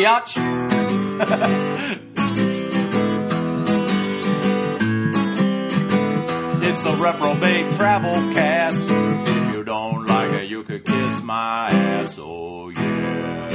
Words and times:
Biatch. 0.00 0.32
it's 6.62 6.82
the 6.82 6.96
reprobate 6.96 7.74
travel 7.74 8.14
cast. 8.32 8.88
If 8.90 9.56
you 9.56 9.62
don't 9.62 10.06
like 10.06 10.32
it, 10.32 10.48
you 10.48 10.62
could 10.62 10.86
kiss 10.86 11.22
my 11.22 11.68
ass. 11.68 12.18
Oh 12.18 12.70
yeah. 12.70 13.48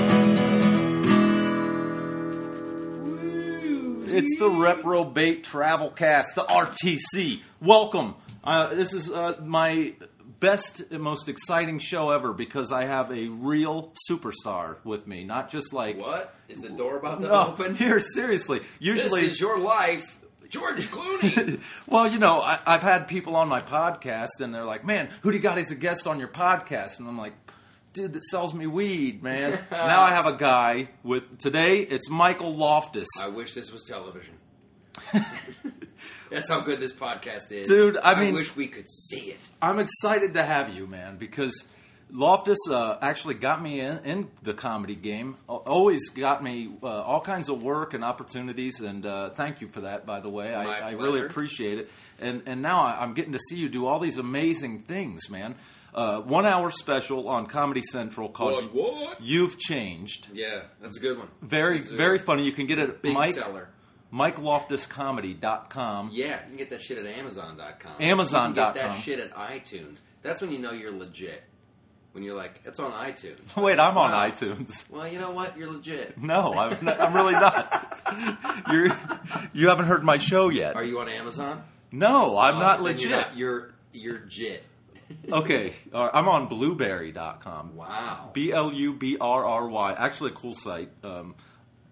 It's 4.07 4.38
the 4.38 4.50
reprobate 4.52 5.43
travel 5.43 5.89
cast, 5.89 6.36
the 6.36 6.43
RTC. 6.43 7.41
Welcome. 7.59 8.14
Uh, 8.43 8.68
this 8.75 8.93
is 8.93 9.10
uh, 9.10 9.38
my 9.43 9.96
best, 10.45 10.81
and 10.91 11.01
most 11.01 11.27
exciting 11.27 11.79
show 11.79 12.11
ever 12.11 12.31
because 12.31 12.71
I 12.71 12.85
have 12.85 13.11
a 13.11 13.27
real 13.29 13.93
superstar 14.09 14.77
with 14.83 15.07
me, 15.07 15.23
not 15.23 15.49
just 15.49 15.73
like 15.73 15.97
What? 15.97 16.35
Is 16.47 16.61
the 16.61 16.69
door 16.69 16.97
about 16.97 17.21
to 17.21 17.27
No, 17.27 17.47
open? 17.47 17.75
here 17.85 17.99
seriously. 17.99 18.61
Usually, 18.79 19.21
This 19.21 19.33
is 19.33 19.39
your 19.39 19.57
life. 19.59 20.19
George 20.47 20.87
Clooney. 20.91 21.59
well, 21.87 22.07
you 22.07 22.19
know, 22.19 22.39
I, 22.39 22.59
I've 22.68 22.83
had 22.83 23.07
people 23.07 23.35
on 23.35 23.49
my 23.49 23.59
podcast, 23.61 24.39
and 24.39 24.54
they're 24.54 24.63
like, 24.63 24.85
"Man, 24.85 25.09
who 25.21 25.31
do 25.31 25.37
you 25.37 25.41
got 25.43 25.57
as 25.57 25.71
a 25.71 25.75
guest 25.75 26.05
on 26.05 26.19
your 26.19 26.27
podcast?" 26.27 26.99
And 26.99 27.07
I'm 27.07 27.18
like, 27.18 27.33
"Dude, 27.93 28.13
that 28.13 28.23
sells 28.23 28.54
me 28.54 28.68
weed, 28.68 29.23
man." 29.23 29.59
now 29.71 30.04
I 30.04 30.11
have 30.11 30.27
a 30.27 30.37
guy 30.37 30.89
with 31.04 31.39
today. 31.39 31.79
It's 31.79 32.09
Michael 32.09 32.55
Loftus, 32.55 33.07
I 33.21 33.27
wish 33.30 33.53
this 33.55 33.71
was 33.73 33.83
television. 33.83 34.35
That's 36.30 36.50
how 36.50 36.59
good 36.61 36.80
this 36.80 36.94
podcast 36.94 37.52
is. 37.52 37.67
Dude, 37.67 37.97
I 38.03 38.20
mean- 38.20 38.33
wish 38.33 38.56
we 38.56 38.67
could 38.67 38.89
see 38.89 39.31
it. 39.31 39.39
I'm 39.61 39.80
excited 39.80 40.33
to 40.36 40.44
have 40.44 40.73
you, 40.73 40.88
man, 40.88 41.17
because 41.17 41.66
Loftus 42.11 42.59
uh, 42.69 42.97
actually 43.02 43.33
got 43.36 43.61
me 43.61 43.80
in, 43.80 43.97
in 44.05 44.27
the 44.44 44.53
comedy 44.53 44.95
game. 44.95 45.38
Always 45.47 46.09
got 46.09 46.44
me 46.44 46.69
uh, 46.83 46.88
all 46.88 47.19
kinds 47.19 47.49
of 47.49 47.64
work 47.64 47.94
and 47.94 48.03
opportunities, 48.03 48.80
and 48.80 49.05
uh, 49.05 49.31
thank 49.31 49.59
you 49.61 49.67
for 49.67 49.81
that, 49.81 50.05
by 50.05 50.19
the 50.19 50.30
way. 50.30 50.53
I, 50.53 50.89
I 50.89 50.91
really 50.91 51.22
appreciate 51.22 51.80
it. 51.80 51.91
And 52.19 52.44
and 52.45 52.61
now 52.61 52.81
I, 52.81 53.02
I'm 53.02 53.14
getting 53.14 53.33
to 53.33 53.39
see 53.49 53.58
you 53.58 53.69
do 53.69 53.86
all 53.88 53.99
these 53.99 54.17
amazing 54.17 54.83
things, 54.83 55.30
man. 55.30 55.55
Uh, 55.94 56.19
one 56.19 56.45
hour 56.45 56.69
special 56.71 57.27
on 57.30 57.45
Comedy 57.47 57.81
Central 57.81 58.27
called 58.30 58.73
What, 58.73 58.94
what? 58.95 59.21
"You've 59.21 59.58
Changed." 59.58 60.27
Yeah, 60.33 60.61
that's 60.81 60.97
a 60.97 60.99
good 61.02 61.17
one. 61.17 61.30
Very 61.42 61.80
very 61.80 62.19
funny. 62.19 62.44
You 62.44 62.52
can 62.52 62.67
get 62.67 62.77
it 62.77 62.89
at 62.89 63.03
Mike 63.03 63.33
seller. 63.33 63.69
MikeLoftusComedy.com. 64.16 66.09
Yeah, 66.13 66.39
you 66.44 66.47
can 66.47 66.55
get 66.58 66.69
that 66.69 66.81
shit 66.81 66.97
at 66.97 67.05
Amazon.com. 67.05 67.94
Amazon.com. 67.99 68.49
You 68.49 68.55
can 68.55 68.73
get 68.73 68.75
that 68.75 68.99
shit 69.02 69.19
at 69.19 69.33
iTunes. 69.33 69.99
That's 70.21 70.41
when 70.41 70.52
you 70.52 70.59
know 70.59 70.71
you're 70.71 70.91
legit. 70.91 71.44
When 72.13 72.23
you're 72.23 72.36
like, 72.36 72.61
it's 72.63 72.80
on 72.80 72.91
iTunes. 72.93 73.55
Wait, 73.61 73.77
I'm 73.80 73.97
on 73.97 74.11
Wow. 74.11 74.30
iTunes. 74.30 74.89
Well, 74.89 75.08
you 75.08 75.19
know 75.19 75.31
what? 75.31 75.58
You're 75.58 75.71
legit. 75.71 76.17
No, 76.17 76.53
I'm, 76.53 76.83
not, 76.86 77.02
I'm 77.02 77.13
really 77.13 77.33
not. 77.33 78.63
You're, 78.71 78.88
you 79.53 79.67
haven't 79.69 79.86
heard 79.86 80.03
my 80.03 80.17
show 80.17 80.47
yet. 80.49 80.75
Are 80.75 80.83
you 80.83 80.99
on 80.99 81.09
Amazon? 81.09 81.63
no, 81.91 82.38
I'm 82.38 82.55
Uh, 82.55 82.59
not 82.59 82.81
legit. 82.81 83.09
You're, 83.09 83.17
not, 83.19 83.38
you're 83.38 83.73
you're 83.93 84.17
jit. 84.19 84.63
okay, 85.31 85.73
uh, 85.93 86.09
I'm 86.13 86.27
on 86.27 86.47
blubrry.com. 86.47 87.75
Wow. 87.75 88.30
B 88.33 88.52
L 88.53 88.71
U 88.73 88.93
B 88.93 89.17
R 89.21 89.45
R 89.45 89.67
Y. 89.67 89.93
Actually, 89.93 90.31
a 90.31 90.33
cool 90.36 90.53
site. 90.55 90.89
Um, 91.03 91.36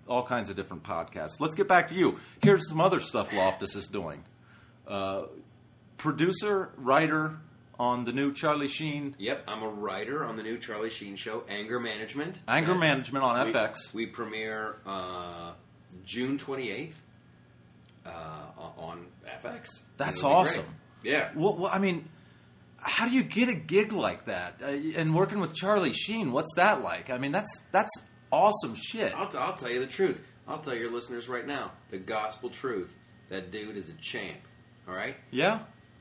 all 0.08 0.24
kinds 0.24 0.50
of 0.50 0.56
different 0.56 0.84
podcasts. 0.84 1.40
Let's 1.40 1.56
get 1.56 1.68
back 1.68 1.90
to 1.90 1.96
you. 1.96 2.20
Here's 2.42 2.68
some 2.68 2.82
other 2.82 3.00
stuff 3.00 3.34
Loftus 3.34 3.76
is 3.76 3.88
doing. 3.88 4.24
Uh, 4.88 5.24
producer, 5.98 6.72
writer 6.78 7.40
on 7.80 8.04
the 8.04 8.12
new 8.14 8.34
Charlie 8.34 8.68
Sheen 8.68 9.16
Yep, 9.18 9.44
I'm 9.48 9.64
a 9.64 9.68
writer 9.68 10.24
on 10.24 10.36
the 10.36 10.44
new 10.44 10.58
Charlie 10.58 10.90
Sheen 10.90 11.16
show, 11.16 11.44
Anger 11.50 11.80
Management. 11.80 12.40
Anger 12.48 12.72
And 12.72 12.80
Management 12.80 13.24
on 13.24 13.46
we, 13.46 13.54
FX. 13.54 13.94
We 13.94 14.06
premiere 14.06 14.78
uh, 14.86 15.54
June 16.06 16.38
28th 16.38 16.94
uh, 18.06 18.10
on 18.78 19.06
FX. 19.44 19.68
That's 19.98 20.24
awesome. 20.24 20.66
great. 21.02 21.14
Yeah. 21.14 21.30
Well, 21.36 21.56
well, 21.56 21.72
I 21.72 21.80
mean, 21.80 22.08
how 22.78 23.08
do 23.08 23.14
you 23.14 23.24
get 23.24 23.50
a 23.50 23.56
gig 23.56 23.92
like 23.92 24.26
that? 24.26 24.62
Uh, 24.62 24.68
and 24.68 25.16
working 25.16 25.40
with 25.40 25.54
Charlie 25.54 25.94
Sheen, 25.94 26.32
what's 26.32 26.54
that 26.56 26.84
like? 26.84 27.10
I 27.10 27.18
mean, 27.18 27.32
that's 27.32 27.62
that's 27.72 27.92
awesome 28.34 28.74
shit. 28.74 29.14
I'll, 29.16 29.28
t- 29.28 29.38
I'll 29.38 29.56
tell 29.56 29.70
you 29.70 29.80
the 29.80 29.88
truth. 29.88 30.26
I'll 30.48 30.58
tell 30.60 30.76
your 30.76 30.92
listeners 30.92 31.30
right 31.30 31.46
now 31.46 31.72
the 31.92 32.00
gospel 32.00 32.50
truth. 32.50 32.98
That 33.30 33.52
dude 33.52 33.78
is 33.78 33.90
a 33.90 33.94
champ. 33.94 34.40
All 34.88 34.94
right? 34.94 35.16
Yeah. 35.32 35.60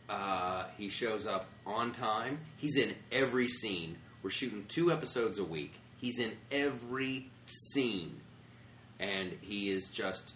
Uh, 0.09 0.65
he 0.77 0.89
shows 0.89 1.27
up 1.27 1.47
on 1.67 1.93
time. 1.93 2.41
He's 2.57 2.77
in 2.77 2.95
every 3.13 3.49
scene. 3.49 3.97
We're 4.23 4.31
shooting 4.31 4.65
two 4.67 4.91
episodes 4.91 5.39
a 5.39 5.45
week. 5.45 5.75
He's 5.99 6.19
in 6.19 6.33
every 6.51 7.31
scene. 7.47 8.21
And 8.99 9.37
he 9.41 9.71
is 9.71 9.91
just, 9.91 10.35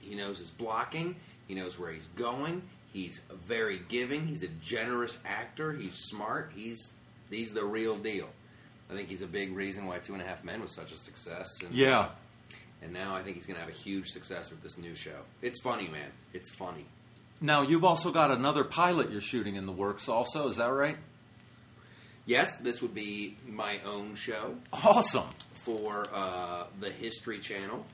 he 0.00 0.14
knows 0.14 0.38
his 0.38 0.50
blocking. 0.50 1.16
He 1.48 1.54
knows 1.54 1.78
where 1.78 1.90
he's 1.90 2.08
going. 2.08 2.62
He's 2.92 3.20
very 3.46 3.80
giving. 3.88 4.26
He's 4.26 4.42
a 4.42 4.48
generous 4.48 5.18
actor. 5.24 5.72
He's 5.72 5.94
smart. 5.94 6.52
He's, 6.54 6.92
he's 7.30 7.52
the 7.52 7.64
real 7.64 7.96
deal. 7.96 8.28
I 8.90 8.94
think 8.94 9.08
he's 9.08 9.22
a 9.22 9.26
big 9.26 9.54
reason 9.54 9.86
why 9.86 9.98
Two 9.98 10.12
and 10.14 10.22
a 10.22 10.24
Half 10.24 10.44
Men 10.44 10.60
was 10.60 10.72
such 10.74 10.92
a 10.92 10.96
success. 10.96 11.48
And, 11.64 11.74
Yeah. 11.74 12.08
And 12.82 12.92
now 12.92 13.16
I 13.16 13.22
think 13.22 13.36
he's 13.36 13.46
going 13.46 13.56
to 13.56 13.60
have 13.64 13.70
a 13.70 13.76
huge 13.76 14.08
success 14.08 14.50
with 14.50 14.62
this 14.62 14.76
new 14.78 14.94
show. 14.94 15.16
It's 15.42 15.60
funny, 15.62 15.88
man. 15.88 16.10
It's 16.32 16.50
funny. 16.50 16.84
Now 17.40 17.62
you've 17.62 17.84
also 17.84 18.10
got 18.10 18.30
another 18.30 18.64
pilot 18.64 19.10
you're 19.10 19.20
shooting 19.20 19.56
in 19.56 19.66
the 19.66 19.72
works. 19.72 20.08
Also, 20.08 20.48
is 20.48 20.56
that 20.58 20.66
right? 20.68 20.96
Yes, 22.26 22.56
this 22.58 22.82
would 22.82 22.94
be 22.94 23.36
my 23.48 23.78
own 23.86 24.14
show 24.16 24.56
Awesome. 24.72 25.28
for 25.54 26.06
uh, 26.12 26.64
the 26.80 26.90
History 26.90 27.38
Channel, 27.38 27.84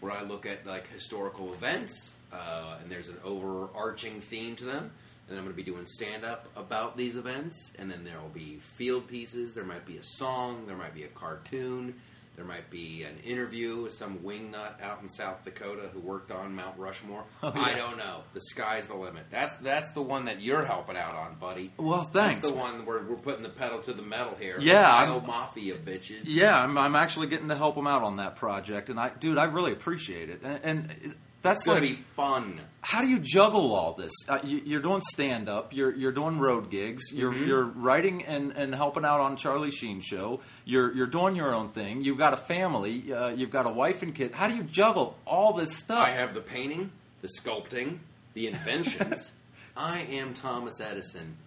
where 0.00 0.12
I 0.12 0.22
look 0.22 0.46
at 0.46 0.66
like 0.66 0.88
historical 0.92 1.52
events, 1.52 2.14
uh, 2.32 2.78
and 2.80 2.90
there's 2.90 3.08
an 3.08 3.18
overarching 3.24 4.20
theme 4.20 4.56
to 4.56 4.64
them. 4.64 4.90
And 5.30 5.38
I'm 5.38 5.44
going 5.44 5.56
to 5.56 5.62
be 5.62 5.70
doing 5.70 5.86
stand 5.86 6.24
up 6.24 6.48
about 6.56 6.96
these 6.96 7.16
events, 7.16 7.72
and 7.78 7.88
then 7.90 8.02
there 8.04 8.20
will 8.20 8.28
be 8.28 8.58
field 8.58 9.06
pieces. 9.06 9.54
There 9.54 9.64
might 9.64 9.86
be 9.86 9.96
a 9.96 10.02
song, 10.02 10.66
there 10.66 10.76
might 10.76 10.92
be 10.94 11.04
a 11.04 11.08
cartoon, 11.08 11.94
there 12.34 12.44
might 12.44 12.68
be 12.68 13.04
an 13.04 13.16
interview 13.24 13.82
with 13.82 13.92
some 13.92 14.18
wingnut 14.18 14.80
out 14.82 15.00
in 15.02 15.08
South 15.08 15.44
Dakota 15.44 15.88
who 15.92 16.00
worked 16.00 16.32
on 16.32 16.54
Mount 16.56 16.76
Rushmore. 16.78 17.22
Oh, 17.44 17.52
yeah. 17.54 17.62
I 17.62 17.74
don't 17.74 17.96
know. 17.96 18.22
The 18.34 18.40
sky's 18.40 18.86
the 18.88 18.94
limit. 18.96 19.26
That's 19.30 19.54
that's 19.58 19.92
the 19.92 20.02
one 20.02 20.24
that 20.24 20.40
you're 20.40 20.64
helping 20.64 20.96
out 20.96 21.14
on, 21.14 21.36
buddy. 21.38 21.70
Well, 21.76 22.02
thanks. 22.02 22.40
That's 22.40 22.52
the 22.52 22.58
one 22.58 22.84
where 22.84 23.00
we're 23.02 23.16
putting 23.16 23.42
the 23.44 23.50
pedal 23.50 23.80
to 23.82 23.92
the 23.92 24.02
metal 24.02 24.34
here. 24.40 24.58
Yeah, 24.60 24.90
I'm- 24.90 25.26
Mafia 25.26 25.76
bitches. 25.76 26.22
Yeah, 26.24 26.60
I'm, 26.60 26.76
I'm 26.76 26.96
actually 26.96 27.28
getting 27.28 27.48
to 27.50 27.56
help 27.56 27.76
him 27.76 27.86
out 27.86 28.02
on 28.02 28.16
that 28.16 28.34
project, 28.36 28.88
and 28.90 28.98
I, 28.98 29.10
dude, 29.10 29.38
I 29.38 29.44
really 29.44 29.72
appreciate 29.72 30.28
it. 30.28 30.40
And, 30.42 30.60
and 30.64 31.14
that's 31.42 31.58
It's 31.60 31.66
gonna 31.66 31.80
like, 31.80 31.88
be 31.90 32.02
fun. 32.16 32.60
how 32.82 33.02
do 33.02 33.08
you 33.08 33.18
juggle 33.18 33.74
all 33.74 33.94
this? 33.94 34.12
Uh, 34.28 34.38
you, 34.44 34.60
you're 34.64 34.80
doing 34.82 35.00
stand 35.10 35.48
up, 35.48 35.72
you're 35.74 35.94
you're 35.94 36.12
doing 36.12 36.38
road 36.38 36.70
gigs, 36.70 37.04
you're 37.12 37.32
Mm-hmm. 37.32 37.46
you're 37.46 37.64
writing 37.64 38.24
and, 38.24 38.52
and 38.52 38.74
helping 38.74 39.04
out 39.04 39.20
on 39.20 39.36
Charlie 39.36 39.70
Sheen 39.70 40.00
show. 40.00 40.40
You're 40.64 40.92
you're 40.94 41.06
doing 41.06 41.36
your 41.36 41.54
own 41.54 41.70
thing. 41.70 42.02
You've 42.02 42.18
got 42.18 42.34
a 42.34 42.36
family. 42.38 43.12
Uh, 43.12 43.28
you've 43.28 43.50
got 43.50 43.66
a 43.66 43.70
wife 43.70 44.02
and 44.02 44.14
kid. 44.14 44.32
How 44.32 44.48
do 44.48 44.54
you 44.56 44.62
juggle 44.64 45.16
all 45.26 45.52
this 45.54 45.76
stuff? 45.76 46.06
I 46.06 46.10
have 46.10 46.34
the 46.34 46.40
painting, 46.40 46.92
the 47.22 47.28
sculpting, 47.28 47.98
the 48.34 48.46
inventions. 48.46 49.32
I 49.76 50.00
am 50.10 50.34
Thomas 50.34 50.80
Edison. 50.80 51.36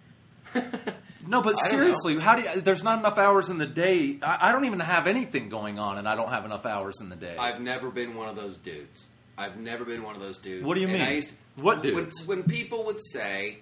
No, 1.26 1.40
but 1.40 1.54
I 1.58 1.68
seriously, 1.68 2.18
how 2.18 2.36
do 2.36 2.42
you, 2.42 2.60
there's 2.60 2.84
not 2.84 2.98
enough 2.98 3.16
hours 3.16 3.48
in 3.48 3.56
the 3.56 3.66
day? 3.66 4.18
I, 4.22 4.48
I 4.50 4.52
don't 4.52 4.66
even 4.66 4.80
have 4.80 5.06
anything 5.06 5.48
going 5.48 5.78
on, 5.78 5.96
and 5.96 6.06
I 6.06 6.16
don't 6.16 6.28
have 6.28 6.44
enough 6.44 6.66
hours 6.66 6.96
in 7.00 7.08
the 7.08 7.16
day. 7.16 7.34
I've 7.38 7.62
never 7.62 7.88
been 7.90 8.14
one 8.14 8.28
of 8.28 8.36
those 8.36 8.58
dudes. 8.58 9.06
I've 9.36 9.58
never 9.58 9.84
been 9.84 10.02
one 10.02 10.14
of 10.14 10.20
those 10.22 10.38
dudes. 10.38 10.64
What 10.64 10.74
do 10.74 10.80
you 10.80 10.86
And 10.88 10.98
mean? 10.98 11.02
I 11.08 11.12
used 11.14 11.30
to- 11.30 11.36
What 11.56 11.84
when- 11.84 12.10
When, 12.26 12.42
people 12.44 12.84
would 12.84 13.00
say, 13.02 13.58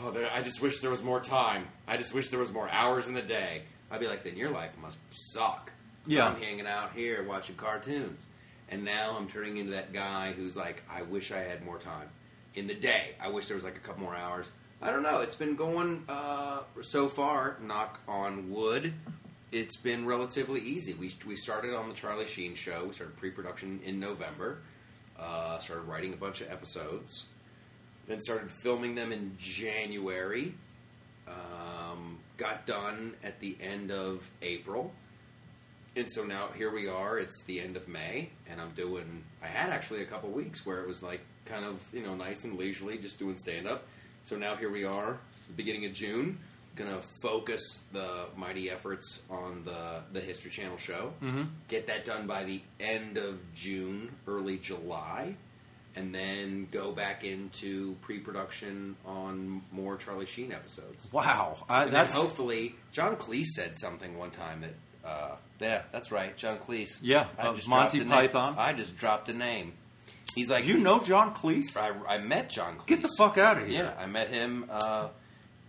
"Oh, 0.00 0.10
there, 0.10 0.28
I 0.32 0.42
just 0.42 0.60
wish 0.60 0.78
there 0.80 0.90
was 0.90 1.02
more 1.02 1.20
time. 1.20 1.68
I 1.86 1.96
just 1.96 2.12
wish 2.14 2.28
there 2.28 2.38
was 2.38 2.50
more 2.52 2.68
hours 2.68 3.06
in 3.08 3.14
the 3.14 3.22
day," 3.22 3.62
I'd 3.90 4.00
be 4.00 4.08
like, 4.08 4.24
"Then 4.24 4.36
your 4.36 4.50
life 4.50 4.76
must 4.80 4.98
suck." 5.10 5.72
Yeah. 6.06 6.26
I'm 6.28 6.40
hanging 6.40 6.66
out 6.66 6.94
here 6.94 7.22
watching 7.22 7.54
cartoons, 7.56 8.26
and 8.68 8.84
now 8.84 9.16
I'm 9.16 9.28
turning 9.28 9.56
into 9.56 9.72
that 9.72 9.92
guy 9.92 10.32
who's 10.32 10.56
like, 10.56 10.82
"I 10.90 11.02
wish 11.02 11.30
I 11.30 11.38
had 11.38 11.64
more 11.64 11.78
time 11.78 12.08
in 12.54 12.66
the 12.66 12.74
day. 12.74 13.14
I 13.20 13.28
wish 13.28 13.46
there 13.46 13.56
was 13.56 13.64
like 13.64 13.76
a 13.76 13.80
couple 13.80 14.02
more 14.02 14.16
hours." 14.16 14.50
I 14.80 14.90
don't 14.90 15.04
know. 15.04 15.20
It's 15.20 15.36
been 15.36 15.54
going 15.54 16.04
uh, 16.08 16.62
so 16.80 17.06
far. 17.08 17.56
Knock 17.62 18.00
on 18.08 18.50
wood. 18.50 18.94
It's 19.52 19.76
been 19.76 20.06
relatively 20.06 20.60
easy. 20.60 20.94
We, 20.94 21.12
we 21.24 21.36
started 21.36 21.72
on 21.74 21.88
the 21.88 21.94
Charlie 21.94 22.26
Sheen 22.26 22.56
show. 22.56 22.86
We 22.86 22.92
started 22.92 23.16
pre-production 23.16 23.80
in 23.84 24.00
November. 24.00 24.62
Uh, 25.22 25.58
started 25.58 25.84
writing 25.84 26.12
a 26.12 26.16
bunch 26.16 26.40
of 26.40 26.50
episodes. 26.50 27.26
Then 28.08 28.20
started 28.20 28.50
filming 28.50 28.94
them 28.94 29.12
in 29.12 29.36
January. 29.38 30.54
Um, 31.28 32.18
got 32.36 32.66
done 32.66 33.14
at 33.22 33.38
the 33.40 33.56
end 33.60 33.92
of 33.92 34.28
April. 34.42 34.92
And 35.94 36.10
so 36.10 36.24
now 36.24 36.48
here 36.56 36.72
we 36.72 36.88
are. 36.88 37.18
It's 37.18 37.42
the 37.44 37.60
end 37.60 37.76
of 37.76 37.86
May, 37.86 38.30
and 38.48 38.60
I'm 38.60 38.70
doing. 38.70 39.24
I 39.42 39.46
had 39.46 39.70
actually 39.70 40.00
a 40.00 40.06
couple 40.06 40.30
weeks 40.30 40.64
where 40.64 40.80
it 40.80 40.88
was 40.88 41.02
like 41.02 41.20
kind 41.44 41.64
of 41.64 41.80
you 41.92 42.02
know 42.02 42.14
nice 42.14 42.44
and 42.44 42.56
leisurely, 42.58 42.96
just 42.96 43.18
doing 43.18 43.36
stand 43.36 43.68
up. 43.68 43.84
So 44.22 44.36
now 44.36 44.56
here 44.56 44.70
we 44.70 44.84
are, 44.84 45.18
beginning 45.56 45.84
of 45.84 45.92
June. 45.92 46.38
Gonna 46.74 47.00
focus 47.22 47.82
the 47.92 48.26
mighty 48.36 48.70
efforts 48.70 49.20
on 49.30 49.62
the 49.64 50.02
the 50.12 50.20
History 50.20 50.50
Channel 50.50 50.76
show. 50.76 51.12
Mhm. 51.22 51.48
Get 51.68 51.86
that 51.88 52.04
done 52.04 52.26
by 52.26 52.44
the 52.44 52.62
end 52.80 53.18
of 53.18 53.38
June, 53.54 54.14
early 54.26 54.58
July, 54.58 55.36
and 55.94 56.14
then 56.14 56.68
go 56.70 56.92
back 56.92 57.24
into 57.24 57.94
pre-production 58.00 58.96
on 59.04 59.62
more 59.72 59.96
Charlie 59.96 60.24
Sheen 60.26 60.52
episodes. 60.52 61.08
Wow, 61.12 61.58
I, 61.68 61.84
And 61.84 61.92
that's 61.92 62.14
hopefully 62.14 62.74
John 62.92 63.16
Cleese 63.16 63.48
said 63.54 63.78
something 63.78 64.16
one 64.16 64.30
time 64.30 64.62
that. 64.62 64.74
Uh, 65.04 65.36
yeah, 65.60 65.82
that's 65.90 66.10
right, 66.12 66.36
John 66.36 66.58
Cleese. 66.58 66.98
Yeah, 67.02 67.26
I 67.38 67.48
uh, 67.48 67.54
just 67.54 67.68
Monty 67.68 67.98
dropped 67.98 68.10
a 68.10 68.14
name. 68.14 68.28
Python. 68.28 68.54
I 68.56 68.72
just 68.72 68.96
dropped 68.96 69.28
a 69.28 69.34
name. 69.34 69.72
He's 70.34 70.48
like, 70.48 70.66
you 70.66 70.78
know 70.78 71.00
John 71.02 71.34
Cleese. 71.34 71.76
I, 71.76 71.92
I 72.14 72.18
met 72.18 72.48
John 72.48 72.78
Cleese. 72.78 72.86
Get 72.86 73.02
the 73.02 73.10
fuck 73.18 73.36
out 73.36 73.58
of 73.60 73.68
here. 73.68 73.84
Yeah, 73.84 74.02
I 74.02 74.06
met 74.06 74.28
him. 74.28 74.64
Uh, 74.70 75.08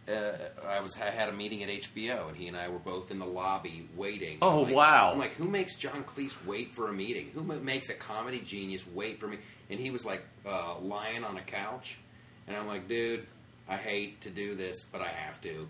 uh, 0.10 0.68
I 0.68 0.80
was 0.82 0.96
I 0.98 1.06
had 1.10 1.30
a 1.30 1.34
meeting 1.34 1.64
at 1.64 1.70
HBO, 1.70 2.28
and 2.28 2.36
he 2.38 2.48
and 2.48 2.58
I 2.58 2.68
were 2.70 2.80
both 2.80 3.12
in 3.12 3.20
the 3.20 3.26
lobby 3.26 3.88
waiting. 3.96 4.38
Oh, 4.42 4.60
I'm 4.60 4.66
like- 4.66 4.76
wow. 4.76 5.12
I'm 5.14 5.20
like, 5.20 5.34
who 5.34 5.48
makes 5.48 5.76
John 5.76 6.04
Cleese 6.04 6.36
wait 6.46 6.74
for 6.74 6.90
a 6.90 6.94
meeting? 6.94 7.32
Who 7.34 7.44
makes 7.44 7.90
a 7.90 7.94
comedy 7.94 8.40
genius 8.40 8.84
wait 8.94 9.20
for 9.20 9.28
me? 9.28 9.38
And 9.70 9.80
he 9.80 9.92
was 9.92 10.06
like 10.06 10.24
uh, 10.46 10.78
lying 10.80 11.24
on 11.24 11.38
a 11.38 11.42
couch, 11.42 11.98
and 12.48 12.56
I'm 12.58 12.68
like, 12.68 12.88
dude, 12.88 13.26
I 13.68 13.78
hate 13.78 14.22
to 14.22 14.30
do 14.30 14.56
this, 14.56 14.84
but 14.92 15.02
I 15.02 15.10
have 15.10 15.40
to. 15.42 15.68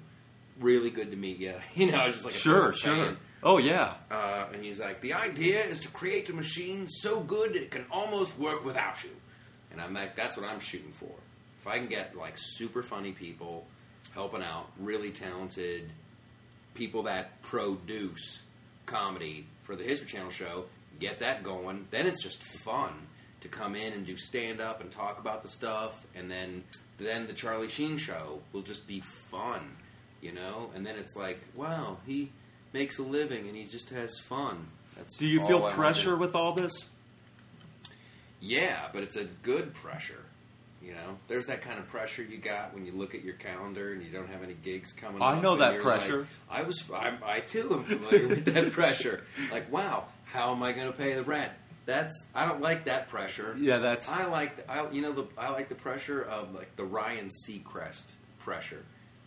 Really 0.59 0.91
good 0.91 1.09
to 1.11 1.17
meet 1.17 1.39
you. 1.39 1.55
You 1.75 1.91
know, 1.91 1.97
I 1.97 2.05
was 2.05 2.13
just 2.15 2.25
like, 2.25 2.35
Sure, 2.35 2.71
sure. 2.73 2.95
fan. 2.95 3.17
Oh 3.41 3.57
yeah. 3.57 3.93
Uh, 4.11 4.45
and 4.53 4.63
he's 4.63 4.79
like, 4.79 5.01
the 5.01 5.13
idea 5.13 5.63
is 5.65 5.79
to 5.81 5.87
create 5.89 6.29
a 6.29 6.33
machine 6.33 6.87
so 6.87 7.19
good 7.21 7.55
it 7.55 7.71
can 7.71 7.85
almost 7.91 8.37
work 8.39 8.63
without 8.63 9.03
you. 9.03 9.09
And 9.71 9.81
I'm 9.81 9.93
like, 9.93 10.15
that's 10.15 10.37
what 10.37 10.45
I'm 10.47 10.59
shooting 10.59 10.91
for. 10.91 11.09
If 11.59 11.67
I 11.67 11.77
can 11.79 11.87
get 11.87 12.15
like 12.15 12.35
super 12.37 12.83
funny 12.83 13.11
people 13.11 13.65
helping 14.13 14.43
out, 14.43 14.69
really 14.79 15.11
talented 15.11 15.89
people 16.73 17.03
that 17.03 17.41
produce 17.41 18.41
comedy 18.85 19.45
for 19.63 19.75
the 19.75 19.83
History 19.83 20.07
Channel 20.07 20.31
show, 20.31 20.65
get 20.99 21.19
that 21.19 21.43
going, 21.43 21.87
then 21.91 22.07
it's 22.07 22.23
just 22.23 22.43
fun 22.63 22.93
to 23.41 23.47
come 23.47 23.75
in 23.75 23.93
and 23.93 24.05
do 24.05 24.15
stand 24.17 24.61
up 24.61 24.81
and 24.81 24.89
talk 24.89 25.19
about 25.19 25.41
the 25.41 25.49
stuff, 25.49 26.05
and 26.15 26.31
then 26.31 26.63
then 26.97 27.27
the 27.27 27.33
Charlie 27.33 27.67
Sheen 27.67 27.97
show 27.97 28.39
will 28.53 28.61
just 28.61 28.87
be 28.87 29.01
fun, 29.01 29.71
you 30.21 30.31
know. 30.31 30.69
And 30.75 30.85
then 30.85 30.95
it's 30.95 31.15
like, 31.15 31.43
wow, 31.55 31.97
he 32.05 32.31
makes 32.71 32.99
a 32.99 33.03
living 33.03 33.47
and 33.47 33.55
he 33.55 33.63
just 33.63 33.89
has 33.89 34.17
fun. 34.19 34.67
That's 34.95 35.17
Do 35.17 35.27
you 35.27 35.45
feel 35.45 35.65
I 35.65 35.71
pressure 35.71 36.15
with 36.15 36.35
all 36.35 36.53
this? 36.53 36.89
Yeah, 38.39 38.87
but 38.93 39.03
it's 39.03 39.15
a 39.15 39.25
good 39.25 39.73
pressure. 39.73 40.23
You 40.83 40.93
know, 40.93 41.17
there's 41.27 41.45
that 41.47 41.61
kind 41.61 41.79
of 41.79 41.87
pressure 41.87 42.23
you 42.23 42.37
got 42.37 42.73
when 42.73 42.85
you 42.85 42.91
look 42.91 43.15
at 43.15 43.23
your 43.23 43.35
calendar 43.35 43.93
and 43.93 44.03
you 44.03 44.09
don't 44.09 44.27
have 44.29 44.43
any 44.43 44.53
gigs 44.55 44.91
coming. 44.91 45.21
Up. 45.21 45.37
I 45.37 45.39
know 45.41 45.55
that 45.55 45.79
pressure. 45.79 46.19
like- 46.49 46.59
I 46.59 46.63
was, 46.63 46.83
I, 46.93 47.13
I 47.25 47.39
too 47.39 47.73
am 47.73 47.83
familiar 47.83 48.27
with 48.27 48.45
that 48.45 48.71
pressure. 48.73 49.23
Like, 49.51 49.71
wow, 49.71 50.05
how 50.25 50.51
am 50.53 50.61
I 50.61 50.73
going 50.73 50.91
to 50.91 50.97
pay 50.97 51.13
the 51.13 51.23
rent? 51.23 51.51
That's 51.85 52.27
I 52.35 52.45
don't 52.45 52.61
like 52.61 52.85
that 52.85 53.09
pressure. 53.09 53.55
Yeah, 53.59 53.77
that's 53.79 54.07
I 54.09 54.25
like, 54.25 54.55
the, 54.57 54.71
I, 54.71 54.89
you 54.91 55.01
know, 55.01 55.11
the 55.13 55.25
I 55.37 55.51
like 55.51 55.69
the 55.69 55.75
pressure 55.75 56.21
of 56.21 56.53
like 56.53 56.75
the 56.75 56.85
Ryan 56.85 57.29
Seacrest 57.47 58.11
pressure. 58.39 58.83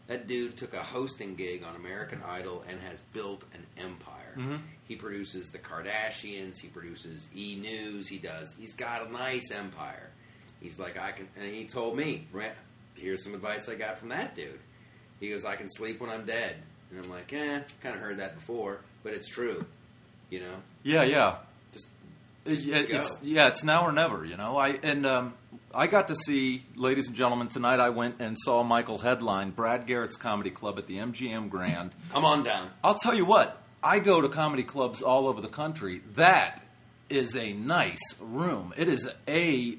That 0.08 0.26
dude 0.28 0.56
took 0.56 0.72
a 0.72 0.82
hosting 0.82 1.34
gig 1.34 1.64
on 1.64 1.74
American 1.74 2.22
Idol 2.22 2.64
and 2.68 2.78
has 2.80 3.00
built 3.12 3.42
an 3.54 3.66
empire. 3.76 4.34
Mhm. 4.36 4.60
He 4.86 4.94
produces 4.94 5.50
the 5.50 5.58
Kardashians. 5.58 6.60
He 6.60 6.68
produces 6.68 7.28
E 7.34 7.56
News. 7.56 8.08
He 8.08 8.18
does. 8.18 8.54
He's 8.58 8.74
got 8.74 9.06
a 9.06 9.12
nice 9.12 9.50
empire. 9.50 10.10
He's 10.60 10.78
like 10.78 10.98
I 10.98 11.12
can, 11.12 11.28
and 11.38 11.52
he 11.52 11.64
told 11.66 11.96
me, 11.96 12.26
here's 12.94 13.22
some 13.24 13.34
advice 13.34 13.68
I 13.68 13.74
got 13.74 13.98
from 13.98 14.08
that 14.10 14.34
dude. 14.34 14.58
He 15.20 15.30
goes, 15.30 15.44
I 15.44 15.56
can 15.56 15.68
sleep 15.68 16.00
when 16.00 16.10
I'm 16.10 16.24
dead, 16.24 16.56
and 16.90 17.04
I'm 17.04 17.10
like, 17.10 17.32
eh, 17.32 17.60
kind 17.82 17.94
of 17.94 18.00
heard 18.00 18.18
that 18.18 18.34
before, 18.34 18.80
but 19.02 19.12
it's 19.12 19.28
true. 19.28 19.64
You 20.30 20.40
know, 20.40 20.54
yeah, 20.82 21.04
yeah. 21.04 21.36
just 21.72 21.88
Just 22.46 22.66
it- 22.66 22.90
it's 22.90 23.18
yeah, 23.22 23.48
it's 23.48 23.62
now 23.64 23.84
or 23.86 23.92
never, 23.92 24.24
you 24.24 24.36
know. 24.36 24.56
I 24.56 24.70
and 24.82 25.06
um, 25.06 25.34
I 25.74 25.86
got 25.86 26.08
to 26.08 26.16
see, 26.16 26.64
ladies 26.74 27.06
and 27.06 27.14
gentlemen, 27.16 27.48
tonight. 27.48 27.78
I 27.80 27.90
went 27.90 28.16
and 28.20 28.36
saw 28.38 28.62
Michael 28.62 28.98
headline 28.98 29.50
Brad 29.50 29.86
Garrett's 29.86 30.16
Comedy 30.16 30.50
Club 30.50 30.78
at 30.78 30.86
the 30.86 30.96
MGM 30.98 31.48
Grand. 31.50 31.92
come 32.12 32.24
on 32.24 32.42
down. 32.42 32.70
I'll 32.82 32.94
tell 32.96 33.14
you 33.14 33.24
what, 33.24 33.62
I 33.82 34.00
go 34.00 34.20
to 34.20 34.28
comedy 34.28 34.64
clubs 34.64 35.00
all 35.02 35.28
over 35.28 35.40
the 35.40 35.48
country. 35.48 36.00
That 36.16 36.62
is 37.08 37.36
a 37.36 37.52
nice 37.52 38.16
room. 38.20 38.74
It 38.76 38.88
is 38.88 39.08
a, 39.28 39.76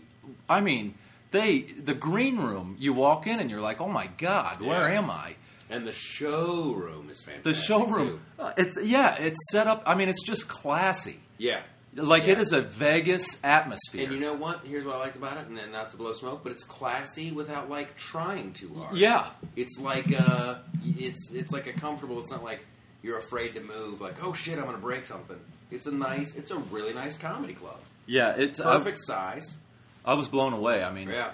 I 0.49 0.61
mean, 0.61 0.95
they 1.31 1.59
the 1.61 1.93
green 1.93 2.37
room. 2.37 2.75
You 2.79 2.93
walk 2.93 3.27
in 3.27 3.39
and 3.39 3.49
you're 3.49 3.61
like, 3.61 3.81
oh 3.81 3.89
my 3.89 4.07
god, 4.17 4.61
where 4.61 4.89
Yeah. 4.91 4.99
am 4.99 5.09
I? 5.09 5.35
And 5.69 5.85
the 5.85 5.91
showroom 5.91 7.09
is 7.09 7.21
fantastic. 7.21 7.43
The 7.43 7.53
showroom, 7.53 8.07
too. 8.07 8.19
uh, 8.39 8.53
it's 8.57 8.81
yeah, 8.81 9.15
it's 9.17 9.37
set 9.51 9.67
up. 9.67 9.83
I 9.85 9.95
mean, 9.95 10.09
it's 10.09 10.23
just 10.23 10.47
classy. 10.47 11.19
yeah. 11.37 11.61
Like 11.95 12.23
it 12.27 12.37
Yeah. 12.37 12.41
is 12.43 12.53
a 12.53 12.61
Vegas 12.61 13.43
atmosphere. 13.43 14.03
And 14.03 14.13
you 14.13 14.19
know 14.19 14.33
what? 14.35 14.67
Here's 14.67 14.85
what 14.85 14.95
I 14.97 14.99
liked 14.99 15.15
about 15.15 15.37
it, 15.37 15.47
and 15.47 15.57
then 15.57 15.71
not 15.71 15.89
to 15.89 15.97
blow 15.97 16.13
smoke, 16.13 16.41
but 16.43 16.51
it's 16.51 16.63
classy 16.63 17.31
without 17.31 17.71
like 17.71 17.95
trying 17.97 18.53
too 18.53 18.71
hard. 18.75 18.95
yeah, 18.95 19.27
It's 19.55 19.79
like 19.79 20.13
uh, 20.13 20.55
it's 20.85 21.31
it's 21.33 21.51
like 21.51 21.65
a 21.65 21.73
comfortable. 21.73 22.19
It's 22.19 22.29
not 22.29 22.43
like 22.43 22.63
you're 23.01 23.17
afraid 23.17 23.55
to 23.55 23.61
move. 23.61 23.99
Like 23.99 24.23
oh 24.23 24.31
shit, 24.33 24.59
I'm 24.59 24.65
gonna 24.65 24.77
break 24.77 25.07
something. 25.07 25.39
It's 25.71 25.87
a 25.87 25.91
nice. 25.91 26.35
It's 26.35 26.51
a 26.51 26.57
really 26.57 26.93
nice 26.93 27.17
comedy 27.17 27.53
club. 27.55 27.79
yeah, 28.05 28.35
it's 28.37 28.59
I, 28.59 28.77
Perfect 28.77 28.99
size. 29.01 29.57
I 30.07 30.13
was 30.15 30.27
blown 30.29 30.53
away. 30.53 30.83
I 30.83 30.91
mean, 30.91 31.09
Yeah, 31.09 31.31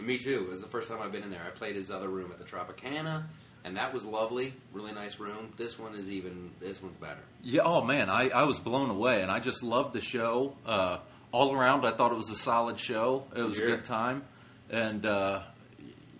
me 0.00 0.18
too. 0.18 0.42
It 0.46 0.48
was 0.50 0.60
the 0.60 0.68
first 0.68 0.90
time 0.90 0.98
I've 1.00 1.12
been 1.12 1.22
in 1.22 1.30
there. 1.30 1.40
I 1.46 1.50
played 1.50 1.76
his 1.76 1.90
other 1.90 2.08
room 2.08 2.30
at 2.32 2.38
the 2.38 2.44
Tropicana, 2.44 3.22
and 3.64 3.76
that 3.76 3.94
was 3.94 4.04
lovely. 4.04 4.52
Really 4.72 4.92
nice 4.92 5.18
room. 5.20 5.52
This 5.56 5.78
one 5.78 5.94
is 5.94 6.10
even. 6.10 6.50
This 6.60 6.82
one's 6.82 6.96
better. 6.96 7.20
Yeah, 7.42 7.62
oh 7.64 7.82
man, 7.82 8.10
I, 8.10 8.28
I 8.30 8.42
was 8.42 8.58
blown 8.58 8.90
away, 8.90 9.22
and 9.22 9.30
I 9.30 9.38
just 9.38 9.62
loved 9.62 9.92
the 9.94 10.00
show. 10.00 10.56
Uh, 10.66 10.98
all 11.30 11.54
around, 11.54 11.86
I 11.86 11.92
thought 11.92 12.12
it 12.12 12.16
was 12.16 12.28
a 12.30 12.36
solid 12.36 12.78
show. 12.78 13.24
It 13.34 13.42
was 13.42 13.56
Yeah. 13.56 13.64
a 13.64 13.68
good 13.68 13.84
time, 13.84 14.24
and 14.68 15.06
uh, 15.06 15.42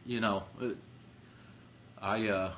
you 0.06 0.20
know, 0.20 0.44
it, 0.60 0.76
I 2.00 2.28
uh, 2.28 2.52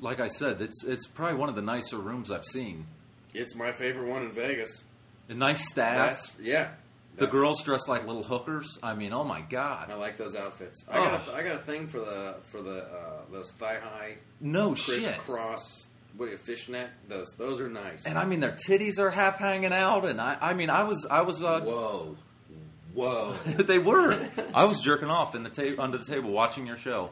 like 0.00 0.20
I 0.20 0.26
said, 0.28 0.60
it's 0.60 0.84
it's 0.84 1.06
probably 1.06 1.36
one 1.38 1.48
of 1.48 1.54
the 1.54 1.62
nicer 1.62 1.98
rooms 1.98 2.30
I've 2.30 2.44
seen. 2.44 2.86
It's 3.32 3.54
my 3.56 3.72
favorite 3.72 4.08
one 4.08 4.22
in 4.22 4.32
Vegas. 4.32 4.84
A 5.28 5.34
nice 5.34 5.68
staff. 5.70 6.08
That's 6.10 6.32
yeah. 6.40 6.70
The 7.16 7.26
girls 7.26 7.62
dressed 7.62 7.88
like 7.88 8.06
little 8.06 8.22
hookers. 8.22 8.78
I 8.82 8.94
mean, 8.94 9.12
oh 9.12 9.24
my 9.24 9.40
god, 9.40 9.90
I 9.90 9.94
like 9.94 10.16
those 10.16 10.34
outfits. 10.34 10.84
I 10.90 10.94
got 10.94 11.28
a, 11.28 11.32
I 11.34 11.42
got 11.42 11.54
a 11.54 11.58
thing 11.58 11.86
for 11.86 11.98
the 11.98 12.36
for 12.42 12.60
the 12.60 12.84
uh, 12.84 13.20
those 13.30 13.52
thigh 13.52 13.78
high 13.78 14.16
no 14.40 14.74
shit. 14.74 15.02
crisscross. 15.02 15.88
What 16.16 16.28
are 16.28 16.32
you 16.32 16.36
fishnet? 16.38 16.88
Those 17.08 17.32
those 17.38 17.60
are 17.60 17.68
nice. 17.68 18.06
And 18.06 18.18
I 18.18 18.24
mean, 18.24 18.40
their 18.40 18.52
titties 18.52 18.98
are 18.98 19.10
half 19.10 19.38
hanging 19.38 19.72
out, 19.72 20.04
and 20.04 20.20
I, 20.20 20.36
I 20.40 20.54
mean, 20.54 20.70
I 20.70 20.84
was, 20.84 21.06
I 21.10 21.22
was, 21.22 21.42
uh, 21.42 21.60
whoa, 21.60 22.16
whoa. 22.94 23.32
they 23.46 23.78
were. 23.80 24.28
I 24.54 24.64
was 24.64 24.80
jerking 24.80 25.10
off 25.10 25.34
in 25.34 25.42
the 25.42 25.50
ta- 25.50 25.82
under 25.82 25.98
the 25.98 26.04
table 26.04 26.30
watching 26.30 26.66
your 26.66 26.76
show. 26.76 27.10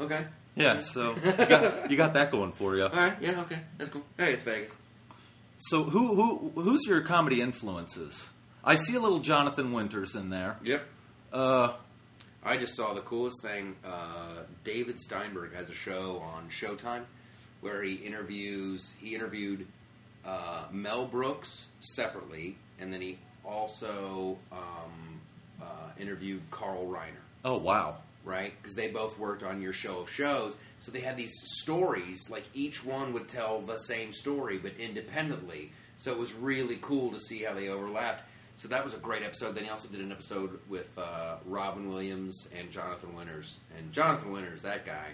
okay. 0.00 0.26
Yeah, 0.56 0.80
so 0.80 1.14
you 1.24 1.32
got, 1.32 1.90
you 1.90 1.96
got 1.96 2.14
that 2.14 2.30
going 2.32 2.52
for 2.52 2.76
you. 2.76 2.84
All 2.84 2.90
right. 2.90 3.16
Yeah. 3.20 3.40
Okay. 3.42 3.60
That's 3.78 3.90
cool. 3.90 4.04
Hey, 4.18 4.32
it's 4.32 4.42
Vegas. 4.42 4.72
So 5.58 5.84
who 5.84 6.14
who 6.14 6.62
who's 6.62 6.86
your 6.86 7.02
comedy 7.02 7.40
influences? 7.42 8.28
I 8.64 8.74
see 8.74 8.94
a 8.94 9.00
little 9.00 9.20
Jonathan 9.20 9.72
Winters 9.72 10.14
in 10.14 10.30
there. 10.30 10.58
Yep. 10.64 10.84
Uh, 11.32 11.72
I 12.44 12.56
just 12.56 12.74
saw 12.74 12.94
the 12.94 13.00
coolest 13.00 13.42
thing. 13.42 13.76
Uh, 13.84 14.42
David 14.64 15.00
Steinberg 15.00 15.54
has 15.54 15.70
a 15.70 15.74
show 15.74 16.22
on 16.34 16.48
Showtime 16.48 17.04
where 17.60 17.82
he 17.82 17.94
interviews. 17.94 18.94
He 19.00 19.14
interviewed 19.14 19.66
uh, 20.24 20.64
Mel 20.72 21.06
Brooks 21.06 21.68
separately, 21.80 22.56
and 22.78 22.92
then 22.92 23.00
he 23.00 23.18
also 23.44 24.38
um, 24.52 25.20
uh, 25.60 25.64
interviewed 25.98 26.42
Carl 26.50 26.86
Reiner. 26.86 27.22
oh 27.44 27.56
wow, 27.58 27.96
right? 28.24 28.52
Because 28.60 28.74
they 28.74 28.88
both 28.88 29.18
worked 29.18 29.42
on 29.42 29.60
your 29.60 29.72
show 29.72 29.98
of 30.00 30.10
shows. 30.10 30.56
So 30.80 30.92
they 30.92 31.00
had 31.00 31.16
these 31.16 31.34
stories, 31.58 32.28
like 32.30 32.44
each 32.54 32.84
one 32.84 33.12
would 33.12 33.28
tell 33.28 33.60
the 33.60 33.78
same 33.78 34.12
story, 34.12 34.58
but 34.58 34.72
independently. 34.78 35.72
So 35.98 36.12
it 36.12 36.18
was 36.18 36.32
really 36.32 36.78
cool 36.80 37.10
to 37.12 37.20
see 37.20 37.42
how 37.42 37.52
they 37.54 37.68
overlapped. 37.68 38.22
So 38.60 38.68
that 38.68 38.84
was 38.84 38.92
a 38.92 38.98
great 38.98 39.22
episode. 39.22 39.54
Then 39.54 39.64
he 39.64 39.70
also 39.70 39.88
did 39.88 40.02
an 40.02 40.12
episode 40.12 40.58
with 40.68 40.90
uh, 40.98 41.36
Robin 41.46 41.88
Williams 41.88 42.46
and 42.54 42.70
Jonathan 42.70 43.16
Winters. 43.16 43.56
And 43.78 43.90
Jonathan 43.90 44.32
Winters, 44.32 44.60
that 44.62 44.84
guy. 44.84 45.06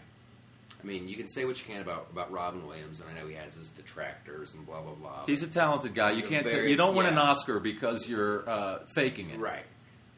I 0.82 0.84
mean, 0.84 1.06
you 1.06 1.14
can 1.14 1.28
say 1.28 1.44
what 1.44 1.56
you 1.56 1.72
can 1.72 1.80
about, 1.80 2.08
about 2.10 2.32
Robin 2.32 2.66
Williams, 2.66 3.00
and 3.00 3.08
I 3.08 3.12
know 3.12 3.28
he 3.28 3.36
has 3.36 3.54
his 3.54 3.70
detractors 3.70 4.54
and 4.54 4.66
blah 4.66 4.80
blah 4.80 4.94
blah. 4.94 5.26
he's 5.26 5.44
a 5.44 5.46
talented 5.46 5.94
guy. 5.94 6.10
You 6.10 6.24
can't. 6.24 6.50
very- 6.50 6.72
you 6.72 6.76
don't 6.76 6.96
win 6.96 7.06
an. 7.06 7.18
Oscar 7.18 7.60
because 7.60 8.08
you're 8.08 8.48
uh, 8.50 8.78
faking 8.96 9.30
it. 9.30 9.38
Right. 9.38 9.64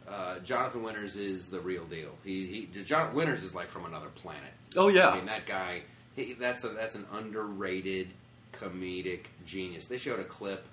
Uh, 0.08 0.38
Jonathan 0.38 0.82
Winters 0.82 1.16
is 1.16 1.48
the 1.48 1.60
real 1.60 1.84
deal. 1.84 2.12
He, 2.24 2.46
he 2.72 2.82
John 2.82 3.12
Winters 3.12 3.42
is 3.42 3.54
like 3.54 3.68
from 3.68 3.84
another 3.84 4.08
planet. 4.08 4.54
Oh 4.74 4.88
yeah. 4.88 5.10
I 5.10 5.16
mean 5.16 5.26
that 5.26 5.44
guy. 5.44 5.82
He, 6.16 6.32
that's 6.32 6.64
a 6.64 6.70
that's 6.70 6.94
an 6.94 7.04
underrated 7.12 8.08
comedic 8.54 9.26
genius. 9.44 9.84
They 9.84 9.98
showed 9.98 10.18
a 10.18 10.24
clip 10.24 10.64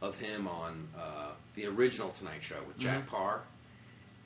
of 0.00 0.16
him 0.16 0.46
on 0.48 0.88
uh, 0.96 1.30
the 1.54 1.66
original 1.66 2.10
Tonight 2.10 2.42
Show 2.42 2.62
with 2.66 2.78
Jack 2.78 3.04
Mhm. 3.06 3.10
Paar, 3.10 3.40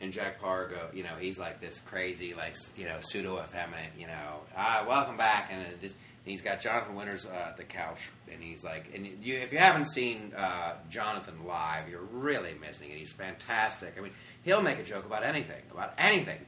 and 0.01 0.13
Jack 0.13 0.41
Pargo, 0.41 0.93
you 0.95 1.03
know, 1.03 1.15
he's 1.19 1.39
like 1.39 1.61
this 1.61 1.81
crazy, 1.81 2.35
like 2.35 2.57
you 2.77 2.85
know, 2.85 2.99
pseudo 3.01 3.41
effeminate, 3.43 3.93
you 3.99 4.07
know, 4.07 4.41
ah, 4.57 4.85
welcome 4.89 5.17
back, 5.17 5.49
and 5.53 5.65
this. 5.81 5.95
And 6.25 6.31
he's 6.31 6.43
got 6.43 6.61
Jonathan 6.61 6.95
Winters 6.95 7.27
uh, 7.27 7.47
at 7.49 7.57
the 7.57 7.65
couch, 7.65 8.11
and 8.33 8.41
he's 8.41 8.63
like, 8.63 8.95
and 8.95 9.05
you, 9.25 9.35
if 9.35 9.53
you 9.53 9.59
haven't 9.59 9.87
seen 9.87 10.33
uh, 10.37 10.75
Jonathan 10.89 11.35
live, 11.47 11.89
you're 11.89 12.01
really 12.01 12.55
missing 12.61 12.91
it. 12.91 12.97
He's 12.97 13.13
fantastic. 13.13 13.95
I 13.99 14.01
mean, 14.03 14.13
he'll 14.45 14.63
make 14.63 14.79
a 14.79 14.85
joke 14.85 15.05
about 15.05 15.25
anything, 15.25 15.61
about 15.73 15.95
anything, 15.99 16.39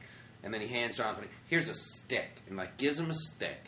and 0.43 0.53
then 0.53 0.61
he 0.61 0.67
hands 0.67 0.95
Jonathan, 0.95 1.25
here's 1.49 1.67
a 1.67 1.73
stick, 1.73 2.37
and 2.47 2.55
like 2.55 2.77
gives 2.77 2.97
him 2.97 3.09
a 3.09 3.13
stick, 3.13 3.65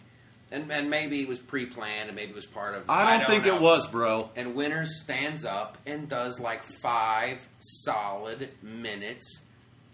and 0.51 0.71
and 0.71 0.89
maybe 0.89 1.21
it 1.21 1.27
was 1.27 1.39
pre-planned, 1.39 2.09
and 2.09 2.15
maybe 2.15 2.31
it 2.31 2.35
was 2.35 2.45
part 2.45 2.75
of. 2.75 2.89
I 2.89 3.17
don't, 3.17 3.27
think 3.27 3.45
know. 3.45 3.55
it 3.55 3.61
was, 3.61 3.87
bro. 3.87 4.29
And 4.35 4.55
Winters 4.55 5.01
stands 5.01 5.45
up 5.45 5.77
and 5.85 6.07
does 6.07 6.39
like 6.39 6.61
five 6.81 7.47
solid 7.59 8.49
minutes 8.61 9.41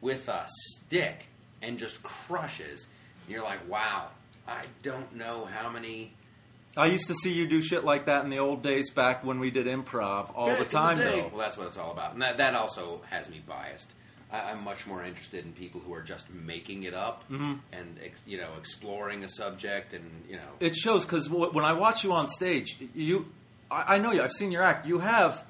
with 0.01 0.27
a 0.29 0.45
stick 0.47 1.27
and 1.61 1.79
just 1.79 2.03
crushes. 2.03 2.87
And 3.25 3.31
you're 3.33 3.43
like, 3.43 3.67
wow, 3.69 4.09
I 4.47 4.61
don't 4.81 5.15
know 5.15 5.45
how 5.45 5.69
many. 5.69 6.13
I 6.75 6.87
used 6.87 7.07
to 7.07 7.15
see 7.15 7.31
you 7.31 7.47
do 7.47 7.61
shit 7.61 7.83
like 7.83 8.07
that 8.07 8.23
in 8.23 8.31
the 8.31 8.39
old 8.39 8.63
days 8.63 8.89
back 8.89 9.23
when 9.23 9.39
we 9.39 9.51
did 9.51 9.67
improv 9.67 10.31
all 10.35 10.47
Back 10.47 10.59
the 10.59 10.65
time, 10.65 10.97
day. 10.97 11.21
though. 11.21 11.27
Well, 11.27 11.37
that's 11.37 11.55
what 11.55 11.67
it's 11.67 11.77
all 11.77 11.91
about. 11.91 12.13
And 12.13 12.21
that, 12.23 12.37
that 12.37 12.55
also 12.55 13.01
has 13.11 13.29
me 13.29 13.43
biased. 13.47 13.91
I, 14.33 14.51
I'm 14.51 14.63
much 14.63 14.87
more 14.87 15.03
interested 15.03 15.45
in 15.45 15.53
people 15.53 15.79
who 15.85 15.93
are 15.93 16.01
just 16.01 16.29
making 16.33 16.83
it 16.83 16.93
up 16.93 17.23
Mm-hmm. 17.29 17.53
and 17.71 17.99
ex, 18.03 18.23
you 18.27 18.37
know 18.37 18.49
exploring 18.57 19.23
a 19.23 19.27
subject 19.29 19.93
and 19.93 20.03
you 20.29 20.35
know 20.35 20.51
It 20.59 20.75
shows 20.75 21.05
because 21.05 21.27
w- 21.27 21.51
when 21.51 21.63
I 21.65 21.73
watch 21.73 22.03
you 22.03 22.11
on 22.13 22.27
stage, 22.27 22.77
you, 22.95 23.27
I, 23.71 23.95
I 23.95 23.97
know 23.99 24.11
you. 24.11 24.21
I've 24.23 24.31
seen 24.33 24.51
your 24.51 24.63
act. 24.63 24.85
You 24.87 24.99
have 24.99 25.43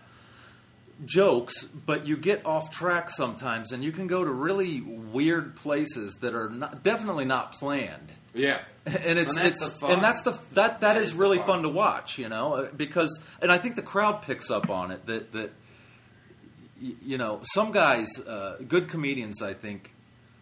jokes, 1.05 1.63
but 1.63 2.05
you 2.05 2.15
get 2.17 2.45
off 2.45 2.69
track 2.71 3.09
sometimes, 3.09 3.71
and 3.71 3.83
you 3.83 3.91
can 3.91 4.07
go 4.07 4.23
to 4.23 4.29
really 4.29 4.81
weird 4.81 5.55
places 5.55 6.15
that 6.21 6.33
are 6.35 6.49
not, 6.49 6.83
definitely 6.83 7.25
not 7.25 7.53
planned. 7.53 8.09
yeah 8.33 8.59
And 8.85 9.17
it's 9.17 9.35
And 9.37 9.45
that's 9.53 9.65
it's 9.67 9.81
and 9.83 10.01
that's 10.03 10.21
the 10.23 10.31
that 10.31 10.41
that 10.53 10.81
That 10.81 10.97
is, 10.97 11.09
is 11.09 11.13
really 11.15 11.39
fun. 11.39 11.63
to 11.63 11.69
watch, 11.69 12.17
you 12.17 12.29
know, 12.29 12.53
uh, 12.55 12.67
because 12.75 13.19
and 13.41 13.51
I 13.51 13.57
think 13.57 13.75
the 13.75 13.81
crowd 13.81 14.21
picks 14.23 14.51
up 14.51 14.69
on 14.69 14.91
it 14.91 15.05
that 15.05 15.31
that 15.31 15.51
you 17.01 17.17
know 17.17 17.41
some 17.53 17.71
guys, 17.71 18.19
uh, 18.19 18.57
good 18.67 18.89
comedians, 18.89 19.41
I 19.41 19.53
think. 19.53 19.93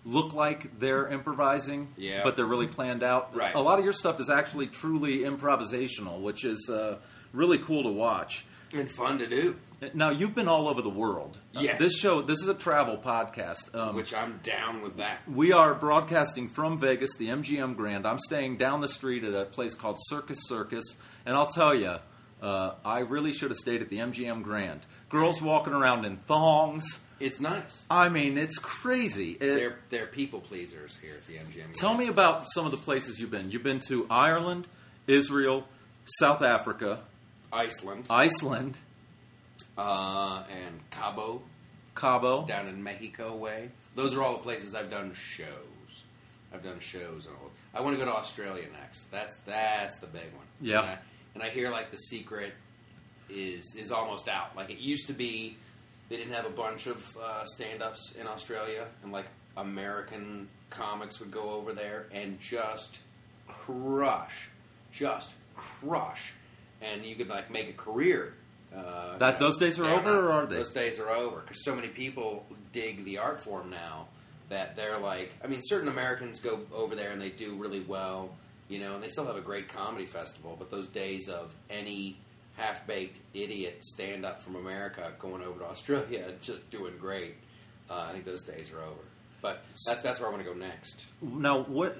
Look 0.03 0.33
like 0.33 0.79
they're 0.79 1.07
improvising, 1.09 1.89
Yeah. 1.95 2.23
but 2.23 2.35
they're 2.35 2.45
really 2.47 2.65
planned 2.67 3.03
out. 3.03 3.35
Right. 3.35 3.53
A 3.53 3.61
lot 3.61 3.77
of 3.77 3.83
your 3.85 3.93
stuff 3.93 4.19
is 4.19 4.31
actually 4.31 4.65
truly 4.65 5.19
improvisational, 5.19 6.21
which 6.21 6.43
is 6.43 6.69
uh, 6.73 6.97
really 7.33 7.59
cool 7.59 7.83
to 7.83 7.89
watch. 7.89 8.43
and 8.73 8.89
fun 8.89 9.19
to 9.19 9.27
do, 9.27 9.57
Now 9.93 10.11
you've 10.11 10.33
been 10.33 10.47
all 10.47 10.67
over 10.69 10.81
the 10.81 10.89
world. 10.89 11.37
Uh, 11.55 11.59
Yes. 11.61 11.77
this 11.77 11.93
show, 11.97 12.21
this 12.21 12.39
is 12.41 12.47
a 12.47 12.53
travel 12.55 12.97
podcast. 12.97 13.75
Um, 13.75 13.95
which 13.95 14.13
I'm 14.13 14.39
down 14.43 14.81
with 14.81 14.95
that. 14.97 15.19
we 15.29 15.51
are 15.51 15.75
broadcasting 15.75 16.47
from 16.49 16.79
Vegas, 16.79 17.11
the 17.17 17.27
MGM 17.27 17.75
Grand. 17.75 18.07
I'm 18.07 18.17
staying 18.19 18.57
down 18.57 18.79
the 18.81 18.87
street 18.87 19.23
at 19.25 19.33
a 19.35 19.43
place 19.45 19.75
called 19.75 19.97
Circus 20.07 20.39
Circus, 20.47 20.85
and 21.25 21.35
I'll 21.35 21.47
tell 21.47 21.75
you, 21.75 21.97
uh, 22.41 22.73
I 22.85 22.99
really 22.99 23.33
should 23.33 23.51
have 23.51 23.57
stayed 23.57 23.81
at 23.81 23.89
the 23.89 23.97
MGM 23.99 24.41
Grand. 24.41 24.81
Girls 25.11 25.41
walking 25.41 25.73
around 25.73 26.05
in 26.05 26.17
thongs. 26.17 27.01
It's 27.19 27.39
nice. 27.39 27.85
I 27.89 28.09
mean, 28.09 28.37
it's 28.37 28.57
crazy. 28.57 29.31
It- 29.33 29.39
They're 29.39 29.79
they're 29.89 30.07
people 30.07 30.39
pleasers 30.39 30.97
here 30.97 31.13
at 31.15 31.27
the 31.27 31.35
MGM. 31.35 31.73
tell 31.75 31.93
me 31.93 32.07
about 32.07 32.45
some 32.53 32.65
of 32.65 32.71
the 32.71 32.77
places 32.77 33.19
you've 33.19 33.29
been. 33.31 33.51
You've 33.51 33.61
been 33.63 33.79
to 33.87 34.07
Ireland, 34.09 34.67
Israel, 35.07 35.67
South 36.05 36.41
Africa, 36.41 37.01
Iceland 37.53 38.07
Iceland, 38.09 38.77
uh, 39.77 40.43
and 40.49 40.79
Cabo 40.89 41.41
Cabo. 41.95 42.45
down 42.45 42.67
in 42.67 42.81
Mexico 42.83 43.35
way. 43.35 43.69
Those 43.95 44.15
are 44.15 44.23
all 44.23 44.33
the 44.33 44.43
places 44.43 44.73
I've 44.73 44.89
done 44.89 45.13
shows. 45.13 46.03
I've 46.53 46.63
done 46.63 46.79
shows 46.79 47.25
and 47.27 47.35
all. 47.35 47.51
I 47.73 47.81
want 47.81 47.97
to 47.97 48.03
go 48.03 48.09
to 48.09 48.17
Australia 48.17 48.65
next. 48.81 49.11
That's 49.11 49.35
that's 49.45 49.99
the 49.99 50.07
big 50.07 50.33
one. 50.35 50.45
Yeah. 50.59 50.79
And 50.81 50.89
I, 50.89 50.97
and 51.35 51.43
I 51.43 51.49
hear 51.49 51.69
like 51.69 51.91
the 51.91 51.97
secret 51.97 52.53
is 53.31 53.75
is 53.75 53.91
almost 53.91 54.27
out. 54.27 54.55
Like 54.55 54.69
it 54.69 54.79
used 54.79 55.07
to 55.07 55.13
be, 55.13 55.57
they 56.09 56.17
didn't 56.17 56.33
have 56.33 56.45
a 56.45 56.49
bunch 56.51 56.87
of 56.87 57.17
uh, 57.17 57.43
stand-ups 57.45 58.13
in 58.19 58.27
Australia, 58.27 58.85
and 59.03 59.11
like 59.11 59.25
American 59.57 60.47
comics 60.69 61.19
would 61.19 61.31
go 61.31 61.51
over 61.51 61.73
there 61.73 62.07
and 62.11 62.39
just 62.39 62.99
crush, 63.47 64.49
just 64.91 65.33
crush, 65.55 66.33
and 66.81 67.05
you 67.05 67.15
could 67.15 67.27
like 67.27 67.51
make 67.51 67.69
a 67.69 67.73
career. 67.73 68.33
Uh, 68.75 69.17
That- 69.17 69.39
those 69.39 69.57
days 69.57 69.77
are 69.79 69.89
over, 69.89 70.27
or 70.27 70.31
are 70.31 70.45
they? 70.45 70.55
Those 70.57 70.71
days 70.71 70.99
are 70.99 71.09
over 71.09 71.41
because 71.41 71.63
so 71.63 71.75
many 71.75 71.89
people 71.89 72.45
dig 72.71 73.03
the 73.03 73.17
art 73.17 73.41
form 73.41 73.69
now 73.69 74.07
that 74.49 74.75
they're 74.75 74.97
like. 74.97 75.31
I 75.43 75.47
mean, 75.47 75.59
certain 75.63 75.89
Americans 75.89 76.39
go 76.39 76.61
over 76.73 76.95
there 76.95 77.11
and 77.11 77.21
they 77.21 77.29
do 77.29 77.55
really 77.55 77.81
well, 77.81 78.35
you 78.69 78.79
know, 78.79 78.95
and 78.95 79.03
they 79.03 79.09
still 79.09 79.25
have 79.25 79.35
a 79.35 79.41
great 79.41 79.67
comedy 79.67 80.05
festival. 80.05 80.55
But 80.57 80.71
those 80.71 80.87
days 80.87 81.27
of 81.27 81.53
any 81.69 82.17
half 82.61 82.85
baked 82.85 83.19
idiot 83.33 83.83
stand 83.83 84.25
up 84.25 84.39
from 84.39 84.55
America 84.55 85.11
going 85.19 85.41
over 85.41 85.59
to 85.59 85.65
Australia 85.65 86.25
and 86.27 86.41
just 86.41 86.69
doing 86.69 86.93
great, 86.99 87.35
uh, 87.89 88.05
I 88.07 88.11
think 88.11 88.25
those 88.25 88.43
days 88.43 88.71
are 88.71 88.81
over. 88.81 89.01
But 89.41 89.63
that's 89.87 90.03
that's 90.03 90.19
where 90.19 90.29
I 90.29 90.31
want 90.31 90.45
to 90.45 90.49
go 90.49 90.57
next. 90.57 91.07
Now, 91.21 91.63
what, 91.63 91.97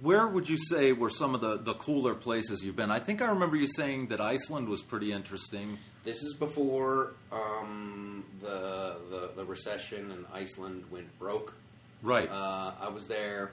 where 0.00 0.26
would 0.26 0.48
you 0.48 0.56
say 0.56 0.92
were 0.92 1.10
some 1.10 1.34
of 1.34 1.42
the, 1.42 1.58
the 1.58 1.74
cooler 1.74 2.14
places 2.14 2.64
you've 2.64 2.76
been? 2.76 2.90
I 2.90 2.98
think 2.98 3.20
I 3.20 3.26
remember 3.26 3.56
you 3.56 3.66
saying 3.66 4.06
that 4.06 4.22
Iceland 4.22 4.68
was 4.68 4.82
pretty 4.82 5.12
interesting. 5.12 5.76
This 6.02 6.22
is 6.22 6.34
before 6.38 7.12
um, 7.30 8.24
the, 8.40 8.96
the 9.10 9.30
the 9.36 9.44
recession 9.44 10.10
and 10.10 10.24
Iceland 10.32 10.84
went 10.90 11.16
broke. 11.18 11.54
Right. 12.02 12.28
Uh, 12.30 12.72
I 12.80 12.88
was 12.88 13.06
there. 13.06 13.52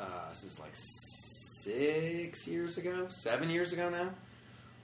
Uh, 0.00 0.04
this 0.30 0.42
is 0.42 0.58
like 0.58 0.72
six 0.74 2.46
years 2.46 2.76
ago, 2.76 3.06
seven 3.08 3.48
years 3.48 3.72
ago 3.72 3.88
now. 3.88 4.10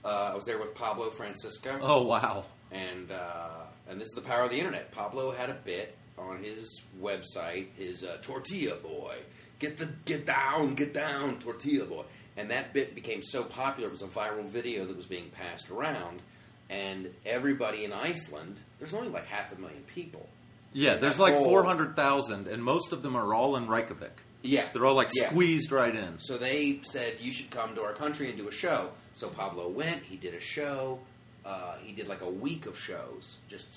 Uh, 0.03 0.29
I 0.31 0.35
was 0.35 0.45
there 0.45 0.57
with 0.57 0.75
Pablo 0.75 1.09
Francisco, 1.09 1.77
oh, 1.81 2.03
wow. 2.03 2.45
and 2.71 3.11
uh, 3.11 3.49
and 3.89 3.99
this 3.99 4.07
is 4.09 4.13
the 4.13 4.21
power 4.21 4.43
of 4.43 4.51
the 4.51 4.57
internet. 4.57 4.91
Pablo 4.91 5.31
had 5.31 5.49
a 5.49 5.57
bit 5.65 5.97
on 6.17 6.41
his 6.41 6.81
website, 7.01 7.67
his 7.77 8.03
uh, 8.03 8.17
tortilla 8.21 8.75
boy, 8.75 9.17
get 9.59 9.77
the 9.77 9.89
get 10.05 10.25
down, 10.25 10.75
get 10.75 10.93
down, 10.93 11.39
tortilla 11.39 11.85
boy, 11.85 12.03
and 12.37 12.49
that 12.51 12.73
bit 12.73 12.95
became 12.95 13.21
so 13.21 13.43
popular. 13.43 13.89
It 13.89 13.91
was 13.91 14.01
a 14.01 14.07
viral 14.07 14.45
video 14.45 14.85
that 14.85 14.95
was 14.95 15.05
being 15.05 15.29
passed 15.31 15.69
around, 15.69 16.21
and 16.69 17.13
everybody 17.25 17.83
in 17.83 17.91
Iceland. 17.91 18.57
There's 18.79 18.93
only 18.93 19.09
like 19.09 19.25
half 19.25 19.51
a 19.55 19.59
million 19.59 19.83
people. 19.93 20.29
Yeah, 20.71 20.95
there's 20.95 21.19
like 21.19 21.33
whole- 21.33 21.45
400,000, 21.45 22.47
and 22.47 22.63
most 22.63 22.93
of 22.93 23.01
them 23.01 23.15
are 23.15 23.33
all 23.33 23.55
in 23.55 23.67
Reykjavik. 23.67 24.21
Yeah, 24.41 24.69
They're 24.71 24.85
all 24.85 24.95
like 24.95 25.09
Yeah. 25.13 25.29
squeezed 25.29 25.71
right 25.71 25.93
in. 25.95 26.19
So 26.19 26.37
they 26.37 26.79
said 26.83 27.17
you 27.19 27.31
should 27.33 27.49
come 27.49 27.75
to 27.75 27.83
our 27.83 27.93
country 27.93 28.29
and 28.29 28.37
do 28.37 28.47
a 28.47 28.51
show. 28.51 28.91
So 29.13 29.27
Pablo 29.29 29.67
went. 29.67 30.03
He 30.03 30.15
did 30.15 30.33
a 30.33 30.39
show. 30.39 30.99
Uh, 31.45 31.75
he 31.83 31.91
did 31.93 32.07
like 32.07 32.21
a 32.21 32.29
week 32.29 32.65
of 32.65 32.77
shows, 32.79 33.39
just 33.47 33.67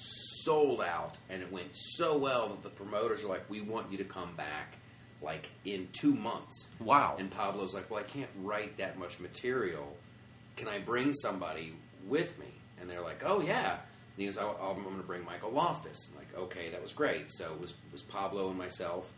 sold 0.44 0.80
out, 0.82 1.16
and 1.30 1.42
it 1.42 1.50
went 1.50 1.68
so 1.74 2.16
well 2.18 2.48
that 2.48 2.62
the 2.62 2.68
promoters 2.70 3.24
are 3.24 3.28
like, 3.28 3.48
"We 3.48 3.60
want 3.60 3.90
you 3.90 3.98
to 3.98 4.04
come 4.04 4.34
back, 4.36 4.76
like 5.22 5.48
in 5.64 5.88
two 5.92 6.12
months." 6.14 6.68
Wow. 6.80 7.16
And 7.18 7.30
Pablo's 7.30 7.72
like, 7.74 7.88
"Well, 7.90 8.00
I 8.00 8.04
can't 8.04 8.30
write 8.42 8.76
that 8.78 8.98
much 8.98 9.20
material. 9.20 9.96
Can 10.56 10.68
I 10.68 10.78
bring 10.80 11.12
somebody 11.14 11.74
with 12.06 12.38
me?" 12.38 12.52
And 12.80 12.90
they're 12.90 13.00
like, 13.00 13.22
"Oh 13.24 13.40
yeah." 13.40 13.72
And 13.72 13.80
he 14.18 14.26
goes, 14.26 14.36
"I- 14.38 14.44
"I'm 14.46 14.82
going 14.82 14.96
to 14.98 15.02
bring 15.02 15.24
Michael 15.24 15.50
Loftus." 15.52 16.08
I'm 16.12 16.18
like, 16.18 16.34
"Okay, 16.36 16.68
that 16.70 16.82
was 16.82 16.92
great." 16.92 17.30
So 17.32 17.52
it 17.54 17.60
was 17.60 17.70
it 17.70 17.92
was 17.92 18.02
Pablo 18.02 18.48
and 18.50 18.58
myself, 18.58 19.12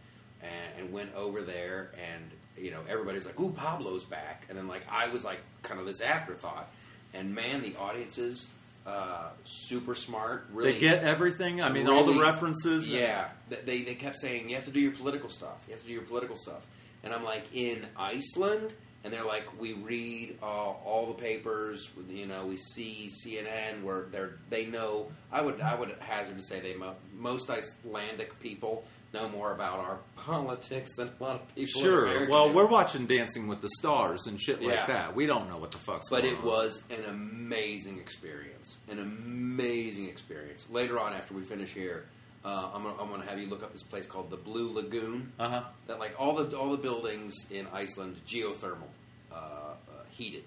and, 0.45 0.85
and 0.85 0.93
went 0.93 1.15
over 1.15 1.43
there, 1.43 1.91
and 2.13 2.31
you 2.63 2.71
know 2.71 2.81
everybody's 2.89 3.27
like, 3.27 3.39
"Ooh, 3.41 3.51
Pablo's 3.53 4.05
back," 4.05 4.47
and 4.49 4.57
then 4.59 4.69
like 4.69 4.83
I 4.91 5.09
was 5.09 5.25
like 5.25 5.41
kind 5.63 5.81
of 5.81 5.87
this 5.87 6.01
afterthought, 6.01 6.69
and 7.13 7.35
man, 7.35 7.63
the 7.63 7.75
audiences 7.77 8.49
uh, 8.87 9.31
super 9.45 9.95
smart. 9.95 10.47
Really, 10.53 10.73
they 10.73 10.79
get 10.79 11.05
everything. 11.05 11.63
I 11.63 11.71
mean, 11.71 11.89
all 11.89 12.05
the 12.05 12.21
references. 12.21 12.89
Yeah, 12.89 13.29
Th- 13.49 13.63
they 13.65 13.83
they 13.83 13.95
kept 13.95 14.17
saying 14.17 14.49
you 14.49 14.57
have 14.57 14.67
to 14.67 14.71
do 14.71 14.81
your 14.81 14.93
political 14.93 15.29
stuff. 15.29 15.65
You 15.67 15.73
have 15.73 15.83
to 15.83 15.87
do 15.89 15.95
your 15.95 16.03
political 16.03 16.37
stuff, 16.37 16.67
and 17.03 17.13
I'm 17.13 17.25
like 17.25 17.45
in 17.55 17.87
Iceland, 17.97 18.75
and 19.03 19.13
they're 19.13 19.25
like 19.25 19.59
we 19.59 19.73
read 19.73 20.39
uh, 20.43 20.47
all 20.47 21.07
the 21.07 21.15
papers. 21.15 21.91
You 22.11 22.27
know, 22.27 22.45
we 22.47 22.57
see 22.59 23.09
CNN 23.09 23.83
where 23.83 24.03
they're 24.11 24.37
they 24.51 24.67
know. 24.67 25.11
I 25.33 25.41
would 25.41 25.61
I 25.63 25.75
would 25.75 25.95
hazard 26.01 26.37
to 26.37 26.43
say 26.43 26.61
they 26.61 26.75
mo- 26.75 26.97
most 27.17 27.49
Icelandic 27.49 28.39
people 28.41 28.85
know 29.15 29.29
more 29.31 29.53
about 29.53 29.79
our 29.79 29.99
politics 30.17 30.91
than 30.97 31.11
a 31.19 31.23
lot 31.23 31.37
of 31.37 31.55
people. 31.55 31.81
Sure. 31.81 32.29
Well, 32.29 32.49
do. 32.51 32.55
we're 32.55 32.67
watching 32.69 33.07
Dancing 33.07 33.47
with 33.49 33.63
the 33.63 33.71
Stars 33.79 34.27
and 34.27 34.39
shit 34.39 34.61
like 34.61 34.75
Yeah. 34.75 34.87
that. 34.87 35.15
We 35.15 35.25
don't 35.25 35.49
know 35.49 35.57
what 35.57 35.71
the 35.71 35.79
fuck's 35.79 36.11
But 36.11 36.23
going 36.25 36.35
it 36.35 36.43
was 36.45 36.85
an 36.91 37.05
amazing 37.07 37.99
experience. 37.99 38.79
An 38.91 38.99
amazing 38.99 40.09
experience. 40.09 40.69
Later 40.69 41.01
on, 41.01 41.15
after 41.15 41.33
we 41.35 41.43
finish 41.43 41.73
here, 41.73 42.05
uh, 42.45 42.71
I'm 42.75 42.83
gonna, 42.83 43.01
I'm 43.01 43.09
gonna 43.09 43.25
have 43.25 43.39
you 43.39 43.47
look 43.49 43.63
up 43.63 43.73
this 43.73 43.83
place 43.83 44.07
called 44.07 44.29
the 44.31 44.37
Blue 44.37 44.71
Lagoon. 44.73 45.33
Uh 45.39 45.49
huh. 45.49 45.63
That 45.87 45.99
like 45.99 46.15
all 46.19 46.35
the 46.35 46.55
all 46.59 46.71
the 46.71 46.77
buildings 46.77 47.35
in 47.51 47.67
Iceland 47.73 48.17
geothermal, 48.27 48.91
uh, 49.33 49.35
uh, 49.37 49.75
heated, 50.11 50.45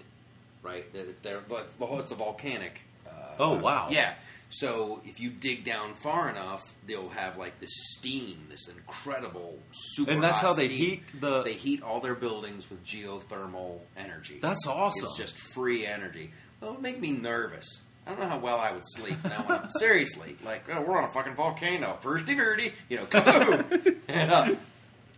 right? 0.62 0.84
They're, 0.92 1.06
they're 1.22 1.40
it's 1.50 2.12
a 2.12 2.14
volcanic. 2.14 2.80
Uh, 3.06 3.10
Oh, 3.40 3.54
wow. 3.56 3.88
Yeah. 3.90 4.14
So 4.50 5.00
if 5.04 5.20
you 5.20 5.28
dig 5.30 5.64
down 5.64 5.94
far 5.94 6.30
enough, 6.30 6.62
they'll 6.86 7.10
have 7.10 7.36
like 7.36 7.60
this 7.60 7.70
steam, 7.96 8.46
this 8.48 8.66
incredible 8.68 9.58
super. 9.70 10.10
And 10.12 10.22
that's 10.22 10.40
how 10.40 10.52
they 10.54 10.66
steam. 10.68 10.78
heat 10.78 11.20
the- 11.20 11.42
They 11.42 11.52
heat 11.54 11.82
all 11.82 12.00
their 12.00 12.14
buildings 12.14 12.70
with 12.70 12.84
geothermal 12.84 13.80
energy. 13.96 14.38
That's 14.40 14.66
awesome. 14.66 15.04
It's 15.04 15.18
just 15.18 15.36
free 15.38 15.86
energy. 15.86 16.32
Well, 16.60 16.70
it 16.70 16.74
would 16.74 16.82
make 16.82 16.98
me 17.00 17.10
nervous. 17.10 17.82
I 18.06 18.12
don't 18.12 18.20
know 18.20 18.28
how 18.28 18.38
well 18.38 18.58
I 18.58 18.72
would 18.72 18.84
sleep 18.84 19.22
now. 19.22 19.44
I'm, 19.48 19.70
seriously, 19.78 20.36
like 20.42 20.64
oh, 20.72 20.80
we're 20.80 20.96
on 20.96 21.04
a 21.04 21.12
fucking 21.12 21.34
volcano, 21.34 21.98
firsty 22.00 22.34
verdi, 22.34 22.72
you 22.88 22.96
know, 22.96 23.04
kaboom. 23.04 23.98
and, 24.08 24.32
uh, 24.32 24.54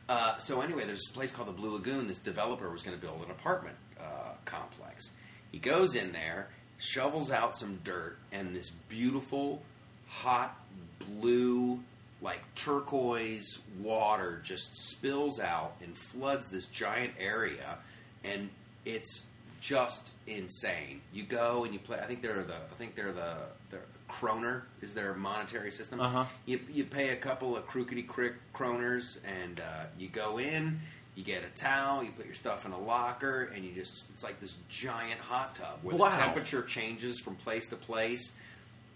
uh, 0.08 0.36
so 0.38 0.60
anyway, 0.60 0.84
there's 0.86 1.06
a 1.08 1.14
place 1.14 1.30
called 1.30 1.46
the 1.46 1.52
Blue 1.52 1.70
Lagoon. 1.74 2.08
This 2.08 2.18
developer 2.18 2.68
was 2.68 2.82
going 2.82 2.98
to 2.98 3.00
build 3.00 3.22
an 3.24 3.30
apartment 3.30 3.76
uh, 4.00 4.32
complex. 4.44 5.12
He 5.52 5.58
goes 5.58 5.94
in 5.94 6.10
there, 6.10 6.50
shovels 6.80 7.30
out 7.30 7.56
some 7.56 7.78
dirt, 7.84 8.18
and 8.32 8.54
this 8.56 8.70
beautiful, 8.70 9.62
hot 10.08 10.56
blue, 10.98 11.80
like 12.20 12.40
turquoise 12.54 13.58
water 13.80 14.40
just 14.42 14.74
spills 14.74 15.38
out 15.38 15.76
and 15.82 15.96
floods 15.96 16.48
this 16.48 16.66
giant 16.66 17.14
area, 17.18 17.78
and 18.24 18.50
it's 18.84 19.24
just 19.60 20.12
insane. 20.26 21.02
You 21.12 21.22
go 21.22 21.64
and 21.64 21.72
you 21.72 21.78
play. 21.78 21.98
I 21.98 22.06
think 22.06 22.22
they're 22.22 22.42
the. 22.42 22.54
I 22.54 22.74
think 22.78 22.94
they're 22.94 23.12
the. 23.12 23.36
the 23.70 23.78
Kroner 24.08 24.64
is 24.82 24.92
their 24.92 25.14
monetary 25.14 25.70
system. 25.70 26.00
Uh-huh. 26.00 26.24
You, 26.44 26.58
you 26.68 26.82
pay 26.82 27.10
a 27.10 27.16
couple 27.16 27.56
of 27.56 27.64
crookedy 27.68 28.04
crick 28.04 28.34
kroners, 28.52 29.18
and 29.24 29.60
uh, 29.60 29.84
you 29.96 30.08
go 30.08 30.40
in. 30.40 30.80
You 31.16 31.24
get 31.24 31.42
a 31.42 31.48
towel. 31.60 32.02
You 32.04 32.10
put 32.12 32.26
your 32.26 32.34
stuff 32.34 32.64
in 32.66 32.72
a 32.72 32.78
locker, 32.78 33.50
and 33.54 33.64
you 33.64 33.72
just. 33.74 34.08
It's 34.10 34.22
like 34.22 34.40
this 34.40 34.56
giant 34.68 35.20
hot 35.20 35.54
tub 35.56 35.78
where 35.82 35.96
Wow. 35.96 36.10
the 36.10 36.16
temperature 36.16 36.62
changes 36.62 37.20
from 37.20 37.34
place 37.36 37.68
to 37.68 37.76
place. 37.76 38.32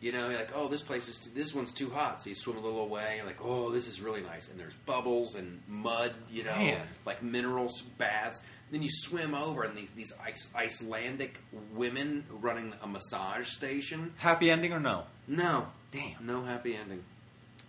You 0.00 0.12
know, 0.12 0.28
you're 0.28 0.38
like, 0.38 0.52
oh, 0.54 0.68
this 0.68 0.83
place 0.83 1.09
is 1.09 1.30
this 1.35 1.54
one's 1.54 1.73
too 1.73 1.88
hot, 1.90 2.21
so 2.23 2.28
you 2.28 2.35
swim 2.35 2.56
a 2.59 2.61
little 2.61 2.80
away. 2.83 3.14
You're 3.16 3.26
like, 3.26 3.42
oh, 3.42 3.71
this 3.71 3.88
is 3.88 4.00
really 4.00 4.21
nice, 4.21 4.49
and 4.50 4.59
there's 4.61 4.75
bubbles 4.87 5.35
and 5.35 5.61
mud. 5.68 6.12
You 6.30 6.44
know, 6.44 6.54
Man. 6.56 6.87
like 7.06 7.23
mineral 7.23 7.68
baths. 7.99 8.42
Then 8.71 8.83
you 8.83 8.90
swim 8.90 9.35
over, 9.35 9.62
and 9.62 9.76
these, 9.76 9.90
these 9.94 10.12
Icelandic 10.54 11.38
women 11.75 12.25
running 12.30 12.73
a 12.83 12.87
massage 12.87 13.49
station. 13.49 14.12
Happy 14.16 14.50
ending 14.50 14.73
or 14.73 14.80
no? 14.80 15.04
No, 15.28 15.66
Damn. 15.90 16.26
no 16.26 16.42
happy 16.44 16.75
ending. 16.75 17.04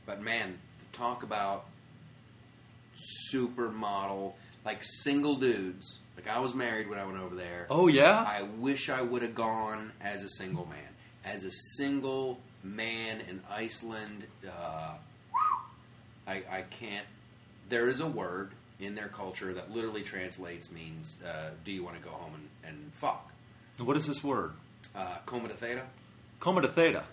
But 0.05 0.21
man, 0.21 0.57
talk 0.93 1.21
about 1.23 1.65
supermodel, 2.95 4.33
like 4.63 4.83
single 4.83 5.35
dudes. 5.35 5.99
Like 6.15 6.27
I 6.27 6.39
was 6.39 6.53
married 6.53 6.89
when 6.89 6.97
I 6.97 7.05
went 7.05 7.19
over 7.19 7.35
there. 7.35 7.67
Oh 7.69 7.87
yeah. 7.87 8.23
I 8.27 8.43
wish 8.43 8.89
I 8.89 9.01
would 9.01 9.21
have 9.21 9.35
gone 9.35 9.91
as 10.01 10.23
a 10.23 10.29
single 10.29 10.65
man. 10.65 10.79
As 11.23 11.43
a 11.43 11.51
single 11.77 12.39
man 12.63 13.21
in 13.29 13.41
Iceland, 13.49 14.25
uh, 14.47 14.93
I, 16.27 16.43
I 16.49 16.63
can't. 16.69 17.05
There 17.69 17.89
is 17.89 17.99
a 17.99 18.07
word 18.07 18.51
in 18.79 18.95
their 18.95 19.07
culture 19.07 19.53
that 19.53 19.71
literally 19.71 20.03
translates 20.03 20.71
means, 20.71 21.17
uh, 21.23 21.49
"Do 21.63 21.71
you 21.71 21.83
want 21.83 21.97
to 21.97 22.03
go 22.03 22.11
home 22.11 22.33
and, 22.63 22.73
and 22.73 22.93
fuck?" 22.93 23.31
what 23.77 23.97
is 23.97 24.07
this 24.07 24.23
word? 24.23 24.51
Uh, 24.95 25.17
Coma 25.25 25.49
de 25.49 25.55
theta. 25.55 25.83
Coma 26.39 26.61
to 26.61 26.67
theta. 26.67 27.03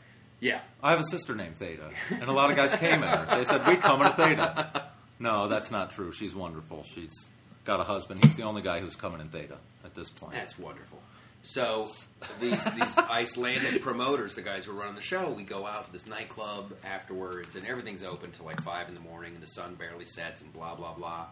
Yeah, 0.41 0.61
I 0.83 0.91
have 0.91 0.99
a 0.99 1.05
sister 1.05 1.37
named 1.37 1.57
Theta, 1.57 1.91
and 2.11 2.25
a 2.25 2.33
lot 2.33 2.51
of 2.51 2.57
guys 2.57 2.75
came 2.75 3.05
at 3.05 3.29
her. 3.29 3.37
They 3.37 3.45
said, 3.45 3.65
"We 3.65 3.77
come 3.77 4.01
to 4.01 4.11
Theta." 4.11 4.87
No, 5.23 5.47
that's 5.47 5.71
not 5.71 5.93
true. 5.93 6.11
She's 6.11 6.35
wonderful. 6.35 6.83
She's 6.83 7.31
got 7.65 7.79
a 7.79 7.85
husband. 7.85 8.25
He's 8.25 8.35
the 8.35 8.43
only 8.43 8.61
guy 8.61 8.81
who's 8.81 8.97
coming 8.97 9.21
in 9.21 9.29
Theta 9.29 9.57
at 9.85 9.95
this 9.95 10.11
point. 10.11 10.33
That's 10.33 10.59
wonderful. 10.59 10.99
So 11.45 11.89
these 12.41 12.65
these 12.75 12.99
Icelandic 12.99 13.83
promoters, 13.83 14.35
the 14.35 14.43
guys 14.43 14.67
who 14.67 14.73
are 14.73 14.81
running 14.81 14.97
the 14.97 15.01
show, 15.01 15.31
we 15.31 15.45
go 15.45 15.65
out 15.65 15.85
to 15.87 15.93
this 15.93 16.09
nightclub 16.09 16.73
afterwards, 16.85 17.55
and 17.55 17.65
everything's 17.67 18.03
open 18.03 18.33
till 18.33 18.47
like 18.47 18.61
five 18.63 18.89
in 18.89 18.95
the 18.95 19.01
morning, 19.01 19.35
and 19.35 19.43
the 19.43 19.47
sun 19.47 19.77
barely 19.77 20.07
sets, 20.07 20.43
and 20.43 20.53
blah 20.53 20.75
blah 20.75 20.93
blah. 20.93 21.27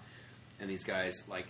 And 0.61 0.71
these 0.71 0.85
guys 0.85 1.25
like 1.29 1.47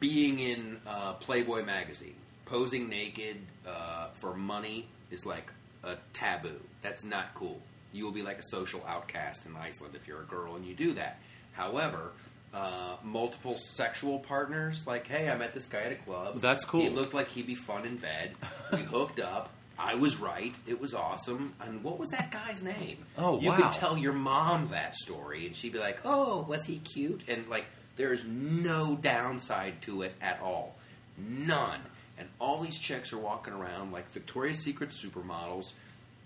being 0.00 0.40
in 0.40 0.80
uh, 0.88 1.12
Playboy 1.14 1.64
magazine, 1.64 2.16
posing 2.46 2.88
naked 2.88 3.36
uh, 3.64 4.08
for 4.14 4.34
money 4.34 4.88
is 5.12 5.24
like 5.24 5.52
a 5.84 5.96
taboo. 6.12 6.60
That's 6.82 7.04
not 7.04 7.34
cool. 7.34 7.60
You 7.92 8.04
will 8.04 8.12
be 8.12 8.22
like 8.22 8.38
a 8.38 8.44
social 8.44 8.84
outcast 8.88 9.46
in 9.46 9.56
Iceland 9.56 9.94
if 9.94 10.08
you're 10.08 10.20
a 10.20 10.26
girl 10.26 10.56
and 10.56 10.64
you 10.64 10.74
do 10.74 10.94
that. 10.94 11.20
However, 11.52 12.12
uh, 12.52 12.96
multiple 13.04 13.56
sexual 13.56 14.18
partners, 14.18 14.86
like, 14.86 15.06
hey, 15.06 15.30
I 15.30 15.36
met 15.36 15.54
this 15.54 15.66
guy 15.66 15.82
at 15.82 15.92
a 15.92 15.96
club. 15.96 16.40
That's 16.40 16.64
cool. 16.64 16.80
He 16.82 16.88
looked 16.88 17.14
like 17.14 17.28
he'd 17.28 17.46
be 17.46 17.54
fun 17.54 17.84
in 17.86 17.96
bed. 17.96 18.32
We 18.72 18.78
hooked 18.82 19.20
up. 19.20 19.50
I 19.78 19.94
was 19.94 20.18
right. 20.18 20.54
It 20.66 20.80
was 20.80 20.92
awesome. 20.94 21.54
And 21.60 21.82
what 21.82 21.98
was 21.98 22.10
that 22.10 22.30
guy's 22.30 22.62
name? 22.62 22.98
Oh, 23.16 23.40
you 23.40 23.48
wow. 23.48 23.56
could 23.56 23.72
tell 23.72 23.96
your 23.96 24.12
mom 24.12 24.68
that 24.68 24.94
story, 24.94 25.46
and 25.46 25.56
she'd 25.56 25.72
be 25.72 25.78
like, 25.78 26.00
"Oh, 26.04 26.42
was 26.42 26.66
he 26.66 26.78
cute?" 26.78 27.22
And 27.28 27.48
like, 27.48 27.64
there 27.96 28.12
is 28.12 28.24
no 28.26 28.96
downside 29.00 29.80
to 29.82 30.02
it 30.02 30.14
at 30.20 30.40
all, 30.42 30.76
none. 31.16 31.80
And 32.18 32.28
all 32.38 32.60
these 32.60 32.78
chicks 32.78 33.14
are 33.14 33.18
walking 33.18 33.54
around 33.54 33.92
like 33.92 34.10
Victoria's 34.10 34.58
Secret 34.58 34.90
supermodels, 34.90 35.72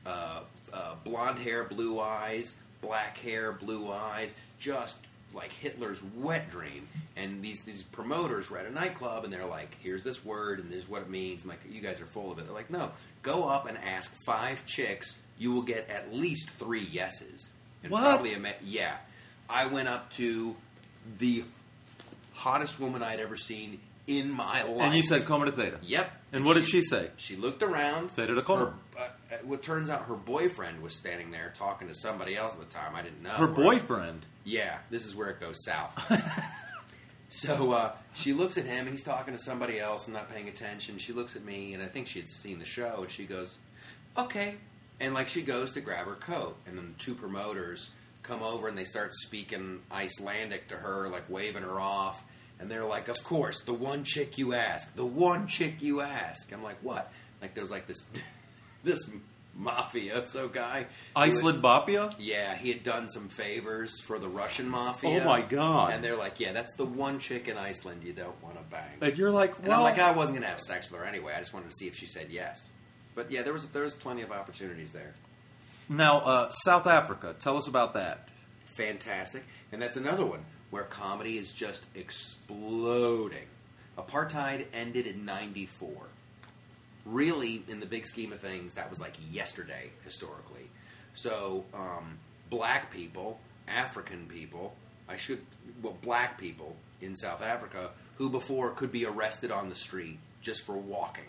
uh, 0.05 0.41
uh, 0.73 0.95
blonde 1.05 1.39
hair, 1.39 1.63
blue 1.63 2.01
eyes, 2.01 2.57
black 2.81 3.19
hair, 3.19 3.53
blue 3.53 3.93
eyes, 3.93 4.35
just 4.59 4.99
like 5.35 5.53
Hitler's 5.53 6.03
wet 6.03 6.51
dream. 6.51 6.87
And 7.17 7.43
these 7.43 7.63
these 7.63 7.83
promoters 7.83 8.51
were 8.51 8.59
at 8.59 8.67
a 8.67 8.71
nightclub, 8.73 9.25
and 9.25 9.33
they're 9.33 9.47
like, 9.47 9.77
"Here's 9.83 10.03
this 10.03 10.25
word, 10.25 10.59
and 10.61 10.71
this 10.71 10.85
is 10.85 10.89
what 10.89 11.03
it 11.03 11.11
means." 11.11 11.43
I'm 11.45 11.51
like, 11.51 11.61
"You 11.69 11.81
guys 11.81 12.01
are 12.01 12.07
full 12.07 12.33
of 12.33 12.39
it." 12.39 12.47
They're 12.47 12.55
like, 12.55 12.71
"No, 12.71 12.91
go 13.23 13.45
up 13.45 13.67
and 13.67 13.77
ask 13.79 14.15
five 14.27 14.65
chicks. 14.67 15.17
You 15.39 15.53
will 15.53 15.63
get 15.63 15.89
at 15.91 16.15
least 16.15 16.51
three 16.51 16.85
yeses." 16.85 17.51
And 17.83 17.93
What? 17.93 18.03
Probably 18.03 18.35
a 18.35 18.39
me- 18.41 18.53
yeah. 18.65 18.97
I 19.49 19.67
went 19.67 19.89
up 19.89 20.11
to 20.15 20.57
the 21.19 21.45
hottest 22.33 22.81
woman 22.81 23.03
I'd 23.03 23.21
ever 23.21 23.37
seen 23.37 23.81
in 24.07 24.31
my 24.31 24.63
life. 24.63 24.81
and 24.83 24.95
you 24.95 25.03
said 25.03 25.25
Coma 25.25 25.47
to 25.47 25.53
Theta. 25.53 25.79
"Yep." 25.83 26.11
And 26.33 26.45
what 26.45 26.55
did 26.55 26.67
she 26.67 26.83
say? 26.83 27.11
She 27.17 27.37
looked 27.37 27.63
around. 27.63 28.11
Theta 28.11 28.35
to 28.35 28.43
Coma. 28.43 28.75
Her, 28.97 29.03
uh, 29.03 29.37
what 29.45 29.63
turns 29.63 29.89
out 29.89 30.07
her 30.07 30.15
boyfriend 30.15 30.83
was 30.83 30.95
standing 30.97 31.31
there 31.31 31.53
talking 31.55 31.89
to 31.89 31.95
somebody 31.95 32.37
else 32.37 32.53
at 32.55 32.59
the 32.61 32.67
time. 32.67 32.95
I 32.95 33.03
didn't 33.03 33.23
know. 33.23 33.31
Her 33.31 33.47
boyfriend. 33.47 34.27
Yeah, 34.45 34.79
this 34.91 35.07
is 35.07 35.17
where 35.17 35.31
it 35.31 35.41
goes 35.41 35.65
south. 35.65 35.95
so 37.31 37.73
uh, 37.73 37.93
she 38.13 38.33
looks 38.33 38.59
at 38.59 38.67
him, 38.67 38.81
and 38.81 38.91
he's 38.91 39.03
talking 39.03 39.35
to 39.35 39.43
somebody 39.43 39.81
else 39.81 40.07
and 40.07 40.15
not 40.15 40.31
paying 40.31 40.49
attention. 40.49 40.99
She 40.99 41.13
looks 41.13 41.35
at 41.35 41.45
me, 41.45 41.73
and 41.73 41.83
I 41.83 41.87
think 41.87 42.07
she 42.07 42.19
had 42.19 42.29
seen 42.29 42.59
the 42.59 42.65
show, 42.65 42.99
and 43.01 43.11
she 43.11 43.25
goes, 43.25 43.59
"Okay," 44.19 44.57
and 45.01 45.15
like 45.15 45.29
she 45.29 45.43
goes 45.43 45.73
to 45.73 45.81
grab 45.81 46.07
her 46.07 46.15
coat, 46.15 46.57
and 46.67 46.77
then 46.77 46.89
the 46.89 46.95
two 46.95 47.15
promoters 47.15 47.91
come 48.23 48.43
over 48.43 48.69
and 48.69 48.77
they 48.77 48.85
start 48.85 49.13
speaking 49.13 49.81
Icelandic 49.93 50.69
to 50.69 50.77
her, 50.77 51.09
like 51.09 51.29
waving 51.29 51.63
her 51.63 51.79
off. 51.79 52.25
And 52.59 52.71
they're 52.71 52.85
like, 52.85 53.09
"Of 53.09 53.23
course, 53.25 53.63
the 53.63 53.75
one 53.75 54.05
chick 54.05 54.39
you 54.39 54.55
ask, 54.55 54.95
the 54.95 55.07
one 55.07 55.47
chick 55.47 55.81
you 55.81 56.01
ask." 56.03 56.53
I'm 56.53 56.63
like, 56.63 56.79
"What?" 56.83 57.11
Like 57.41 57.55
there's 57.55 57.71
like 57.71 57.87
this, 57.87 58.05
this 58.85 59.11
mafioso 59.59 60.53
guy. 60.53 60.87
Iceland 61.15 61.63
Mafia? 61.63 62.11
yeah, 62.19 62.57
he 62.57 62.71
had 62.73 62.83
done 62.83 63.09
some 63.09 63.29
favors 63.29 64.01
for 64.01 64.19
the 64.19 64.29
Russian 64.29 64.69
mafia. 64.69 65.21
Oh 65.23 65.25
my 65.25 65.43
God. 65.43 65.93
And 65.93 66.03
they're 66.03 66.17
like, 66.17 66.41
yeah, 66.41 66.53
that's 66.53 66.75
the 66.77 66.85
one 66.85 67.19
chick 67.19 67.49
in 67.49 67.57
Iceland 67.57 68.03
you 68.05 68.13
don't 68.13 68.43
want 68.43 68.57
to 68.57 68.63
bang. 68.71 68.99
And 69.01 69.17
you're 69.17 69.31
like, 69.31 69.57
And 69.59 69.69
well, 69.69 69.79
I'm 69.79 69.85
like, 69.85 69.99
I 69.99 70.13
wasn't 70.13 70.39
gonna 70.39 70.51
have 70.51 70.61
sex 70.61 70.91
with 70.91 71.01
her 71.01 71.07
anyway. 71.07 71.35
I 71.35 71.39
just 71.39 71.55
wanted 71.55 71.71
to 71.71 71.77
see 71.77 71.87
if 71.87 71.95
she 71.97 72.07
said 72.07 72.29
yes. 72.31 72.69
But 73.15 73.31
yeah, 73.31 73.43
there 73.43 73.53
was 73.53 73.67
there 73.67 73.85
was 73.85 73.95
plenty 73.95 74.23
of 74.23 74.33
opportunities 74.33 74.91
there. 74.93 75.15
now 75.89 76.19
uh, 76.21 76.51
South 76.51 76.87
Africa. 76.89 77.35
Tell 77.39 77.57
us 77.57 77.69
about 77.69 77.95
that. 77.95 78.29
Fantastic, 78.77 79.45
and 79.71 79.81
that's 79.81 79.97
another 79.97 80.27
one 80.27 80.45
where 80.71 80.83
comedy 80.83 81.39
is 81.39 81.53
just 81.53 81.87
exploding. 81.95 83.47
Apartheid 83.97 84.67
ended 84.73 85.07
in 85.07 85.25
'94. 85.25 85.93
Really, 87.05 87.63
in 87.69 87.81
the 87.81 87.87
big 87.87 88.07
scheme 88.07 88.33
of 88.33 88.41
things, 88.41 88.75
that 88.75 88.89
was 88.91 88.99
like 89.01 89.15
yesterday 89.31 89.91
historically. 90.05 90.69
So, 91.15 91.65
um, 91.75 92.19
black 92.51 92.91
people, 92.91 93.39
African 93.69 94.27
people, 94.27 94.75
I 95.09 95.17
should, 95.17 95.41
well, 95.83 95.97
black 96.03 96.39
people 96.39 96.77
in 97.03 97.15
South 97.15 97.43
Africa 97.43 97.91
who 98.17 98.31
before 98.31 98.71
could 98.71 98.91
be 98.91 99.05
arrested 99.05 99.51
on 99.51 99.69
the 99.69 99.75
street 99.75 100.19
just 100.41 100.65
for 100.65 100.75
walking. 100.77 101.25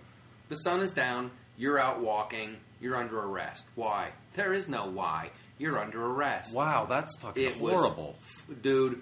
The 0.50 0.56
sun 0.56 0.80
is 0.82 0.94
down, 0.94 1.32
you're 1.58 1.80
out 1.80 2.00
walking, 2.00 2.58
you're 2.80 2.96
under 2.96 3.20
arrest. 3.20 3.66
Why? 3.76 4.12
There 4.34 4.54
is 4.54 4.70
no 4.70 4.86
why. 4.88 5.32
You're 5.58 5.80
under 5.80 6.06
arrest 6.06 6.54
Wow, 6.54 6.86
that's 6.86 7.18
fucking 7.20 7.42
it 7.44 7.60
was- 7.60 7.74
horrible. 7.74 8.16
dude. 8.62 9.02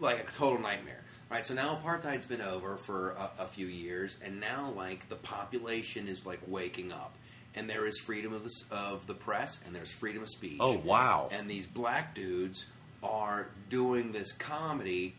Like 0.00 0.20
a 0.20 0.32
total 0.32 0.58
nightmare. 0.60 1.02
Right, 1.30 1.46
so 1.46 1.54
now 1.54 1.78
apartheid's 1.80 2.26
been 2.26 2.40
over 2.40 2.76
for 2.76 3.10
a, 3.12 3.30
a 3.44 3.46
few 3.46 3.66
years, 3.66 4.18
and 4.24 4.40
now 4.40 4.72
like 4.76 5.08
the 5.08 5.14
population 5.16 6.08
is 6.08 6.26
like 6.26 6.40
waking 6.46 6.90
up, 6.92 7.14
and 7.54 7.70
there 7.70 7.86
is 7.86 7.98
freedom 8.00 8.32
of 8.32 8.42
the 8.42 8.50
of 8.74 9.06
the 9.06 9.14
press, 9.14 9.60
and 9.64 9.72
there's 9.74 9.92
freedom 9.92 10.22
of 10.22 10.28
speech. 10.28 10.56
Oh, 10.58 10.78
wow. 10.78 11.28
And 11.30 11.48
these 11.48 11.68
black 11.68 12.16
dudes 12.16 12.66
are 13.02 13.48
doing 13.68 14.10
this 14.10 14.32
comedy. 14.32 15.14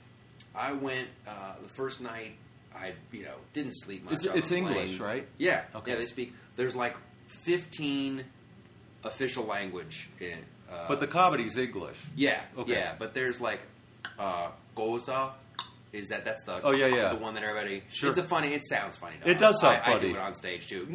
I 0.53 0.73
went 0.73 1.07
uh, 1.25 1.53
the 1.63 1.69
first 1.69 2.01
night. 2.01 2.33
I 2.75 2.91
you 3.13 3.23
know 3.23 3.35
didn't 3.53 3.73
sleep 3.73 4.03
much. 4.03 4.15
It's- 4.25 4.35
it's 4.37 4.51
English, 4.51 4.99
right? 4.99 5.25
Yeah. 5.37 5.63
Okay. 5.75 5.91
Yeah, 5.91 5.97
they 5.97 6.05
speak. 6.07 6.33
There's 6.57 6.75
like 6.75 6.97
15 7.27 8.23
official 9.05 9.45
language. 9.45 10.09
In, 10.19 10.39
uh, 10.69 10.87
But 10.89 10.99
the 10.99 11.07
comedy's 11.07 11.57
English. 11.57 11.97
yeah, 12.15 12.41
Okay. 12.57 12.73
yeah. 12.73 12.95
But 12.99 13.13
there's 13.13 13.39
like 13.39 13.61
uh, 14.19 14.49
Xhosa. 14.75 15.31
Is 15.93 16.07
that 16.07 16.23
that's 16.23 16.43
the 16.43 16.61
Oh, 16.63 16.71
yeah, 16.71 16.87
yeah. 16.87 17.09
the 17.13 17.19
one 17.19 17.33
that 17.33 17.43
everybody? 17.43 17.83
Sure. 17.89 18.09
It's 18.09 18.17
a 18.17 18.23
funny. 18.23 18.53
It 18.53 18.65
sounds 18.65 18.97
funny. 18.97 19.15
It 19.25 19.35
us. 19.35 19.41
does 19.41 19.61
sound 19.61 19.81
I, 19.85 19.95
I 19.95 19.99
do 19.99 20.11
it 20.11 20.17
on 20.17 20.33
stage 20.33 20.67
too. 20.67 20.87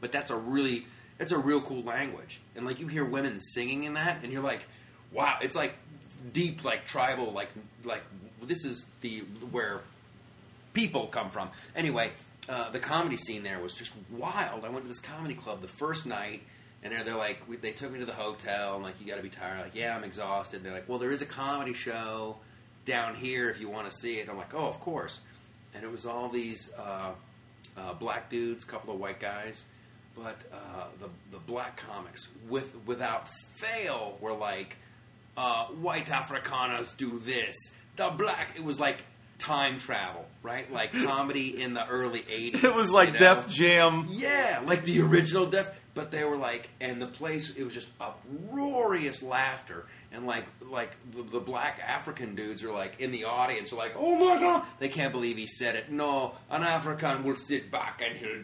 But 0.00 0.10
that's 0.12 0.30
a 0.30 0.36
really 0.36 0.86
it's 1.18 1.32
a 1.32 1.38
real 1.38 1.60
cool 1.60 1.82
language, 1.82 2.40
and 2.56 2.66
like 2.66 2.80
you 2.80 2.88
hear 2.88 3.04
women 3.04 3.40
singing 3.40 3.84
in 3.84 3.94
that, 3.94 4.22
and 4.22 4.32
you're 4.32 4.42
like, 4.42 4.66
wow, 5.12 5.38
it's 5.40 5.54
like 5.54 5.74
deep, 6.32 6.64
like 6.64 6.86
tribal, 6.86 7.32
like 7.32 7.50
like 7.84 8.02
this 8.42 8.64
is 8.64 8.90
the 9.00 9.20
where 9.50 9.80
people 10.72 11.06
come 11.06 11.30
from. 11.30 11.50
Anyway, 11.76 12.10
uh, 12.48 12.70
the 12.70 12.80
comedy 12.80 13.16
scene 13.16 13.42
there 13.42 13.60
was 13.60 13.76
just 13.76 13.94
wild. 14.10 14.64
I 14.64 14.68
went 14.68 14.82
to 14.82 14.88
this 14.88 14.98
comedy 14.98 15.34
club 15.34 15.60
the 15.60 15.68
first 15.68 16.04
night, 16.04 16.42
and 16.82 16.92
they're, 16.92 17.04
they're 17.04 17.16
like, 17.16 17.42
we, 17.48 17.56
they 17.56 17.70
took 17.70 17.92
me 17.92 18.00
to 18.00 18.06
the 18.06 18.12
hotel, 18.12 18.74
and 18.74 18.82
like, 18.82 19.00
you 19.00 19.06
got 19.06 19.16
to 19.16 19.22
be 19.22 19.28
tired. 19.30 19.60
Like, 19.60 19.74
yeah, 19.74 19.96
I'm 19.96 20.04
exhausted. 20.04 20.56
And 20.58 20.66
they're 20.66 20.74
like, 20.74 20.88
well, 20.88 20.98
there 20.98 21.12
is 21.12 21.22
a 21.22 21.26
comedy 21.26 21.72
show 21.72 22.36
down 22.84 23.14
here 23.14 23.50
if 23.50 23.60
you 23.60 23.68
want 23.68 23.90
to 23.90 23.96
see 23.96 24.16
it. 24.18 24.28
I'm 24.28 24.36
like, 24.36 24.54
oh, 24.54 24.66
of 24.66 24.80
course. 24.80 25.20
And 25.74 25.84
it 25.84 25.90
was 25.90 26.06
all 26.06 26.28
these 26.28 26.72
uh, 26.78 27.12
uh, 27.76 27.94
black 27.94 28.30
dudes, 28.30 28.64
a 28.64 28.66
couple 28.66 28.94
of 28.94 29.00
white 29.00 29.20
guys, 29.20 29.64
but 30.16 30.36
uh, 30.52 30.84
the 31.00 31.08
the 31.32 31.38
black 31.38 31.76
comics 31.76 32.28
with 32.48 32.74
without 32.86 33.28
fail 33.56 34.16
were 34.20 34.32
like 34.32 34.76
uh, 35.36 35.64
white 35.66 36.06
Afrikaners 36.06 36.96
do 36.96 37.18
this. 37.18 37.56
The 37.96 38.10
black, 38.10 38.54
it 38.56 38.64
was 38.64 38.78
like 38.78 38.98
time 39.38 39.78
travel, 39.78 40.24
right? 40.42 40.70
Like 40.72 40.92
comedy 41.04 41.60
in 41.60 41.74
the 41.74 41.86
early 41.86 42.20
80s. 42.20 42.64
It 42.64 42.74
was 42.74 42.92
like 42.92 43.08
you 43.08 43.12
know? 43.14 43.34
Def 43.34 43.48
Jam. 43.48 44.06
Yeah, 44.10 44.62
like 44.64 44.84
the 44.84 45.00
original 45.02 45.46
Def. 45.46 45.70
But 45.94 46.10
they 46.10 46.24
were 46.24 46.36
like, 46.36 46.70
and 46.80 47.00
the 47.00 47.06
place, 47.06 47.54
it 47.56 47.62
was 47.62 47.72
just 47.72 47.88
uproarious 48.00 49.22
laughter. 49.22 49.86
And 50.12 50.26
like, 50.26 50.44
like 50.70 50.90
the, 51.14 51.22
the 51.22 51.40
black 51.40 51.80
African 51.84 52.34
dudes 52.34 52.62
are 52.64 52.72
like 52.72 53.00
in 53.00 53.10
the 53.12 53.24
audience, 53.24 53.72
are 53.72 53.76
like, 53.76 53.94
oh 53.96 54.16
my 54.16 54.40
god, 54.40 54.64
they 54.78 54.88
can't 54.88 55.12
believe 55.12 55.36
he 55.36 55.46
said 55.46 55.74
it. 55.76 55.90
No, 55.90 56.34
an 56.50 56.62
African 56.62 57.22
will 57.24 57.36
sit 57.36 57.70
back 57.70 58.02
and 58.04 58.16
he'll, 58.16 58.38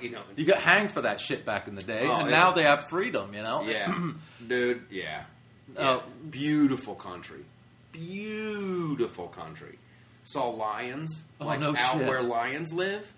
you 0.00 0.10
know. 0.10 0.22
You 0.36 0.44
got 0.44 0.58
hanged 0.58 0.90
for 0.92 1.02
that 1.02 1.20
shit 1.20 1.44
back 1.44 1.66
in 1.68 1.74
the 1.76 1.82
day, 1.82 2.06
Oh, 2.08 2.16
and 2.18 2.28
it- 2.28 2.30
now 2.32 2.52
they 2.52 2.62
have 2.64 2.88
freedom. 2.88 3.32
You 3.34 3.42
know. 3.42 3.62
Yeah, 3.62 3.92
dude. 4.46 4.82
Yeah. 4.90 5.24
yeah. 5.76 5.88
Uh, 5.90 6.00
beautiful 6.30 6.94
country. 6.96 7.44
Beautiful 7.92 9.28
country. 9.28 9.78
Saw 10.24 10.48
lions, 10.50 11.24
Oh, 11.40 11.46
like 11.46 11.60
no 11.60 11.70
out 11.76 11.98
shit. 11.98 12.06
where 12.06 12.22
lions 12.22 12.72
live. 12.72 13.12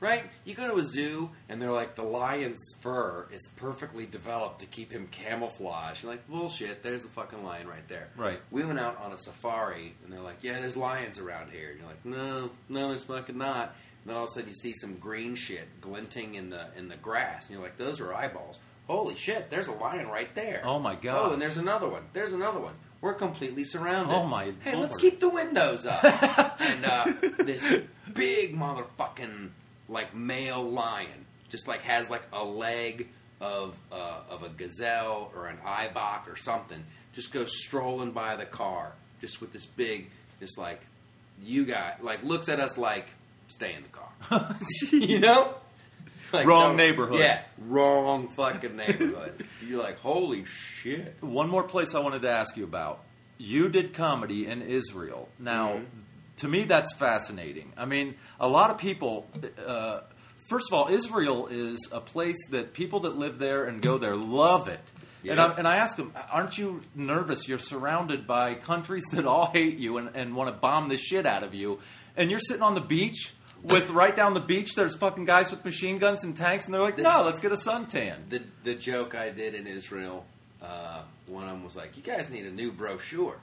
Right? 0.00 0.24
You 0.44 0.54
go 0.54 0.68
to 0.68 0.78
a 0.78 0.84
zoo 0.84 1.30
and 1.48 1.60
they're 1.60 1.72
like, 1.72 1.94
the 1.94 2.04
lion's 2.04 2.62
fur 2.80 3.26
is 3.32 3.48
perfectly 3.56 4.06
developed 4.06 4.60
to 4.60 4.66
keep 4.66 4.92
him 4.92 5.08
camouflaged. 5.10 6.02
You're 6.02 6.12
like, 6.12 6.28
bullshit, 6.28 6.82
there's 6.82 7.02
the 7.02 7.08
fucking 7.08 7.42
lion 7.44 7.66
right 7.66 7.86
there. 7.88 8.08
Right. 8.16 8.40
We 8.50 8.64
went 8.64 8.78
out 8.78 8.98
on 9.00 9.12
a 9.12 9.18
safari 9.18 9.94
and 10.04 10.12
they're 10.12 10.20
like, 10.20 10.38
yeah, 10.42 10.60
there's 10.60 10.76
lions 10.76 11.18
around 11.18 11.50
here. 11.50 11.70
And 11.70 11.80
you're 11.80 11.88
like, 11.88 12.04
no, 12.04 12.50
no, 12.68 12.88
there's 12.88 13.04
fucking 13.04 13.36
not. 13.36 13.74
And 14.02 14.10
then 14.10 14.16
all 14.16 14.24
of 14.24 14.30
a 14.30 14.32
sudden 14.32 14.48
you 14.48 14.54
see 14.54 14.72
some 14.72 14.94
green 14.96 15.34
shit 15.34 15.80
glinting 15.80 16.34
in 16.34 16.50
the 16.50 16.66
in 16.76 16.88
the 16.88 16.96
grass, 16.96 17.48
and 17.48 17.54
you're 17.54 17.62
like, 17.62 17.76
those 17.76 18.00
are 18.00 18.14
eyeballs. 18.14 18.58
Holy 18.88 19.14
shit, 19.16 19.50
there's 19.50 19.68
a 19.68 19.72
lion 19.72 20.08
right 20.08 20.34
there. 20.34 20.62
Oh, 20.64 20.78
my 20.78 20.94
god. 20.94 21.20
Oh, 21.22 21.32
and 21.34 21.42
there's 21.42 21.58
another 21.58 21.86
one. 21.86 22.04
There's 22.14 22.32
another 22.32 22.58
one. 22.58 22.72
We're 23.02 23.12
completely 23.12 23.64
surrounded. 23.64 24.14
Oh, 24.14 24.26
my 24.26 24.46
god. 24.46 24.54
Hey, 24.60 24.72
lord. 24.72 24.84
let's 24.84 24.96
keep 24.96 25.20
the 25.20 25.28
windows 25.28 25.84
up. 25.84 26.02
and 26.60 26.84
uh, 26.86 27.12
this 27.38 27.66
big 28.14 28.56
motherfucking 28.56 29.50
like 29.88 30.14
male 30.14 30.62
lion 30.62 31.26
just 31.48 31.66
like 31.66 31.80
has 31.82 32.10
like 32.10 32.22
a 32.32 32.44
leg 32.44 33.08
of 33.40 33.78
uh, 33.92 34.20
of 34.30 34.42
a 34.42 34.48
gazelle 34.48 35.32
or 35.34 35.46
an 35.46 35.58
ibok 35.64 36.28
or 36.30 36.36
something. 36.36 36.84
Just 37.12 37.32
goes 37.32 37.56
strolling 37.56 38.12
by 38.12 38.36
the 38.36 38.44
car, 38.44 38.92
just 39.20 39.40
with 39.40 39.52
this 39.52 39.66
big, 39.66 40.10
just 40.40 40.58
like 40.58 40.80
you 41.42 41.64
got 41.64 42.02
like 42.04 42.22
looks 42.22 42.48
at 42.48 42.60
us 42.60 42.76
like 42.76 43.08
stay 43.48 43.74
in 43.74 43.82
the 43.82 43.88
car. 43.88 44.56
you 44.92 45.20
know. 45.20 45.54
Like, 46.30 46.46
Wrong 46.46 46.76
neighborhood. 46.76 47.20
Yeah, 47.20 47.40
wrong 47.56 48.28
fucking 48.28 48.76
neighborhood. 48.76 49.46
You're 49.66 49.82
like, 49.82 49.98
holy 50.00 50.44
shit. 50.44 51.16
One 51.22 51.48
more 51.48 51.62
place 51.62 51.94
I 51.94 52.00
wanted 52.00 52.20
to 52.22 52.30
ask 52.30 52.54
you 52.58 52.64
about. 52.64 53.02
You 53.38 53.70
did 53.70 53.94
comedy 53.94 54.46
in 54.46 54.60
Israel. 54.60 55.30
Now, 55.38 55.68
Mm-hmm. 55.74 56.00
To 56.38 56.48
me, 56.48 56.64
that's 56.64 56.92
fascinating. 56.94 57.72
I 57.76 57.84
mean, 57.84 58.16
a 58.40 58.48
lot 58.48 58.70
of 58.70 58.78
people. 58.78 59.26
Uh, 59.66 60.00
first 60.48 60.68
of 60.70 60.74
all, 60.74 60.88
Israel 60.88 61.46
is 61.48 61.88
a 61.92 62.00
place 62.00 62.36
that 62.50 62.72
people 62.72 63.00
that 63.00 63.16
live 63.16 63.38
there 63.38 63.64
and 63.64 63.82
go 63.82 63.98
there 63.98 64.16
love 64.16 64.68
it. 64.68 64.80
And, 65.22 65.36
Yeah. 65.36 65.46
I, 65.46 65.54
and 65.54 65.66
I 65.68 65.76
ask 65.76 65.96
them, 65.96 66.12
aren't 66.30 66.56
you 66.58 66.80
nervous? 66.94 67.48
You're 67.48 67.58
surrounded 67.58 68.26
by 68.26 68.54
countries 68.54 69.04
that 69.12 69.26
all 69.26 69.46
hate 69.46 69.78
you 69.78 69.98
and, 69.98 70.10
and 70.14 70.34
want 70.34 70.48
to 70.48 70.56
bomb 70.58 70.88
the 70.88 70.96
shit 70.96 71.26
out 71.26 71.42
of 71.42 71.54
you. 71.54 71.80
And 72.16 72.30
you're 72.30 72.40
sitting 72.40 72.62
on 72.62 72.74
the 72.74 72.80
beach 72.80 73.34
with 73.62 73.90
right 73.90 74.14
down 74.14 74.34
the 74.34 74.40
beach, 74.40 74.74
there's 74.76 74.94
fucking 74.96 75.24
guys 75.24 75.50
with 75.50 75.64
machine 75.64 75.98
guns 75.98 76.22
and 76.22 76.36
tanks, 76.36 76.66
and 76.66 76.74
they're 76.74 76.80
like, 76.80 76.96
no, 76.98 77.22
let's 77.24 77.40
get 77.40 77.50
a 77.50 77.56
suntan. 77.56 78.28
The 78.28 78.42
the 78.62 78.74
joke 78.76 79.16
I 79.16 79.30
did 79.30 79.54
in 79.56 79.66
Israel, 79.66 80.24
uh, 80.62 81.02
one 81.26 81.42
of 81.44 81.50
them 81.50 81.64
was 81.64 81.74
like, 81.76 81.96
"You 81.96 82.02
guys 82.04 82.30
need 82.30 82.46
a 82.46 82.52
new 82.52 82.70
brochure." 82.70 83.38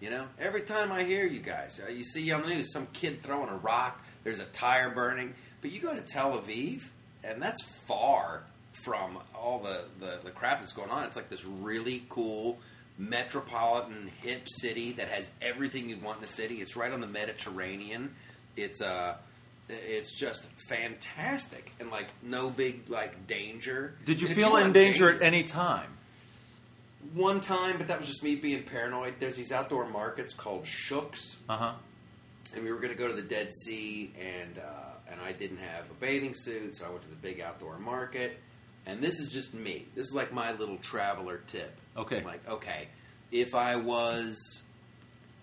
You 0.00 0.10
know, 0.10 0.26
every 0.38 0.62
time 0.62 0.92
I 0.92 1.02
hear 1.02 1.26
you 1.26 1.40
guys, 1.40 1.80
uh, 1.84 1.90
you 1.90 2.04
see 2.04 2.30
on 2.30 2.42
the 2.42 2.48
news 2.48 2.72
some 2.72 2.86
kid 2.92 3.20
throwing 3.20 3.48
a 3.48 3.56
rock, 3.56 4.00
there's 4.22 4.38
a 4.40 4.44
tire 4.44 4.90
burning, 4.90 5.34
but 5.60 5.72
you 5.72 5.80
go 5.80 5.92
to 5.92 6.00
Tel 6.00 6.38
Aviv, 6.38 6.88
and 7.24 7.42
that's 7.42 7.62
far 7.62 8.42
from 8.84 9.18
all 9.34 9.58
the, 9.58 9.82
the, 9.98 10.18
the 10.22 10.30
crap 10.30 10.60
that's 10.60 10.72
going 10.72 10.90
on. 10.90 11.02
It's 11.04 11.16
like 11.16 11.28
this 11.28 11.44
really 11.44 12.04
cool 12.08 12.58
metropolitan 12.96 14.10
hip 14.22 14.42
city 14.48 14.92
that 14.92 15.08
has 15.08 15.30
everything 15.40 15.88
you'd 15.88 16.02
want 16.02 16.18
in 16.18 16.24
a 16.24 16.28
city. 16.28 16.56
It's 16.56 16.76
right 16.76 16.92
on 16.92 17.00
the 17.00 17.06
Mediterranean. 17.06 18.14
It's 18.56 18.82
uh 18.82 19.16
it's 19.68 20.18
just 20.18 20.46
fantastic 20.68 21.72
and 21.78 21.90
like 21.90 22.06
no 22.22 22.50
big 22.50 22.88
like 22.88 23.26
danger. 23.26 23.94
Did 24.04 24.20
you 24.20 24.28
And 24.28 24.36
feel 24.36 24.56
in 24.56 24.62
want 24.62 24.74
danger 24.74 25.08
at 25.10 25.22
any 25.22 25.44
time? 25.44 25.97
One 27.14 27.40
time, 27.40 27.78
but 27.78 27.88
that 27.88 27.98
was 27.98 28.06
just 28.08 28.22
me 28.22 28.36
being 28.36 28.62
paranoid. 28.64 29.14
There's 29.18 29.36
these 29.36 29.52
outdoor 29.52 29.88
markets 29.88 30.34
called 30.34 30.66
Shuks, 30.66 31.36
Uh 31.48 31.56
huh. 31.56 31.72
and 32.54 32.64
we 32.64 32.70
were 32.70 32.78
going 32.78 32.92
to 32.92 32.98
go 32.98 33.08
to 33.08 33.14
the 33.14 33.22
Dead 33.22 33.52
Sea, 33.54 34.12
and 34.20 34.58
uh, 34.58 35.10
and 35.10 35.20
I 35.20 35.32
didn't 35.32 35.58
have 35.58 35.90
a 35.90 35.94
bathing 35.94 36.34
suit, 36.34 36.76
so 36.76 36.86
I 36.86 36.90
went 36.90 37.02
to 37.02 37.08
the 37.08 37.16
big 37.16 37.40
outdoor 37.40 37.78
market. 37.78 38.38
And 38.86 39.00
this 39.02 39.20
is 39.20 39.32
just 39.32 39.52
me. 39.54 39.86
This 39.94 40.06
is 40.06 40.14
like 40.14 40.32
my 40.32 40.52
little 40.52 40.78
traveler 40.78 41.40
tip. 41.46 41.74
Okay. 41.96 42.18
I'm 42.18 42.24
like, 42.24 42.46
okay, 42.48 42.88
if 43.30 43.54
I 43.54 43.76
was 43.76 44.62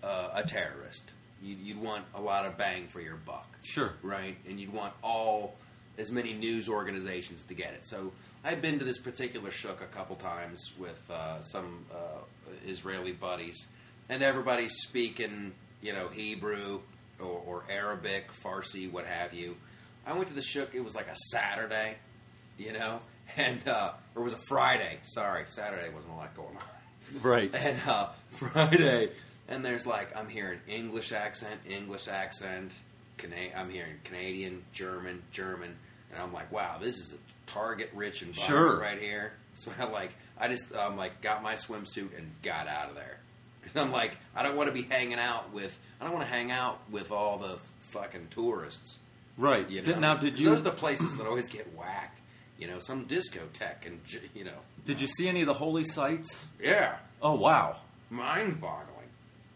uh, 0.02 0.30
a 0.34 0.42
terrorist, 0.42 1.10
you'd, 1.42 1.58
you'd 1.60 1.80
want 1.80 2.04
a 2.14 2.20
lot 2.20 2.44
of 2.46 2.56
bang 2.58 2.88
for 2.88 3.00
your 3.00 3.14
buck 3.16 3.46
Sure. 3.62 3.92
right? 4.02 4.36
And 4.48 4.58
you'd 4.58 4.72
want 4.72 4.94
all 5.02 5.54
as 5.98 6.10
many 6.12 6.32
news 6.34 6.68
organizations 6.68 7.42
to 7.44 7.54
get 7.54 7.72
it. 7.74 7.86
So 7.86 8.12
I've 8.44 8.60
been 8.62 8.78
to 8.78 8.84
this 8.84 8.98
particular 8.98 9.50
shuk 9.50 9.80
a 9.80 9.86
couple 9.86 10.16
times 10.16 10.72
with 10.78 11.10
uh, 11.10 11.40
some 11.42 11.84
uh, 11.92 12.18
Israeli 12.66 13.12
buddies, 13.12 13.66
and 14.08 14.22
everybody's 14.22 14.74
speaking, 14.86 15.52
you 15.82 15.92
know, 15.92 16.08
Hebrew 16.08 16.80
or, 17.20 17.42
or 17.46 17.64
Arabic, 17.70 18.30
Farsi, 18.44 18.90
what 18.90 19.06
have 19.06 19.32
you. 19.32 19.56
I 20.06 20.12
went 20.12 20.28
to 20.28 20.34
the 20.34 20.42
shuk. 20.42 20.74
It 20.74 20.84
was 20.84 20.94
like 20.94 21.08
a 21.08 21.16
Saturday, 21.32 21.96
you 22.58 22.72
know, 22.72 23.00
and 23.36 23.66
uh, 23.66 23.92
or 24.14 24.20
it 24.22 24.24
was 24.24 24.34
a 24.34 24.40
Friday. 24.48 24.98
Sorry, 25.02 25.44
Saturday 25.46 25.88
wasn't 25.92 26.12
a 26.12 26.16
lot 26.16 26.34
going 26.34 26.56
on 26.56 26.62
Right. 27.22 27.54
and 27.54 27.80
uh, 27.88 28.08
Friday, 28.30 29.10
and 29.48 29.64
there's 29.64 29.86
like 29.86 30.16
I'm 30.16 30.28
hearing 30.28 30.58
English 30.68 31.12
accent, 31.12 31.60
English 31.68 32.08
accent, 32.08 32.72
Cana- 33.16 33.52
I'm 33.56 33.70
hearing 33.70 33.94
Canadian, 34.04 34.62
German, 34.72 35.22
German, 35.32 35.76
and 36.16 36.24
I'm 36.24 36.32
like, 36.32 36.50
wow, 36.50 36.78
this 36.80 36.96
is 36.96 37.12
a 37.14 37.50
target-rich 37.50 38.22
environment 38.22 38.46
Sure. 38.48 38.80
right 38.80 39.00
here. 39.00 39.32
So 39.58 39.72
I 39.78 39.84
like, 39.84 40.10
I 40.38 40.48
just 40.48 40.74
um, 40.76 40.98
like 40.98 41.22
got 41.22 41.42
my 41.42 41.54
swimsuit 41.54 42.14
and 42.18 42.30
got 42.42 42.68
out 42.68 42.90
of 42.90 42.94
there 42.94 43.18
because 43.62 43.74
I'm 43.82 43.90
like, 43.90 44.18
I 44.34 44.42
don't 44.42 44.54
want 44.54 44.68
to 44.68 44.72
be 44.74 44.82
hanging 44.82 45.18
out 45.18 45.50
with, 45.54 45.78
I 45.98 46.04
don't 46.04 46.12
want 46.12 46.26
to 46.26 46.30
hang 46.30 46.50
out 46.50 46.78
with 46.90 47.10
all 47.10 47.38
the 47.38 47.56
fucking 47.80 48.28
tourists. 48.30 48.98
Right. 49.38 49.66
You 49.70 49.80
know? 49.80 49.86
Did, 49.86 49.98
now, 50.00 50.16
did 50.16 50.38
you 50.38 50.50
Those 50.50 50.60
are 50.60 50.64
the 50.64 50.70
places 50.72 51.16
that 51.16 51.26
always 51.26 51.48
get 51.48 51.74
whacked. 51.74 52.20
You 52.58 52.66
know, 52.66 52.80
some 52.80 53.06
discotheque 53.06 53.86
and 53.86 54.00
you 54.34 54.44
know, 54.44 54.58
did 54.84 55.00
you 55.00 55.06
see 55.06 55.26
any 55.26 55.40
of 55.40 55.46
the 55.46 55.54
holy 55.54 55.84
sites? 55.84 56.44
yeah, 56.62 56.96
Oh 57.22 57.34
wow. 57.34 57.78
mind 58.10 58.60
boggling. 58.60 59.08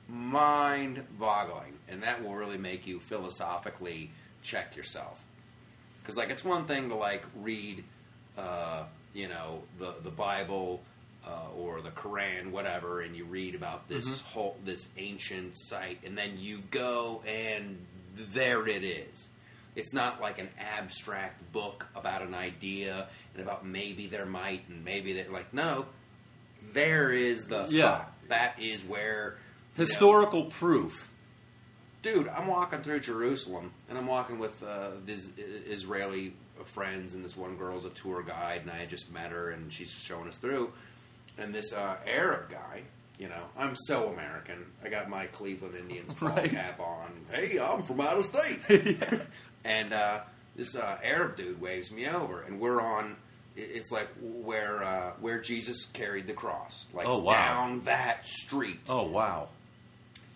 Mind 0.09 1.05
boggling. 1.19 1.75
And 1.89 2.03
that 2.03 2.25
will 2.25 2.35
really 2.35 2.59
make 2.59 2.87
you 2.87 3.01
philosophically 3.01 4.11
check 4.43 4.77
yourself. 4.77 5.23
Because, 6.03 6.17
like, 6.17 6.31
it's 6.31 6.45
one 6.45 6.65
thing 6.65 6.89
to, 6.89 6.95
like, 6.95 7.25
read, 7.37 7.85
uh, 8.37 8.85
you 9.15 9.29
know, 9.29 9.63
the, 9.79 9.95
the 10.03 10.11
Bible 10.11 10.83
uh, 11.27 11.51
or 11.57 11.81
the 11.81 11.91
Quran, 11.91 12.51
whatever, 12.51 13.01
and 13.01 13.15
you 13.15 13.25
read 13.25 13.55
about 13.55 13.89
this 13.89 14.21
whole, 14.21 14.57
this 14.65 14.89
ancient 14.97 15.57
site, 15.59 15.99
and 16.05 16.17
then 16.17 16.37
you 16.39 16.63
go 16.71 17.23
and 17.27 17.85
there 18.17 18.67
it 18.67 18.85
is. 18.85 19.29
It's 19.77 19.93
not 19.93 20.21
like 20.21 20.39
an 20.39 20.49
abstract 20.59 21.53
book 21.53 21.87
about 21.95 22.23
an 22.23 22.35
idea 22.35 23.07
and 23.35 23.43
about 23.43 23.65
maybe 23.65 24.07
there 24.09 24.27
might 24.27 24.69
and 24.69 24.85
maybe 24.85 25.15
that 25.15 25.33
like 25.33 25.55
no, 25.55 25.87
there 26.73 27.13
is 27.13 27.45
the 27.45 27.67
spot. 27.67 27.73
Yeah. 27.73 28.05
That 28.29 28.61
is 28.61 28.85
where 28.85 29.37
you 29.77 29.85
know, 29.85 29.87
Historical 29.87 30.45
proof. 30.47 31.10
Dude, 32.03 32.29
I'm 32.29 32.47
walking 32.47 32.81
through 32.81 33.01
Jerusalem, 33.01 33.73
and 33.89 33.99
I'm 33.99 34.07
walking 34.07 34.39
with 34.39 34.63
uh, 34.63 34.91
these 35.05 35.31
Israeli 35.39 36.35
friends, 36.65 37.15
and 37.15 37.25
this 37.25 37.37
one 37.37 37.57
girl's 37.57 37.85
a 37.85 37.91
tour 37.91 38.23
guide, 38.23 38.63
and 38.63 38.71
I 38.71 38.77
had 38.79 38.91
just 38.91 39.13
met 39.13 39.31
her, 39.33 39.51
and 39.51 39.73
she's 39.73 39.91
showing 39.93 40.29
us 40.29 40.37
through. 40.37 40.73
And 41.39 41.55
this 41.55 41.73
uh, 41.73 41.97
Arab 42.07 42.51
guy, 42.51 42.83
you 43.19 43.29
know, 43.29 43.43
I'm 43.57 43.75
so 43.77 44.09
American. 44.09 44.67
I 44.85 44.89
got 44.89 45.09
my 45.09 45.27
Cleveland 45.27 45.75
Indians 45.79 46.13
ball 46.21 46.31
Right. 46.31 46.51
cap 46.51 46.79
on. 46.81 47.13
Hey, 47.33 47.59
I'm 47.59 47.83
from 47.83 48.01
out 48.01 48.19
of 48.19 48.25
state. 48.25 48.61
And 49.63 49.93
uh, 49.93 50.21
this 50.57 50.75
uh, 50.75 50.97
Arab 51.05 51.37
dude 51.37 51.61
waves 51.61 51.93
me 51.93 52.07
over, 52.09 52.41
and 52.41 52.59
we're 52.59 52.81
on. 52.81 53.15
It's 53.57 53.91
like 53.93 54.09
where 54.23 54.83
uh, 54.83 55.11
where 55.21 55.39
Jesus 55.39 55.85
carried 55.93 56.27
the 56.27 56.33
cross, 56.33 56.87
like 56.95 57.07
Oh, 57.07 57.19
wow. 57.19 57.33
down 57.33 57.81
that 57.81 58.25
street. 58.27 58.81
Oh 58.89 59.03
wow. 59.07 59.49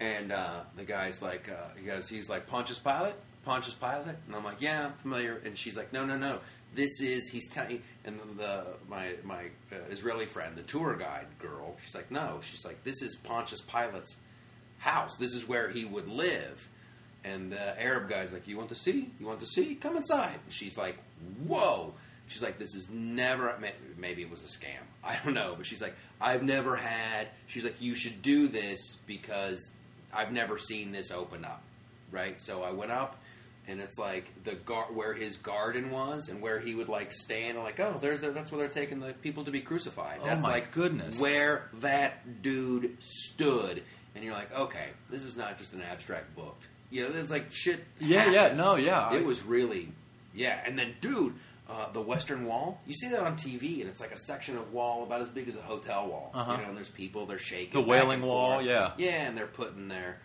And 0.00 0.32
uh, 0.32 0.60
the 0.76 0.84
guy's 0.84 1.22
like, 1.22 1.48
uh, 1.48 1.68
he 1.78 1.86
goes, 1.86 2.08
he's 2.08 2.28
like, 2.28 2.46
Pontius 2.46 2.78
Pilate? 2.78 3.14
Pontius 3.44 3.74
Pilate? 3.74 4.16
And 4.26 4.34
I'm 4.34 4.44
like, 4.44 4.60
yeah, 4.60 4.86
I'm 4.86 4.92
familiar. 4.94 5.40
And 5.44 5.56
she's 5.56 5.76
like, 5.76 5.92
no, 5.92 6.04
no, 6.04 6.16
no. 6.16 6.38
This 6.74 7.00
is, 7.00 7.28
he's 7.28 7.48
telling, 7.48 7.82
and 8.04 8.18
the, 8.18 8.42
the 8.42 8.64
my, 8.88 9.12
my 9.22 9.44
uh, 9.70 9.76
Israeli 9.90 10.26
friend, 10.26 10.56
the 10.56 10.62
tour 10.62 10.96
guide 10.96 11.26
girl, 11.38 11.76
she's 11.84 11.94
like, 11.94 12.10
no. 12.10 12.40
She's 12.42 12.64
like, 12.64 12.82
this 12.82 13.00
is 13.02 13.14
Pontius 13.14 13.60
Pilate's 13.60 14.16
house. 14.78 15.16
This 15.16 15.34
is 15.34 15.48
where 15.48 15.70
he 15.70 15.84
would 15.84 16.08
live. 16.08 16.68
And 17.24 17.52
the 17.52 17.80
Arab 17.80 18.08
guy's 18.08 18.32
like, 18.32 18.48
you 18.48 18.56
want 18.56 18.70
to 18.70 18.74
see? 18.74 19.10
You 19.20 19.26
want 19.26 19.40
to 19.40 19.46
see? 19.46 19.76
Come 19.76 19.96
inside. 19.96 20.38
And 20.44 20.52
she's 20.52 20.76
like, 20.76 20.98
whoa. 21.46 21.94
She's 22.26 22.42
like, 22.42 22.58
this 22.58 22.74
is 22.74 22.90
never, 22.90 23.56
may- 23.60 23.74
maybe 23.96 24.22
it 24.22 24.30
was 24.30 24.42
a 24.42 24.46
scam. 24.46 24.82
I 25.04 25.18
don't 25.22 25.34
know. 25.34 25.54
But 25.56 25.66
she's 25.66 25.80
like, 25.80 25.94
I've 26.20 26.42
never 26.42 26.74
had, 26.74 27.28
she's 27.46 27.64
like, 27.64 27.80
you 27.80 27.94
should 27.94 28.20
do 28.20 28.48
this 28.48 28.96
because 29.06 29.70
I've 30.14 30.32
never 30.32 30.58
seen 30.58 30.92
this 30.92 31.10
open 31.10 31.44
up. 31.44 31.62
Right? 32.10 32.40
So 32.40 32.62
I 32.62 32.70
went 32.70 32.92
up 32.92 33.16
and 33.66 33.80
it's 33.80 33.98
like 33.98 34.30
the 34.44 34.54
gar- 34.54 34.86
where 34.92 35.14
his 35.14 35.36
garden 35.38 35.90
was 35.90 36.28
and 36.28 36.40
where 36.40 36.60
he 36.60 36.74
would 36.76 36.88
like 36.88 37.12
stand 37.12 37.56
and 37.56 37.64
like, 37.64 37.80
oh, 37.80 37.96
there's 38.00 38.20
the, 38.20 38.30
that's 38.30 38.52
where 38.52 38.60
they're 38.60 38.68
taking 38.68 39.00
the 39.00 39.12
people 39.14 39.42
to 39.44 39.50
be 39.50 39.60
crucified. 39.60 40.20
Oh 40.22 40.26
That's 40.26 40.42
my 40.42 40.50
like 40.50 40.70
goodness. 40.72 41.18
where 41.18 41.70
that 41.80 42.42
dude 42.42 42.96
stood. 43.00 43.82
And 44.14 44.22
you're 44.22 44.34
like, 44.34 44.56
okay, 44.56 44.88
this 45.10 45.24
is 45.24 45.36
not 45.36 45.58
just 45.58 45.72
an 45.72 45.82
abstract 45.82 46.36
book. 46.36 46.56
You 46.90 47.02
know, 47.02 47.10
it's 47.18 47.32
like 47.32 47.50
shit. 47.50 47.82
Yeah, 47.98 48.18
happened. 48.20 48.34
yeah, 48.36 48.52
no, 48.54 48.76
yeah. 48.76 49.08
I- 49.08 49.16
It 49.16 49.26
was 49.26 49.42
really, 49.44 49.88
yeah. 50.34 50.60
And 50.64 50.78
then, 50.78 50.94
dude, 51.00 51.34
uh, 51.68 51.90
the 51.92 52.00
Western 52.00 52.46
Wall. 52.46 52.80
You 52.86 52.94
see 52.94 53.08
that 53.08 53.20
on 53.20 53.36
TV, 53.36 53.80
and 53.80 53.88
it's 53.88 54.00
like 54.00 54.12
a 54.12 54.16
section 54.16 54.56
of 54.56 54.72
wall 54.72 55.02
about 55.02 55.20
as 55.20 55.30
big 55.30 55.48
as 55.48 55.56
a 55.56 55.62
hotel 55.62 56.08
wall. 56.08 56.30
Uh-huh. 56.34 56.52
You 56.52 56.58
know, 56.58 56.68
and 56.68 56.76
there's 56.76 56.90
people, 56.90 57.26
they're 57.26 57.38
shaking. 57.38 57.72
The 57.72 57.86
Wailing 57.86 58.22
Wall, 58.22 58.60
yeah. 58.62 58.92
yeah, 58.98 59.26
and 59.26 59.36
they're 59.36 59.46
putting 59.46 59.88
their 59.88 60.18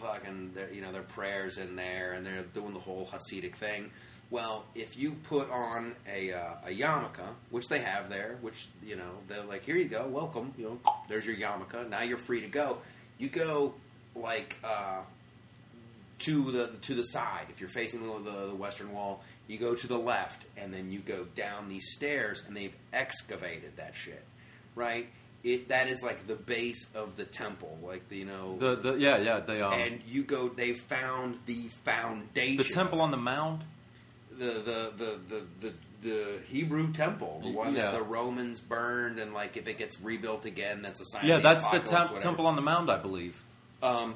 fucking, 0.00 0.52
their, 0.54 0.72
you 0.72 0.80
know, 0.80 0.92
their 0.92 1.02
prayers 1.02 1.58
in 1.58 1.76
there, 1.76 2.12
and 2.12 2.26
they're 2.26 2.42
doing 2.42 2.74
the 2.74 2.80
whole 2.80 3.06
Hasidic 3.06 3.54
thing. 3.54 3.90
Well, 4.30 4.64
if 4.76 4.96
you 4.96 5.12
put 5.24 5.50
on 5.50 5.96
a 6.08 6.32
uh, 6.32 6.54
a 6.66 6.70
yarmulke, 6.70 7.26
which 7.50 7.68
they 7.68 7.80
have 7.80 8.08
there, 8.08 8.38
which 8.42 8.68
you 8.84 8.94
know 8.94 9.10
they're 9.26 9.42
like, 9.42 9.64
here 9.64 9.76
you 9.76 9.86
go, 9.86 10.06
welcome, 10.06 10.54
you 10.56 10.64
know, 10.64 10.92
there's 11.08 11.26
your 11.26 11.34
yarmulke. 11.34 11.88
Now 11.88 12.02
you're 12.02 12.16
free 12.16 12.40
to 12.40 12.46
go. 12.46 12.78
You 13.18 13.28
go 13.28 13.74
like 14.14 14.56
uh, 14.62 15.00
to 16.20 16.52
the 16.52 16.70
to 16.82 16.94
the 16.94 17.02
side. 17.02 17.46
If 17.50 17.60
you're 17.60 17.68
facing 17.68 18.02
the, 18.02 18.30
the, 18.30 18.46
the 18.48 18.54
western 18.54 18.92
wall, 18.92 19.24
you 19.50 19.58
go 19.58 19.74
to 19.74 19.86
the 19.88 19.98
left, 19.98 20.44
and 20.56 20.72
then 20.72 20.92
you 20.92 21.00
go 21.00 21.24
down 21.34 21.68
these 21.68 21.92
stairs, 21.92 22.44
and 22.46 22.56
they've 22.56 22.76
excavated 22.92 23.76
that 23.76 23.96
shit, 23.96 24.24
right? 24.76 25.08
It 25.42 25.68
that 25.68 25.88
is 25.88 26.04
like 26.04 26.28
the 26.28 26.36
base 26.36 26.88
of 26.94 27.16
the 27.16 27.24
temple, 27.24 27.76
like 27.82 28.08
the, 28.08 28.18
you 28.18 28.26
know, 28.26 28.56
the, 28.58 28.76
the 28.76 28.92
yeah, 28.94 29.18
yeah, 29.18 29.40
they 29.40 29.60
um, 29.60 29.72
and 29.72 30.00
you 30.06 30.22
go. 30.22 30.48
They 30.48 30.72
found 30.72 31.38
the 31.46 31.68
foundation, 31.84 32.58
the 32.58 32.64
temple 32.64 33.00
on 33.00 33.10
the 33.10 33.16
mound. 33.16 33.64
the 34.38 34.44
the 34.44 34.92
the 34.96 35.18
the, 35.28 35.42
the, 35.60 35.72
the 36.02 36.38
Hebrew 36.46 36.92
temple, 36.92 37.40
the 37.42 37.50
one 37.50 37.74
yeah. 37.74 37.90
that 37.90 37.94
the 37.94 38.02
Romans 38.02 38.60
burned, 38.60 39.18
and 39.18 39.34
like 39.34 39.56
if 39.56 39.66
it 39.66 39.78
gets 39.78 40.00
rebuilt 40.00 40.44
again, 40.44 40.80
that's 40.82 41.00
a 41.00 41.04
sign. 41.06 41.26
Yeah, 41.26 41.36
of 41.38 41.42
the 41.42 41.48
that's 41.48 41.64
the 41.64 41.78
apocalypse, 41.78 42.10
tem- 42.10 42.22
temple 42.22 42.46
on 42.46 42.54
the 42.54 42.62
mound, 42.62 42.88
I 42.88 42.98
believe. 42.98 43.42
Um, 43.82 44.14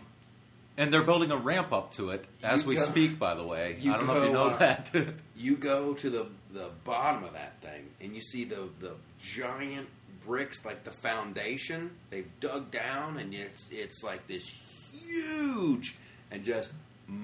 And 0.76 0.92
they're 0.92 1.04
building 1.04 1.30
a 1.30 1.36
ramp 1.36 1.72
up 1.72 1.92
to 1.92 2.10
it 2.10 2.24
as 2.42 2.62
You 2.62 2.68
we 2.70 2.74
go- 2.76 2.82
speak. 2.82 3.18
By 3.18 3.34
the 3.34 3.44
way, 3.44 3.76
you 3.80 3.92
I 3.94 3.98
don't 3.98 4.06
know 4.08 4.16
if 4.16 4.24
you 4.24 4.32
go, 4.32 4.48
know 4.48 4.54
uh, 4.54 4.58
that. 4.58 4.90
you 5.36 5.56
go 5.56 5.94
to 5.94 6.10
the 6.10 6.26
the 6.52 6.70
bottom 6.84 7.24
of 7.24 7.32
that 7.34 7.60
thing 7.62 7.84
and 8.00 8.14
you 8.14 8.20
see 8.20 8.44
the 8.44 8.68
the 8.80 8.92
giant 9.20 9.88
bricks 10.24 10.64
like 10.64 10.84
the 10.84 10.90
foundation 10.90 11.90
they've 12.10 12.28
dug 12.40 12.70
down 12.70 13.18
and 13.18 13.34
it's 13.34 13.68
it's 13.72 14.02
like 14.04 14.26
this 14.28 14.48
huge 14.92 15.96
and 16.30 16.44
just 16.44 16.72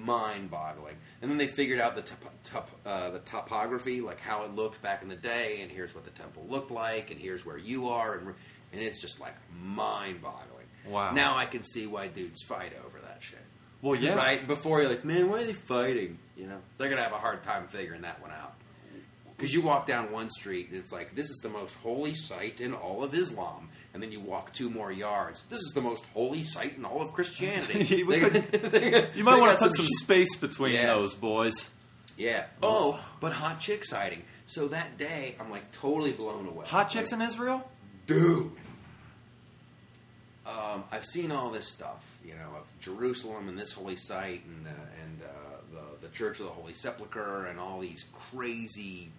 mind-boggling 0.04 0.96
and 1.22 1.30
then 1.30 1.38
they 1.38 1.46
figured 1.46 1.80
out 1.80 1.94
the 1.94 2.02
top, 2.02 2.18
top, 2.44 2.70
uh, 2.84 3.10
the 3.10 3.18
topography 3.20 4.00
like 4.00 4.20
how 4.20 4.42
it 4.44 4.54
looked 4.54 4.80
back 4.82 5.02
in 5.02 5.08
the 5.08 5.16
day 5.16 5.60
and 5.62 5.70
here's 5.70 5.94
what 5.94 6.04
the 6.04 6.10
temple 6.10 6.44
looked 6.48 6.70
like 6.70 7.10
and 7.10 7.20
here's 7.20 7.46
where 7.46 7.58
you 7.58 7.88
are 7.88 8.16
and 8.18 8.34
and 8.72 8.80
it's 8.82 9.00
just 9.00 9.20
like 9.20 9.34
mind-boggling 9.62 10.46
Wow. 10.88 11.12
now 11.12 11.36
i 11.36 11.44
can 11.44 11.62
see 11.62 11.86
why 11.86 12.06
dudes 12.08 12.42
fight 12.42 12.72
over 12.86 12.98
well, 13.82 13.98
yeah, 13.98 14.14
Right 14.14 14.46
before 14.46 14.80
you're 14.80 14.90
like, 14.90 15.04
man, 15.04 15.28
why 15.28 15.42
are 15.42 15.44
they 15.44 15.52
fighting? 15.52 16.18
You 16.36 16.46
know, 16.46 16.58
they're 16.78 16.88
gonna 16.88 17.02
have 17.02 17.12
a 17.12 17.18
hard 17.18 17.42
time 17.42 17.66
figuring 17.68 18.02
that 18.02 18.20
one 18.20 18.30
out. 18.30 18.54
Because 19.36 19.54
you 19.54 19.62
walk 19.62 19.86
down 19.86 20.12
one 20.12 20.28
street 20.30 20.68
and 20.68 20.76
it's 20.78 20.92
like, 20.92 21.14
this 21.14 21.30
is 21.30 21.38
the 21.42 21.48
most 21.48 21.74
holy 21.76 22.12
site 22.12 22.60
in 22.60 22.74
all 22.74 23.02
of 23.02 23.14
Islam, 23.14 23.70
and 23.94 24.02
then 24.02 24.12
you 24.12 24.20
walk 24.20 24.52
two 24.52 24.68
more 24.68 24.92
yards, 24.92 25.44
this 25.44 25.60
is 25.60 25.72
the 25.74 25.80
most 25.80 26.04
holy 26.12 26.42
site 26.42 26.76
in 26.76 26.84
all 26.84 27.00
of 27.00 27.12
Christianity. 27.14 27.84
You 27.96 28.06
They- 28.10 28.28
they- 28.28 29.10
You 29.14 29.24
might 29.24 29.40
want 29.40 29.58
to 29.58 29.64
put 29.64 29.74
some 29.74 29.86
shit- 29.86 29.94
space 29.94 30.36
between 30.36 30.74
Yeah. 30.74 30.86
those 30.88 31.14
boys. 31.14 31.70
Yeah. 32.18 32.44
Oh, 32.62 33.02
but 33.20 33.32
hot 33.32 33.60
chick 33.60 33.82
sighting. 33.82 34.22
So 34.44 34.68
that 34.68 34.98
day, 34.98 35.36
I'm 35.40 35.50
like 35.50 35.72
totally 35.72 36.12
blown 36.12 36.46
away. 36.46 36.66
Hot 36.66 36.90
chicks 36.90 37.12
Like, 37.12 37.20
in 37.22 37.26
Israel? 37.26 37.70
dude. 38.06 38.50
Um, 40.46 40.84
I've 40.90 41.04
seen 41.04 41.30
all 41.30 41.50
this 41.50 41.68
stuff, 41.70 42.09
you 42.24 42.34
know, 42.34 42.56
of 42.58 42.70
Jerusalem 42.80 43.48
and 43.48 43.58
this 43.58 43.72
holy 43.72 43.96
site, 43.96 44.42
and 44.44 44.66
uh, 44.66 44.70
and 45.02 45.20
uh, 45.22 45.28
the 46.00 46.06
the 46.08 46.12
Church 46.14 46.40
of 46.40 46.46
the 46.46 46.52
Holy 46.52 46.74
Sepulchre, 46.74 47.46
and 47.46 47.58
all 47.58 47.80
these 47.80 48.04
crazy, 48.12 49.10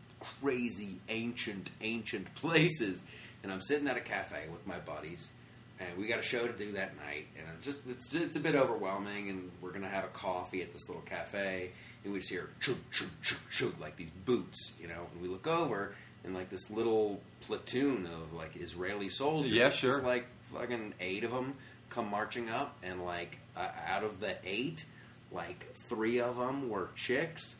crazy 0.41 0.97
ancient, 1.09 1.71
ancient 1.81 2.33
places. 2.35 3.03
And 3.43 3.51
I'm 3.51 3.61
sitting 3.61 3.87
at 3.87 3.97
a 3.97 4.01
cafe 4.01 4.43
with 4.51 4.65
my 4.67 4.77
buddies, 4.79 5.31
and 5.79 5.89
we 5.97 6.07
got 6.07 6.19
a 6.19 6.23
show 6.23 6.45
to 6.47 6.53
do 6.53 6.73
that 6.73 6.95
night, 6.97 7.25
and 7.37 7.47
it's 7.57 7.65
just 7.65 7.79
it's 7.89 8.13
it's 8.13 8.35
a 8.35 8.39
bit 8.39 8.55
overwhelming, 8.55 9.29
and 9.29 9.51
we're 9.61 9.71
gonna 9.71 9.89
have 9.89 10.03
a 10.03 10.09
coffee 10.09 10.61
at 10.61 10.71
this 10.73 10.87
little 10.87 11.01
cafe, 11.03 11.71
and 12.03 12.13
we 12.13 12.19
just 12.19 12.31
hear 12.31 12.49
chug 12.59 12.77
chug 12.91 13.07
chug 13.23 13.39
chug 13.51 13.79
like 13.81 13.97
these 13.97 14.11
boots, 14.11 14.73
you 14.79 14.87
know, 14.87 15.07
and 15.13 15.21
we 15.21 15.27
look 15.27 15.47
over. 15.47 15.95
And 16.23 16.35
like 16.35 16.51
this 16.51 16.69
little 16.69 17.19
platoon 17.39 18.05
of 18.05 18.31
like 18.33 18.55
Israeli 18.55 19.09
soldiers, 19.09 19.51
Yeah, 19.51 19.71
sure. 19.71 20.03
like 20.03 20.27
fucking 20.53 20.93
eight 20.99 21.23
of 21.23 21.31
them 21.31 21.55
come 21.91 22.09
marching 22.09 22.49
up, 22.49 22.75
and 22.81 23.05
like 23.05 23.37
uh, 23.55 23.67
out 23.87 24.03
of 24.03 24.19
the 24.19 24.35
eight, 24.43 24.85
like 25.31 25.71
three 25.89 26.19
of 26.19 26.37
them 26.37 26.69
were 26.69 26.89
chicks, 26.95 27.55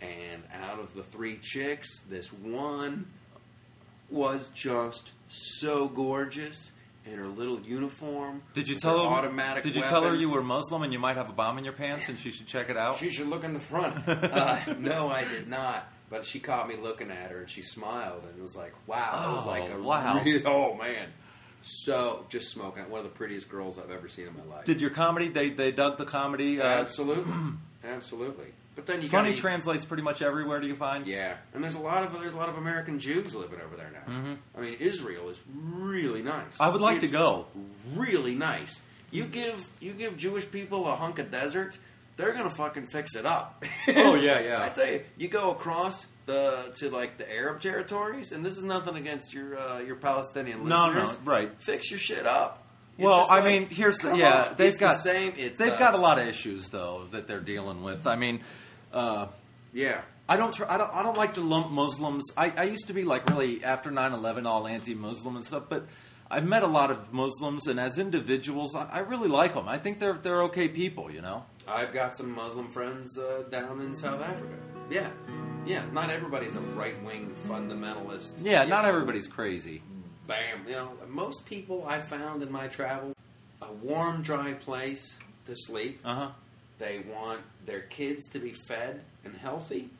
and 0.00 0.42
out 0.62 0.78
of 0.78 0.94
the 0.94 1.02
three 1.02 1.38
chicks, 1.42 2.00
this 2.08 2.32
one 2.32 3.06
was 4.10 4.48
just 4.54 5.12
so 5.28 5.88
gorgeous 5.88 6.72
in 7.06 7.16
her 7.18 7.28
little 7.28 7.60
uniform. 7.60 8.42
Did 8.54 8.68
you 8.68 8.76
tell 8.76 8.98
her 9.08 9.14
automatic? 9.14 9.62
Did 9.62 9.74
you 9.76 9.82
tell 9.82 10.02
her 10.04 10.14
you 10.14 10.28
were 10.28 10.42
Muslim 10.42 10.82
and 10.82 10.92
you 10.92 10.98
might 10.98 11.16
have 11.16 11.28
a 11.30 11.32
bomb 11.32 11.58
in 11.58 11.64
your 11.64 11.72
pants 11.72 12.08
and 12.08 12.18
she 12.18 12.30
should 12.30 12.46
check 12.46 12.68
it 12.70 12.76
out? 12.76 12.96
She 12.98 13.10
should 13.10 13.28
look 13.28 13.44
in 13.44 13.52
the 13.54 13.60
front. 13.60 13.96
Uh, 14.06 14.60
no, 14.78 15.08
I 15.08 15.24
did 15.24 15.48
not. 15.48 15.90
But 16.10 16.24
she 16.24 16.40
caught 16.40 16.68
me 16.68 16.74
looking 16.76 17.10
at 17.10 17.30
her, 17.30 17.38
and 17.42 17.48
she 17.50 17.62
smiled, 17.62 18.24
and 18.32 18.42
was 18.42 18.56
like, 18.56 18.72
"Wow, 18.88 19.12
that 19.12 19.32
was 19.32 19.46
Oh, 19.46 19.50
like 19.50 19.70
a 19.70 19.80
wow. 19.80 20.22
oh 20.44 20.74
man." 20.74 21.06
So 21.62 22.24
just 22.28 22.50
smoking. 22.50 22.88
One 22.90 23.00
of 23.00 23.04
the 23.04 23.10
prettiest 23.10 23.48
girls 23.48 23.78
I've 23.78 23.90
ever 23.90 24.08
seen 24.08 24.26
in 24.26 24.36
my 24.36 24.54
life. 24.54 24.64
Did 24.64 24.80
your 24.80 24.90
comedy? 24.90 25.28
They 25.28 25.50
they 25.50 25.72
dug 25.72 25.98
the 25.98 26.04
comedy. 26.04 26.60
Uh, 26.60 26.64
absolutely, 26.64 27.32
absolutely. 27.84 28.46
But 28.76 28.86
then 28.86 29.02
you 29.02 29.08
funny 29.08 29.30
gotta, 29.30 29.40
translates 29.40 29.84
pretty 29.84 30.02
much 30.02 30.22
everywhere. 30.22 30.60
Do 30.60 30.66
you 30.66 30.74
find? 30.76 31.06
Yeah, 31.06 31.36
and 31.52 31.62
there's 31.62 31.74
a 31.74 31.80
lot 31.80 32.02
of 32.02 32.18
there's 32.18 32.32
a 32.32 32.36
lot 32.36 32.48
of 32.48 32.56
American 32.56 32.98
Jews 32.98 33.34
living 33.34 33.60
over 33.60 33.76
there 33.76 33.90
now. 33.92 34.36
I 34.56 34.60
mean, 34.60 34.76
Israel 34.80 35.28
is 35.28 35.42
really 35.54 36.22
nice. 36.22 36.54
Mm-hmm. 36.54 36.62
I 36.62 36.68
would 36.68 36.80
like 36.80 37.00
to 37.00 37.08
go. 37.08 37.46
Really 37.94 38.34
nice. 38.34 38.80
You 39.10 39.24
give 39.24 39.68
you 39.80 39.92
give 39.92 40.16
Jewish 40.16 40.50
people 40.50 40.88
a 40.88 40.96
hunk 40.96 41.18
of 41.18 41.30
desert, 41.30 41.76
they're 42.20 42.32
gonna 42.32 42.50
fucking 42.50 42.86
fix 42.86 43.14
it 43.16 43.26
up. 43.26 43.64
Oh, 43.88 44.14
yeah, 44.14 44.40
yeah. 44.40 44.62
I 44.62 44.68
tell 44.68 44.86
you, 44.86 45.02
you 45.16 45.28
go 45.28 45.50
across 45.50 46.06
the 46.26 46.72
to 46.78 46.90
like 46.90 47.16
the 47.18 47.30
Arab 47.32 47.60
territories, 47.60 48.32
and 48.32 48.44
this 48.44 48.56
is 48.56 48.62
nothing 48.64 48.96
against 48.96 49.32
your 49.34 49.58
uh, 49.58 49.78
your 49.80 49.96
Palestinian 49.96 50.68
No, 50.68 50.92
no, 50.92 51.00
listeners. 51.00 51.26
right. 51.26 51.50
Fix 51.58 51.90
your 51.90 51.98
shit 51.98 52.26
up. 52.26 52.64
It's 52.98 53.04
Well, 53.06 53.26
I 53.30 53.36
like, 53.40 53.44
mean, 53.44 53.68
here's 53.70 53.96
the 53.98 54.14
yeah. 54.14 54.48
on, 54.50 54.54
They've 54.56 54.68
it's 54.68 54.76
got 54.76 54.92
the 54.92 54.98
same. 54.98 55.32
It's 55.38 55.58
they've 55.58 55.72
the- 55.72 55.78
got 55.78 55.94
a 55.94 55.98
lot 55.98 56.18
of 56.18 56.26
issues 56.28 56.68
though 56.68 57.06
that 57.12 57.26
they're 57.26 57.40
dealing 57.40 57.82
with. 57.82 58.06
I 58.06 58.16
mean, 58.16 58.40
uh, 58.92 59.26
Yeah. 59.72 60.02
I 60.28 60.36
don't, 60.36 60.54
tr- 60.54 60.66
I 60.68 60.76
don't. 60.78 60.94
I 60.94 61.02
don't 61.02 61.16
like 61.16 61.34
to 61.34 61.40
lump 61.40 61.72
Muslims. 61.72 62.22
I, 62.36 62.52
I 62.56 62.62
used 62.64 62.86
to 62.86 62.92
be 62.92 63.02
like 63.02 63.28
really 63.28 63.64
after 63.64 63.90
9-11 63.90 64.46
all 64.46 64.68
anti-Muslim 64.68 65.34
and 65.34 65.44
stuff, 65.44 65.64
but 65.68 65.86
I've 66.30 66.46
met 66.46 66.62
a 66.62 66.68
lot 66.68 66.92
of 66.92 67.12
Muslims, 67.12 67.66
and 67.66 67.80
as 67.80 67.98
individuals, 67.98 68.76
I, 68.76 68.84
I 68.92 68.98
really 69.00 69.26
like 69.28 69.54
them. 69.54 69.66
I 69.66 69.76
think 69.78 69.98
they're 69.98 70.12
they're 70.22 70.44
okay 70.44 70.68
people. 70.68 71.10
You 71.10 71.20
know. 71.22 71.46
I've 71.70 71.92
got 71.92 72.16
some 72.16 72.34
Muslim 72.34 72.68
friends 72.68 73.18
uh, 73.18 73.44
down 73.50 73.80
in 73.80 73.94
South 73.94 74.20
Africa. 74.22 74.54
Yeah. 74.90 75.10
Yeah. 75.66 75.84
Not 75.92 76.10
everybody's 76.10 76.56
a 76.56 76.60
right 76.60 77.00
wing 77.04 77.34
fundamentalist. 77.46 78.32
Yeah, 78.42 78.64
not 78.64 78.82
know, 78.82 78.88
everybody's 78.88 79.28
crazy. 79.28 79.82
Bam. 80.26 80.66
You 80.66 80.72
know, 80.72 80.92
most 81.08 81.46
people 81.46 81.84
I 81.86 82.00
found 82.00 82.42
in 82.42 82.50
my 82.50 82.66
travels, 82.68 83.14
a 83.62 83.72
warm, 83.72 84.22
dry 84.22 84.52
place 84.54 85.18
to 85.46 85.54
sleep. 85.56 86.00
Uh 86.04 86.14
huh. 86.14 86.30
They 86.78 87.00
want 87.00 87.42
their 87.66 87.80
kids 87.80 88.26
to 88.28 88.38
be 88.38 88.52
fed 88.52 89.02
and 89.24 89.36
healthy, 89.36 89.90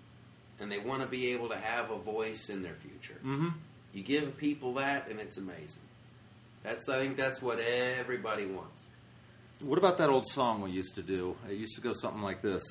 and 0.58 0.72
they 0.72 0.78
want 0.78 1.02
to 1.02 1.08
be 1.08 1.32
able 1.32 1.48
to 1.50 1.56
have 1.56 1.90
a 1.90 1.98
voice 1.98 2.48
in 2.48 2.62
their 2.62 2.74
future. 2.74 3.18
Mm-hmm. 3.24 3.48
You 3.92 4.02
give 4.02 4.36
people 4.38 4.74
that, 4.74 5.08
and 5.08 5.20
it's 5.20 5.36
amazing. 5.36 5.82
That's 6.62 6.88
I 6.88 6.98
think 6.98 7.16
that's 7.16 7.42
what 7.42 7.58
everybody 7.58 8.46
wants. 8.46 8.86
What 9.62 9.76
about 9.76 9.98
that 9.98 10.08
old 10.08 10.26
song 10.26 10.62
we 10.62 10.70
used 10.70 10.94
to 10.94 11.02
do? 11.02 11.36
It 11.46 11.52
used 11.52 11.74
to 11.74 11.82
go 11.82 11.92
something 11.92 12.22
like 12.22 12.40
this. 12.40 12.62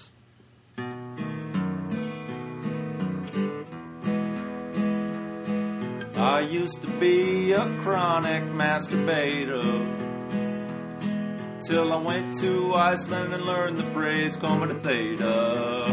I 6.18 6.40
used 6.40 6.82
to 6.82 6.88
be 7.00 7.52
a 7.52 7.66
chronic 7.84 8.44
masturbator 8.46 9.62
till 11.68 11.94
I 11.94 12.02
went 12.02 12.40
to 12.40 12.74
Iceland 12.74 13.36
and 13.36 13.44
learned 13.44 13.78
the 13.78 13.84
phrase 13.92 14.36
coma 14.36 14.66
to 14.68 14.74
theta, 14.74 15.86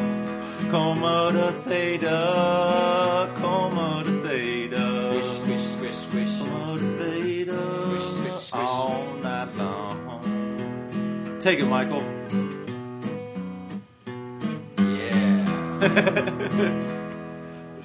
coma 0.70 1.30
to 1.32 1.52
theta, 1.68 3.32
coma 3.36 4.02
to 4.02 4.22
theta. 4.22 5.10
Squish, 5.10 5.40
squish, 5.40 5.60
squish, 5.60 5.94
squish. 5.94 6.48
Motivator 6.48 7.84
Swish, 7.84 8.02
swish, 8.02 8.32
swish. 8.32 8.52
all 8.52 8.88
night 8.88 9.06
long. 9.06 9.15
Take 11.46 11.60
it, 11.60 11.66
Michael. 11.66 12.02
Yeah. 14.80 16.16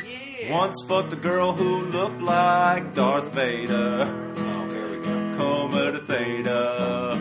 yeah. 0.04 0.50
Once 0.50 0.84
fucked 0.88 1.14
a 1.14 1.16
girl 1.16 1.54
who 1.54 1.82
looked 1.86 2.24
like 2.24 2.96
Darth 2.96 3.32
Vader. 3.36 4.08
Oh, 4.36 4.68
here 4.68 4.90
we 4.90 5.06
go. 5.06 5.38
Coma 5.38 5.92
to 5.92 6.00
theta. 6.00 7.20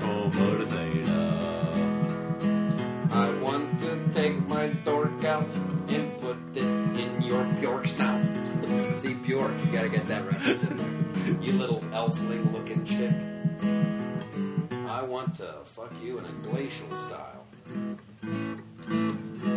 Coma 0.00 0.58
to 0.58 0.66
theta. 0.66 1.72
I 3.10 3.30
want 3.40 3.80
to 3.80 3.98
take 4.12 4.46
my 4.48 4.68
dork 4.84 5.24
out 5.24 5.50
and 5.88 6.18
put 6.18 6.36
it 6.54 6.62
in 6.62 7.22
your 7.22 7.42
Bjork 7.58 7.86
snout. 7.86 8.22
See, 8.98 9.14
Bjork, 9.14 9.52
you 9.64 9.72
gotta 9.72 9.88
get 9.88 10.04
that 10.08 10.26
reference 10.26 10.62
in 10.64 10.76
there. 10.76 11.42
You 11.42 11.54
little 11.54 11.80
elfling 11.80 12.52
looking 12.52 12.84
chick. 12.84 13.14
I 15.08 15.10
want 15.10 15.36
to 15.36 15.54
fuck 15.64 15.90
you 16.02 16.18
in 16.18 16.26
a 16.26 16.32
glacial 16.50 16.90
style. 16.90 17.46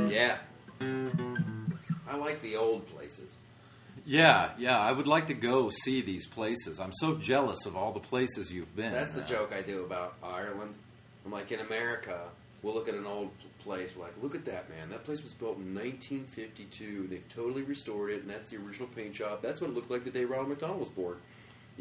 Yeah. 0.08 0.38
I 0.80 2.16
like 2.16 2.42
the 2.42 2.56
old 2.56 2.88
places. 2.88 3.38
Yeah, 4.06 4.52
yeah. 4.58 4.80
I 4.80 4.94
would 4.94 5.08
like 5.08 5.28
to 5.28 5.34
go 5.34 5.70
see 5.70 6.02
these 6.02 6.26
places. 6.26 6.80
I'm 6.80 6.94
so 6.94 7.18
jealous 7.18 7.66
of 7.66 7.76
all 7.76 7.92
the 7.92 8.00
places 8.00 8.50
you've 8.50 8.74
been. 8.78 8.94
That's 8.94 9.12
the 9.12 9.24
joke 9.24 9.52
I 9.54 9.62
do 9.62 9.84
about 9.84 10.14
Ireland. 10.24 10.74
I'm 11.26 11.34
like, 11.34 11.52
in 11.52 11.60
America, 11.60 12.18
we'll 12.64 12.74
look 12.74 12.88
at 12.88 12.96
an 12.96 13.06
old 13.06 13.32
place. 13.60 13.94
We're 13.94 14.06
like, 14.06 14.24
look 14.24 14.36
at 14.36 14.46
that, 14.46 14.70
man. 14.70 14.90
That 14.90 15.04
place 15.04 15.22
was 15.22 15.34
built 15.34 15.58
in 15.58 15.76
1952. 15.76 17.08
They've 17.08 17.28
totally 17.28 17.64
restored 17.64 18.12
it, 18.12 18.22
and 18.22 18.30
that's 18.30 18.52
the 18.52 18.58
original 18.58 18.88
paint 18.96 19.16
job. 19.16 19.42
That's 19.42 19.60
what 19.60 19.70
it 19.70 19.74
looked 19.74 19.92
like 19.92 20.06
the 20.06 20.12
day 20.12 20.24
Ronald 20.24 20.48
McDonald 20.48 20.80
was 20.80 20.90
born. 20.90 21.18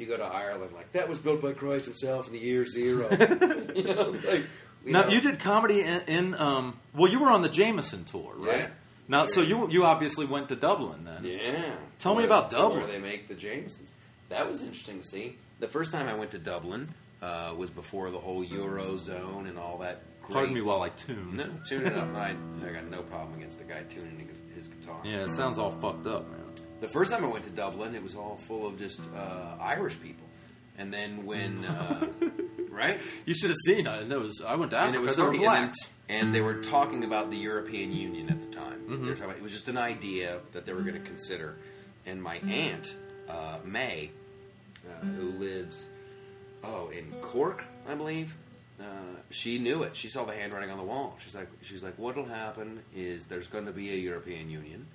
You 0.00 0.06
go 0.06 0.16
to 0.16 0.24
Ireland, 0.24 0.72
like, 0.74 0.92
that 0.92 1.08
was 1.08 1.18
built 1.18 1.42
by 1.42 1.52
Christ 1.52 1.84
himself 1.84 2.26
in 2.26 2.32
the 2.32 2.38
year 2.38 2.64
zero. 2.64 3.08
you 3.74 3.84
know, 3.84 4.12
it's 4.14 4.26
like, 4.26 4.44
you 4.84 4.92
now 4.92 5.02
know, 5.02 5.08
you 5.08 5.20
did 5.20 5.38
comedy 5.38 5.82
in, 5.82 6.00
in 6.08 6.34
um. 6.34 6.78
Well, 6.94 7.10
you 7.12 7.20
were 7.20 7.28
on 7.28 7.42
the 7.42 7.50
Jameson 7.50 8.04
tour, 8.04 8.32
right? 8.36 8.60
Yeah. 8.60 8.68
Now, 9.08 9.26
so 9.26 9.42
you 9.42 9.68
you 9.70 9.84
obviously 9.84 10.24
went 10.24 10.48
to 10.48 10.56
Dublin 10.56 11.04
then. 11.04 11.24
Yeah. 11.24 11.74
Tell 11.98 12.14
me 12.14 12.18
Where- 12.18 12.26
about 12.26 12.50
Where 12.52 12.60
Dublin. 12.62 12.88
they 12.88 12.98
make 12.98 13.28
the 13.28 13.34
Jamesons. 13.34 13.92
That 14.30 14.48
was 14.48 14.62
interesting 14.62 15.00
to 15.00 15.04
see. 15.06 15.36
The 15.58 15.68
first 15.68 15.92
time 15.92 16.08
I 16.08 16.14
went 16.14 16.30
to 16.30 16.38
Dublin 16.38 16.94
uh, 17.20 17.52
was 17.58 17.68
before 17.68 18.10
the 18.10 18.18
whole 18.18 18.42
Eurozone 18.44 19.48
and 19.48 19.58
all 19.58 19.78
that. 19.78 20.02
Pardon 20.30 20.54
me 20.54 20.60
while 20.60 20.82
I 20.82 20.90
tune. 20.90 21.36
No, 21.36 21.44
tune 21.68 21.84
it 21.86 21.94
up. 21.94 22.14
I, 22.14 22.36
I 22.64 22.70
got 22.72 22.88
no 22.88 23.02
problem 23.02 23.36
against 23.36 23.58
the 23.58 23.64
guy 23.64 23.82
tuning 23.88 24.28
his, 24.28 24.40
his 24.54 24.68
guitar. 24.68 25.00
Yeah, 25.04 25.24
it 25.24 25.30
sounds 25.30 25.58
all 25.58 25.72
fucked 25.72 26.06
up, 26.06 26.30
man. 26.30 26.39
The 26.80 26.88
first 26.88 27.12
time 27.12 27.24
I 27.24 27.28
went 27.28 27.44
to 27.44 27.50
Dublin, 27.50 27.94
it 27.94 28.02
was 28.02 28.14
all 28.14 28.36
full 28.36 28.66
of 28.66 28.78
just 28.78 29.00
uh, 29.14 29.56
Irish 29.60 30.00
people. 30.00 30.26
And 30.78 30.92
then 30.92 31.26
when, 31.26 31.64
uh, 31.64 32.06
right? 32.70 32.98
You 33.26 33.34
should 33.34 33.50
have 33.50 33.58
seen. 33.66 33.86
I, 33.86 34.00
it 34.00 34.08
was, 34.08 34.42
I 34.46 34.56
went 34.56 34.72
Africa. 34.72 34.86
and 34.86 34.94
it 34.94 35.00
was 35.00 35.16
they 35.16 35.22
were 35.22 35.32
black. 35.32 35.74
And, 36.08 36.22
and 36.22 36.34
they 36.34 36.40
were 36.40 36.62
talking 36.62 37.04
about 37.04 37.30
the 37.30 37.36
European 37.36 37.92
Union 37.92 38.30
at 38.30 38.40
the 38.40 38.46
time. 38.46 38.80
Mm-hmm. 38.80 39.02
They 39.02 39.08
were 39.10 39.14
talking 39.14 39.24
about, 39.26 39.36
it 39.36 39.42
was 39.42 39.52
just 39.52 39.68
an 39.68 39.76
idea 39.76 40.38
that 40.52 40.64
they 40.64 40.72
were 40.72 40.80
going 40.80 40.94
to 40.94 41.00
consider. 41.00 41.56
And 42.06 42.22
my 42.22 42.36
aunt, 42.36 42.94
uh, 43.28 43.58
May, 43.62 44.10
uh, 44.86 45.04
who 45.04 45.32
lives, 45.32 45.86
oh, 46.64 46.88
in 46.88 47.12
Cork, 47.20 47.64
I 47.86 47.94
believe, 47.94 48.36
uh, 48.80 48.84
she 49.30 49.58
knew 49.58 49.82
it. 49.82 49.94
She 49.94 50.08
saw 50.08 50.24
the 50.24 50.32
handwriting 50.32 50.70
on 50.70 50.78
the 50.78 50.84
wall. 50.84 51.16
She's 51.22 51.34
like, 51.34 51.48
she's 51.60 51.82
like, 51.82 51.94
what'll 51.98 52.24
happen 52.24 52.80
is 52.96 53.26
there's 53.26 53.48
going 53.48 53.66
to 53.66 53.72
be 53.72 53.90
a 53.92 53.96
European 53.96 54.48
Union. 54.48 54.86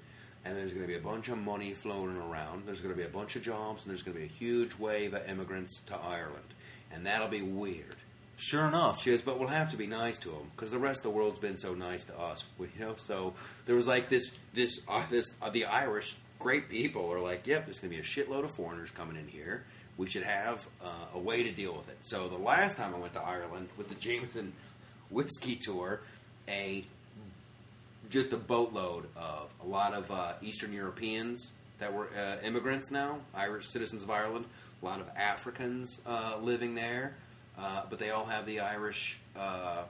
And 0.46 0.56
there's 0.56 0.72
going 0.72 0.84
to 0.84 0.88
be 0.88 0.96
a 0.96 1.02
bunch 1.02 1.28
of 1.30 1.40
money 1.40 1.74
floating 1.74 2.18
around. 2.18 2.68
There's 2.68 2.80
going 2.80 2.94
to 2.94 2.98
be 2.98 3.06
a 3.06 3.10
bunch 3.10 3.36
of 3.36 3.42
jobs, 3.42 3.84
and 3.84 3.90
there's 3.90 4.04
going 4.04 4.16
to 4.16 4.20
be 4.22 4.28
a 4.28 4.30
huge 4.30 4.78
wave 4.78 5.16
of 5.16 5.28
immigrants 5.28 5.82
to 5.88 5.98
Ireland, 5.98 6.54
and 6.92 7.06
that'll 7.06 7.28
be 7.28 7.42
weird. 7.42 7.96
Sure 8.38 8.68
enough. 8.68 9.02
She 9.02 9.12
goes, 9.12 9.22
but 9.22 9.40
we'll 9.40 9.48
have 9.48 9.72
to 9.72 9.78
be 9.78 9.88
nice 9.88 10.18
to 10.20 10.30
them 10.30 10.52
because 10.56 10.70
the 10.70 10.78
rest 10.78 11.00
of 11.00 11.12
the 11.12 11.18
world's 11.18 11.40
been 11.40 11.58
so 11.58 11.74
nice 11.74 12.06
to 12.06 12.20
us, 12.20 12.44
you 12.60 12.70
know. 12.80 12.96
So 12.98 13.34
there 13.66 13.76
was 13.76 13.88
like 13.88 14.10
this, 14.10 14.36
this, 14.54 14.82
uh, 14.88 15.04
this. 15.10 15.34
Uh, 15.42 15.50
the 15.50 15.66
Irish, 15.66 16.16
great 16.38 16.70
people, 16.70 17.12
are 17.12 17.20
like, 17.20 17.48
yep, 17.48 17.66
there's 17.66 17.80
going 17.80 17.92
to 17.92 17.98
be 17.98 18.02
a 18.02 18.06
shitload 18.06 18.44
of 18.44 18.52
foreigners 18.52 18.92
coming 18.92 19.16
in 19.16 19.28
here. 19.28 19.64
We 19.98 20.08
should 20.08 20.24
have 20.24 20.68
uh, 20.84 20.90
a 21.16 21.20
way 21.20 21.44
to 21.44 21.52
deal 21.52 21.74
with 21.74 21.88
it. 21.90 21.98
So 22.02 22.28
the 22.28 22.38
last 22.38 22.76
time 22.76 22.94
I 22.94 23.00
went 23.00 23.14
to 23.14 23.22
Ireland 23.22 23.70
with 23.78 23.88
the 23.88 23.96
Jameson 23.96 24.52
whiskey 25.10 25.56
tour, 25.56 26.02
a 26.50 26.86
just 28.16 28.32
a 28.32 28.38
boatload 28.38 29.10
of 29.18 29.54
a 29.62 29.68
lot 29.68 29.94
of 29.94 30.10
uh, 30.10 30.32
Eastern 30.42 30.72
Europeans 30.72 31.52
that 31.80 31.94
were 31.94 32.08
uh, 32.18 32.38
immigrants 32.46 32.90
now, 32.90 33.20
Irish 33.34 33.68
citizens 33.68 34.04
of 34.04 34.10
Ireland. 34.10 34.46
A 34.82 34.86
lot 34.86 35.02
of 35.02 35.10
Africans 35.18 36.00
uh, 36.08 36.38
living 36.42 36.76
there, 36.76 37.18
uh, 37.60 37.82
but 37.90 38.00
they 38.00 38.12
all 38.12 38.26
have 38.26 38.46
the 38.46 38.62
Irish 38.62 39.20
uh, 39.38 39.84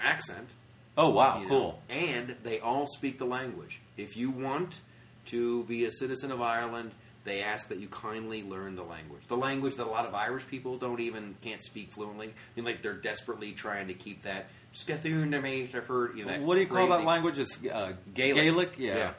accent. 0.00 0.48
Oh 0.96 1.10
wow, 1.10 1.40
you 1.40 1.48
know, 1.48 1.48
cool. 1.48 1.82
And 1.90 2.36
they 2.44 2.60
all 2.60 2.86
speak 2.86 3.18
the 3.18 3.24
language. 3.24 3.80
If 3.96 4.16
you 4.16 4.30
want 4.30 4.80
to 5.26 5.64
be 5.64 5.86
a 5.86 5.90
citizen 5.90 6.30
of 6.30 6.40
Ireland, 6.40 6.92
they 7.24 7.42
ask 7.42 7.66
that 7.68 7.78
you 7.78 7.88
kindly 7.88 8.44
learn 8.44 8.76
the 8.76 8.84
language. 8.84 9.22
The 9.26 9.36
language 9.36 9.74
that 9.74 9.86
a 9.86 9.90
lot 9.90 10.06
of 10.06 10.14
Irish 10.14 10.46
people 10.46 10.78
don't 10.78 11.00
even 11.00 11.34
can't 11.42 11.60
speak 11.60 11.90
fluently. 11.90 12.28
I 12.28 12.30
mean, 12.54 12.64
like 12.64 12.82
they're 12.82 12.94
desperately 12.94 13.50
trying 13.50 13.88
to 13.88 13.94
keep 13.94 14.22
that. 14.22 14.46
Scathún 14.76 15.30
to 15.30 15.40
me, 15.40 15.70
I've 15.74 15.86
heard. 15.86 16.18
You 16.18 16.26
know, 16.26 16.38
What 16.42 16.56
do 16.56 16.60
you 16.60 16.66
call 16.66 16.88
that 16.88 17.04
language? 17.04 17.38
It's 17.38 17.58
uh, 17.64 17.94
Gaelic. 18.12 18.74
Yeah. 18.76 19.12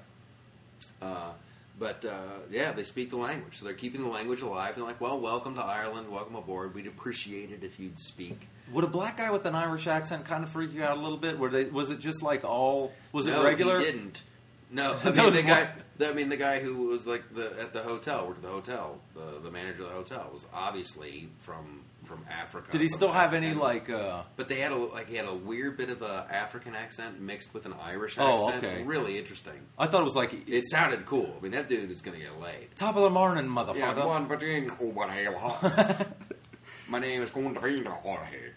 Uh, 1.01 1.31
but 1.79 2.05
uh, 2.05 2.11
yeah, 2.51 2.71
they 2.73 2.83
speak 2.83 3.09
the 3.09 3.17
language, 3.17 3.57
so 3.57 3.65
they're 3.65 3.73
keeping 3.73 4.03
the 4.03 4.07
language 4.09 4.41
alive. 4.41 4.75
They're 4.75 4.83
like, 4.83 5.01
"Well, 5.01 5.19
welcome 5.19 5.55
to 5.55 5.63
Ireland. 5.63 6.11
Welcome 6.11 6.35
aboard. 6.35 6.75
We'd 6.75 6.85
appreciate 6.85 7.51
it 7.51 7.63
if 7.63 7.79
you'd 7.79 7.99
speak." 7.99 8.47
Would 8.71 8.83
a 8.83 8.87
black 8.87 9.17
guy 9.17 9.31
with 9.31 9.47
an 9.47 9.55
Irish 9.55 9.87
accent 9.87 10.25
kind 10.25 10.43
of 10.43 10.49
freak 10.49 10.73
you 10.73 10.83
out 10.83 10.97
a 10.97 11.01
little 11.01 11.17
bit? 11.17 11.39
Were 11.39 11.49
they? 11.49 11.65
Was 11.65 11.89
it 11.89 11.99
just 11.99 12.21
like 12.21 12.43
all? 12.43 12.93
Was 13.11 13.25
no, 13.25 13.41
it 13.41 13.43
regular? 13.43 13.79
He 13.79 13.85
didn't. 13.85 14.21
No, 14.69 14.93
I 15.03 15.09
That 15.09 15.15
mean 15.15 15.25
was 15.25 15.35
the 15.35 15.43
guy. 15.43 15.69
I 15.99 16.13
mean 16.13 16.29
the 16.29 16.37
guy 16.37 16.59
who 16.59 16.87
was 16.87 17.07
like 17.07 17.33
the 17.33 17.59
at 17.59 17.73
the 17.73 17.81
hotel, 17.81 18.27
worked 18.27 18.43
at 18.43 18.43
the 18.43 18.55
hotel. 18.55 18.99
The 19.15 19.39
the 19.43 19.51
manager 19.51 19.83
of 19.83 19.89
the 19.89 19.95
hotel 19.95 20.29
was 20.31 20.45
obviously 20.53 21.29
from 21.39 21.81
from 22.07 22.25
Africa. 22.29 22.71
Did 22.71 22.81
he 22.81 22.87
still 22.87 23.11
have 23.11 23.33
any 23.33 23.53
like? 23.53 23.89
uh 23.89 24.23
But 24.35 24.47
they 24.49 24.59
had 24.59 24.71
a 24.71 24.75
like 24.77 25.09
he 25.09 25.15
had 25.15 25.27
a 25.27 25.33
weird 25.35 25.77
bit 25.77 25.89
of 25.89 26.01
a 26.01 26.25
African 26.31 26.73
accent 26.75 27.19
mixed 27.21 27.53
with 27.53 27.65
an 27.65 27.73
Irish 27.81 28.17
Oh, 28.19 28.47
accent. 28.47 28.63
okay. 28.63 28.83
Really 28.83 29.17
interesting. 29.17 29.53
I 29.77 29.87
thought 29.87 30.01
it 30.01 30.05
was 30.05 30.15
like 30.15 30.47
It 30.49 30.63
sounded 30.69 31.05
cool. 31.05 31.35
I 31.37 31.43
mean, 31.43 31.51
that 31.51 31.69
dude 31.69 31.91
is 31.91 32.01
going 32.01 32.17
to 32.17 32.23
get 32.23 32.39
laid. 32.39 32.75
top 32.75 32.95
of 32.95 33.03
the 33.03 33.09
morning, 33.09 33.45
Yeah, 33.45 33.51
motherfucker. 33.63 34.07
one 34.07 34.27
Virginia. 34.27 34.69
What 34.79 35.09
hell. 35.09 35.59
My 36.89 36.99
name 36.99 37.21
is 37.21 37.31
going 37.31 37.53
to 37.53 37.59
be 37.61 37.75
here. 37.83 38.55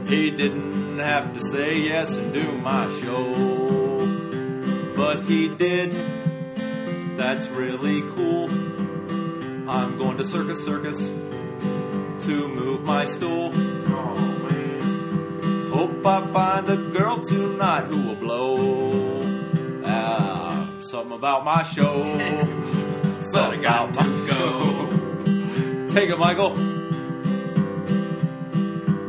He 0.07 0.31
didn't 0.31 0.99
have 0.99 1.33
to 1.33 1.41
say 1.41 1.79
yes 1.79 2.19
and 2.19 2.35
do 2.35 2.53
my 2.59 2.87
show, 3.01 3.33
but 4.95 5.23
he 5.23 5.49
did. 5.49 5.97
That's 7.17 7.49
really 7.49 8.03
cool. 8.15 8.51
I'm 9.71 9.97
going 9.97 10.19
to 10.19 10.25
Circus 10.25 10.63
Circus 10.63 11.09
to 11.09 12.49
move 12.49 12.85
my 12.85 13.07
stool. 13.07 13.53
Oh 13.55 14.19
man. 14.51 15.71
Hope 15.71 16.05
I 16.05 16.31
find 16.31 16.69
a 16.69 16.77
girl 16.77 17.21
tonight 17.21 17.87
who 17.87 18.03
will 18.03 18.17
blow. 18.17 19.83
Ah, 19.83 20.69
something 20.81 21.17
about 21.17 21.43
my 21.43 21.63
show. 21.63 22.05
something 23.23 23.61
about 23.61 23.97
my 23.97 24.05
show. 24.26 24.26
Take 25.97 26.11
it, 26.11 26.19
Michael. 26.19 26.51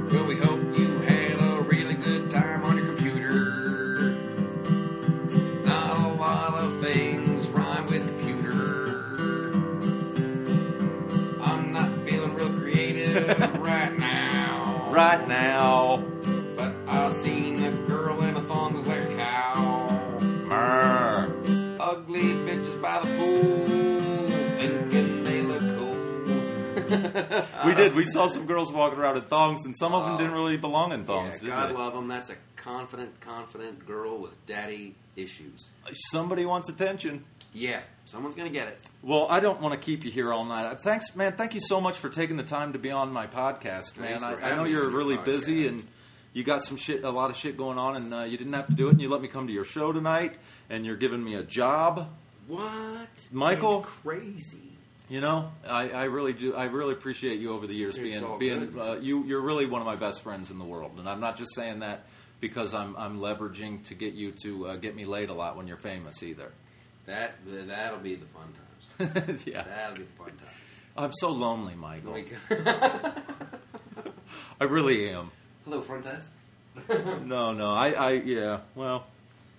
Well, 0.10 0.24
we 0.24 0.38
hope 0.38 0.62
you 0.80 1.00
had 1.00 1.38
a 1.38 1.62
really 1.64 1.96
good 1.96 2.32
time 2.32 2.64
on 2.64 2.78
your 2.78 2.86
computer. 2.86 4.12
Not 5.66 5.98
a 5.98 6.08
lot 6.14 6.54
of 6.54 6.80
things 6.80 7.46
rhyme 7.50 7.88
with 7.88 8.08
computer. 8.08 8.88
I'm 11.44 11.74
not 11.74 11.92
feeling 12.08 12.34
real 12.36 12.54
creative 12.58 13.38
right 13.60 14.00
now. 14.00 14.88
Right 14.90 15.28
now. 15.28 16.07
We 27.66 27.74
did. 27.76 27.94
We 27.96 28.06
saw 28.06 28.28
some 28.28 28.46
girls 28.46 28.72
walking 28.72 29.00
around 29.00 29.18
in 29.18 29.24
thongs, 29.24 29.66
and 29.66 29.76
some 29.78 29.94
of 29.94 30.04
them 30.04 30.16
Oh. 30.16 30.18
didn't 30.18 30.34
really 30.34 30.58
belong 30.58 30.94
in 30.94 31.06
thongs, 31.06 31.40
did 31.40 31.50
God 31.50 31.70
they? 31.70 31.74
love 31.74 31.94
them. 31.94 32.08
That's 32.08 32.30
a 32.30 32.36
confident, 32.56 33.20
confident 33.22 33.86
girl 33.86 34.18
with 34.20 34.46
daddy 34.46 34.96
issues. 35.16 35.70
Somebody 36.12 36.46
wants 36.46 36.70
attention. 36.70 37.24
Yeah, 37.54 37.82
someone's 38.06 38.36
gonna 38.36 38.50
get 38.50 38.68
it. 38.68 38.80
Well, 39.02 39.26
I 39.30 39.40
don't 39.40 39.62
want 39.62 39.74
to 39.74 39.80
keep 39.80 40.04
you 40.06 40.12
here 40.12 40.32
all 40.32 40.44
night. 40.46 40.66
Uh, 40.66 40.76
Thanks, 40.76 41.16
man. 41.16 41.34
Thank 41.34 41.54
you 41.56 41.62
so 41.62 41.82
much 41.82 41.98
for 41.98 42.10
taking 42.10 42.36
the 42.38 42.44
time 42.44 42.74
to 42.74 42.80
be 42.80 42.92
on 42.92 43.12
my 43.12 43.26
podcast, 43.26 43.98
man. 43.98 44.24
I, 44.24 44.52
I 44.52 44.56
know 44.56 44.66
you're 44.66 44.90
really 44.90 45.18
busy 45.18 45.66
and 45.66 45.88
you 46.34 46.44
got 46.44 46.64
some 46.64 46.78
shit, 46.78 47.04
a 47.04 47.10
lot 47.10 47.32
of 47.32 47.36
shit 47.36 47.58
going 47.58 47.80
on, 47.80 47.96
and 47.96 48.14
uh, 48.14 48.20
you 48.24 48.38
didn't 48.38 48.54
have 48.54 48.68
to 48.68 48.74
do 48.74 48.90
it. 48.90 48.92
And 48.92 49.02
you 49.02 49.10
let 49.10 49.22
me 49.22 49.28
come 49.28 49.48
to 49.48 49.54
your 49.54 49.64
show 49.64 49.92
tonight, 49.92 50.36
and 50.70 50.86
you're 50.86 50.98
giving 50.98 51.24
me 51.24 51.34
a 51.36 51.42
job. 51.44 52.10
What, 52.48 53.10
Michael? 53.32 53.82
That's 53.82 53.94
crazy. 54.04 54.77
You 55.10 55.22
know, 55.22 55.52
I, 55.66 55.90
I 55.90 56.04
really 56.06 56.34
do. 56.34 56.54
I 56.54 56.66
really 56.66 56.94
appreciate 56.94 57.40
you 57.40 57.54
over 57.54 57.66
the 57.66 57.74
years 57.74 57.98
It's 57.98 58.22
all 58.22 58.38
being 58.38 58.60
being 58.60 58.72
good. 58.72 58.98
uh, 58.98 59.00
you. 59.00 59.24
You're 59.24 59.42
really 59.42 59.66
one 59.66 59.80
of 59.82 59.86
my 59.88 59.96
best 59.96 60.22
friends 60.22 60.52
in 60.52 60.60
the 60.60 60.66
world, 60.66 60.94
and 60.98 61.08
I'm 61.08 61.22
not 61.22 61.38
just 61.38 61.56
saying 61.56 61.80
that 61.80 62.04
because 62.42 62.74
I'm 62.74 62.96
I'm 62.98 63.20
leveraging 63.20 63.84
to 63.86 63.94
get 63.94 64.14
you 64.16 64.34
to 64.44 64.68
uh, 64.68 64.76
get 64.76 64.96
me 64.96 65.06
laid 65.06 65.30
a 65.30 65.34
lot 65.34 65.56
when 65.56 65.66
you're 65.66 65.78
famous 65.78 66.22
either. 66.24 66.52
That 67.06 67.36
that'll 67.46 68.00
be 68.00 68.16
the 68.16 68.26
fun 68.28 68.52
times. 68.52 69.46
yeah, 69.48 69.64
That'll 69.64 69.96
be 69.98 70.04
the 70.04 70.10
fun 70.18 70.28
times. 70.28 70.42
I'm 70.98 71.14
so 71.14 71.30
lonely, 71.32 71.76
Michael. 71.76 72.12
We 72.14 72.26
I 74.60 74.64
really 74.66 75.10
am. 75.10 75.32
Hello, 75.64 75.82
front 75.82 76.04
desk. 76.04 76.34
No, 77.24 77.54
no, 77.54 77.72
I, 77.72 77.92
I, 77.92 78.12
yeah. 78.12 78.60
Well, 78.76 79.06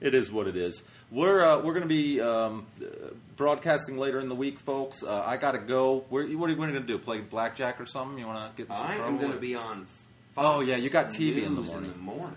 it 0.01 0.15
is 0.15 0.31
what 0.31 0.47
it 0.47 0.57
is. 0.57 0.83
We're 1.11 1.45
uh, 1.45 1.57
we're 1.63 1.73
going 1.75 1.83
to 1.83 1.89
be 1.89 2.21
um, 2.21 2.67
uh, 2.81 2.87
broadcasting 3.39 3.97
later 3.97 4.21
in 4.21 4.29
the 4.29 4.35
week, 4.35 4.61
folks. 4.61 5.03
Uh, 5.03 5.23
I 5.25 5.39
got 5.39 5.53
to 5.53 5.59
go. 5.59 6.05
Where, 6.11 6.27
what 6.27 6.49
are 6.49 6.53
you 6.53 6.57
going 6.57 6.75
to 6.75 6.81
do? 6.81 6.99
Play 6.99 7.21
blackjack 7.21 7.81
or 7.81 7.87
something? 7.87 8.19
You 8.19 8.27
want 8.27 8.39
to 8.39 8.63
get? 8.63 8.69
some 8.69 8.87
I 8.87 8.97
am 8.97 9.19
going 9.19 9.33
to 9.33 9.39
be 9.39 9.55
on. 9.55 9.87
Oh, 10.37 10.61
yeah, 10.61 10.77
you 10.77 10.91
got 10.91 11.09
TV 11.09 11.45
in 11.45 11.55
the 11.55 11.63
morning. 11.63 11.91
In 11.91 11.93
the 11.93 11.99
morning. 11.99 12.37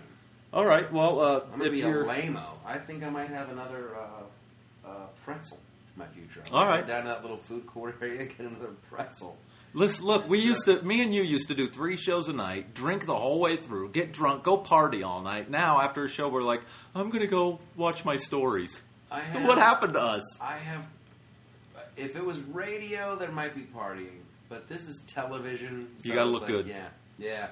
All 0.52 0.64
right. 0.64 0.90
Well, 0.90 1.20
uh, 1.20 1.40
I'm 1.52 1.58
going 1.58 1.60
if 1.60 1.64
to 1.66 1.70
be 1.70 1.78
you're 1.78 2.04
a 2.04 2.08
lame-o. 2.08 2.58
I 2.66 2.78
think 2.78 3.04
I 3.04 3.10
might 3.10 3.28
have 3.28 3.50
another 3.50 3.96
uh, 3.96 4.88
uh, 4.88 4.90
pretzel 5.24 5.58
in 5.94 5.98
my 5.98 6.06
future. 6.08 6.42
All 6.50 6.64
gonna 6.64 6.70
right. 6.70 6.86
down 6.86 7.02
to 7.02 7.08
that 7.08 7.22
little 7.22 7.36
food 7.36 7.66
court 7.66 7.96
area, 8.02 8.24
get 8.24 8.40
another 8.40 8.70
pretzel. 8.90 9.36
listen, 9.72 10.04
look, 10.04 10.28
we 10.28 10.40
used 10.40 10.64
to, 10.66 10.82
me 10.82 11.02
and 11.02 11.14
you 11.14 11.22
used 11.22 11.48
to 11.48 11.54
do 11.54 11.68
three 11.68 11.96
shows 11.96 12.28
a 12.28 12.32
night, 12.32 12.74
drink 12.74 13.06
the 13.06 13.16
whole 13.16 13.40
way 13.40 13.56
through, 13.56 13.90
get 13.90 14.12
drunk, 14.12 14.42
go 14.44 14.56
party 14.56 15.02
all 15.02 15.22
night. 15.22 15.48
Now, 15.50 15.80
after 15.80 16.04
a 16.04 16.08
show, 16.08 16.28
we're 16.28 16.42
like, 16.42 16.62
I'm 16.94 17.08
going 17.08 17.22
to 17.22 17.28
go 17.30 17.60
watch 17.76 18.04
my 18.04 18.16
stories. 18.16 18.82
I 19.10 19.20
have, 19.20 19.46
What 19.46 19.58
happened 19.58 19.92
to 19.92 20.00
us? 20.00 20.40
I 20.40 20.56
have. 20.56 20.86
If 21.96 22.16
it 22.16 22.24
was 22.24 22.40
radio, 22.40 23.16
there 23.16 23.30
might 23.32 23.54
be 23.54 23.62
partying, 23.62 24.20
but 24.48 24.68
this 24.68 24.88
is 24.88 25.02
television. 25.06 25.88
You 26.02 26.14
gotta 26.14 26.30
look 26.30 26.42
like, 26.42 26.50
good. 26.50 26.66
Yeah, 26.66 26.88
yeah. 27.18 27.48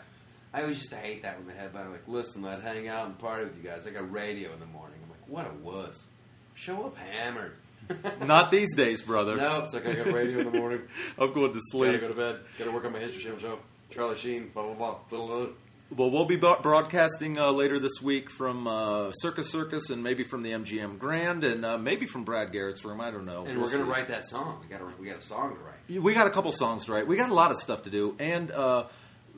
I 0.53 0.63
always 0.63 0.79
used 0.79 0.91
to 0.91 0.97
hate 0.97 1.23
that 1.23 1.39
when 1.39 1.47
they 1.47 1.55
had 1.61 1.73
that. 1.75 1.85
I'm 1.85 1.93
like, 1.93 2.09
listen, 2.09 2.45
I'd 2.45 2.61
hang 2.63 2.89
out 2.89 3.07
and 3.07 3.17
party 3.19 3.45
with 3.45 3.57
you 3.57 3.63
guys. 3.69 3.87
I 3.87 3.91
got 3.91 4.11
radio 4.11 4.53
in 4.53 4.59
the 4.59 4.67
morning. 4.67 4.99
I'm 5.05 5.11
like, 5.11 5.29
what 5.29 5.47
a 5.47 5.55
wuss. 5.65 6.09
Show 6.55 6.87
up 6.87 6.97
hammered. 6.97 7.53
Not 8.25 8.51
these 8.51 8.75
days, 8.75 9.03
brother. 9.03 9.37
No, 9.37 9.61
it's 9.65 9.75
like 9.75 9.87
I 9.87 9.95
got 9.95 10.13
radio 10.13 10.41
in 10.41 10.51
the 10.51 10.59
morning. 10.59 10.83
I'm 11.19 11.33
going 11.33 11.53
to 11.53 11.59
Gotta 11.59 11.61
sleep. 11.71 12.01
go 12.01 12.09
to 12.09 12.15
bed. 12.15 12.41
Gotta 12.59 12.73
work 12.73 12.85
on 12.85 12.93
my 12.93 12.99
History 12.99 13.23
Channel 13.23 13.39
show. 13.39 13.59
Charlie 13.91 14.17
Sheen. 14.17 14.49
Blah 14.53 14.65
blah 14.65 14.75
blah. 14.75 14.97
blah, 15.09 15.27
blah. 15.27 15.47
Well, 15.95 16.09
we'll 16.11 16.25
be 16.25 16.37
broadcasting 16.37 17.37
uh, 17.37 17.51
later 17.51 17.81
this 17.81 18.01
week 18.01 18.31
from 18.31 18.69
uh, 18.69 19.11
Circus 19.13 19.51
Circus 19.51 19.91
and 19.91 20.05
maybe 20.05 20.23
from 20.23 20.45
the 20.45 20.53
MGM 20.53 20.99
Grand 20.99 21.43
and 21.43 21.65
uh, 21.65 21.79
maybe 21.79 22.07
from 22.07 22.23
Brad 22.23 22.53
Garrett's 22.53 22.85
room. 22.85 23.01
I 23.01 23.11
don't 23.11 23.25
know. 23.27 23.45
And 23.45 23.59
We'll 23.59 23.67
we're 23.67 23.73
gonna 23.79 23.91
write 23.91 24.07
that 24.09 24.25
song. 24.25 24.61
We 24.63 24.69
got 24.69 25.01
we 25.01 25.09
got 25.09 25.19
a 25.19 25.23
song 25.23 25.57
to 25.57 25.61
write. 25.61 26.03
We 26.03 26.15
got 26.15 26.29
a 26.29 26.31
couple 26.31 26.53
songs 26.53 26.85
to 26.87 26.93
write. 26.93 27.09
We 27.09 27.17
got 27.17 27.31
a 27.31 27.35
lot 27.35 27.51
of 27.51 27.59
stuff 27.59 27.83
to 27.85 27.91
do. 27.91 28.15
And 28.21 28.53
uh, 28.53 28.85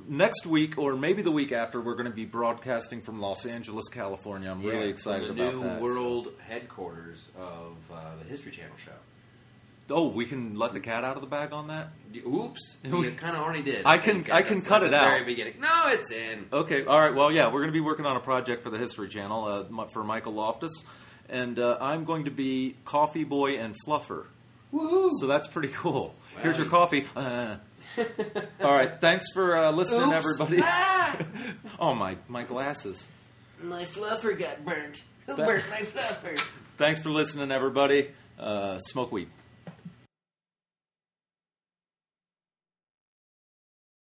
next 0.07 0.45
week, 0.45 0.77
or 0.77 0.95
maybe 0.95 1.23
the 1.23 1.31
week 1.33 1.53
after, 1.53 1.81
we're 1.81 1.95
going 1.95 2.05
to 2.11 2.15
be 2.15 2.27
broadcasting 2.27 3.01
from 3.01 3.19
Los 3.21 3.47
Angeles, 3.47 3.89
California. 3.89 4.51
I'm 4.51 4.63
really 4.63 4.77
Yeah, 4.81 4.85
excited 4.85 5.29
from 5.29 5.37
the 5.39 5.49
about 5.49 5.79
new 5.79 5.83
world 5.83 6.29
headquarters 6.47 7.31
of 7.39 7.77
uh, 7.91 8.17
the 8.23 8.29
History 8.29 8.53
Channel 8.53 8.77
show. 8.77 8.93
Oh, 9.91 10.09
we 10.09 10.25
can 10.27 10.57
let 10.59 10.73
the 10.73 10.81
cat 10.81 11.05
out 11.05 11.17
of 11.17 11.21
the 11.23 11.27
bag 11.29 11.53
on 11.53 11.69
that? 11.69 11.89
Oops, 12.27 12.77
We- 12.85 13.11
kind 13.11 13.37
of 13.37 13.43
already 13.43 13.63
did. 13.63 13.85
I 13.85 13.99
can- 13.99 14.25
I 14.33 14.43
can 14.43 14.63
cut 14.63 14.83
it 14.83 14.95
out. 14.95 15.09
Very 15.09 15.25
beginning. 15.25 15.55
No, 15.61 15.89
it's 15.89 16.11
in. 16.11 16.47
Okay, 16.53 16.85
all 16.85 17.01
right. 17.01 17.15
Well, 17.15 17.31
yeah, 17.33 17.47
we're 17.47 17.61
going 17.61 17.69
to 17.69 17.73
be 17.73 17.81
working 17.81 18.07
on 18.07 18.17
a 18.17 18.21
project 18.21 18.63
for 18.63 18.71
the 18.71 18.79
History 18.79 19.09
Channel 19.09 19.45
uh, 19.45 19.87
for 19.93 20.05
Michael 20.05 20.33
Loftus, 20.35 20.85
and 21.29 21.59
uh, 21.59 21.79
I'm 21.81 22.05
going 22.05 22.25
to 22.25 22.31
be 22.31 22.77
Coffee 22.85 23.25
Boy 23.25 23.59
and 23.59 23.75
Fluffer. 23.87 24.27
Woohoo! 24.73 25.11
So 25.21 25.27
that's 25.27 25.49
pretty 25.49 25.69
cool. 25.69 26.15
Well, 26.35 26.43
Here's 26.43 26.59
your 26.59 26.69
coffee. 26.69 27.07
Uh. 27.15 27.57
all 28.63 28.73
right, 28.75 28.99
thanks 29.01 29.27
for 29.35 29.55
uh, 29.57 29.71
listening, 29.73 30.13
Oops. 30.13 30.13
everybody. 30.41 30.63
Ah! 30.65 31.19
oh 31.79 31.95
my, 31.95 32.17
my 32.29 32.43
glasses. 32.45 33.07
My 33.63 33.85
fluffer 33.85 34.39
got 34.39 34.65
burnt. 34.65 35.03
Who 35.27 35.37
burnt 35.37 35.65
my 35.71 35.81
fluffer? 35.81 36.39
Thanks 36.79 37.01
for 37.01 37.11
listening, 37.11 37.53
everybody. 37.53 38.09
Uh, 38.39 38.79
smoke 38.79 39.13
weed. 39.13 39.29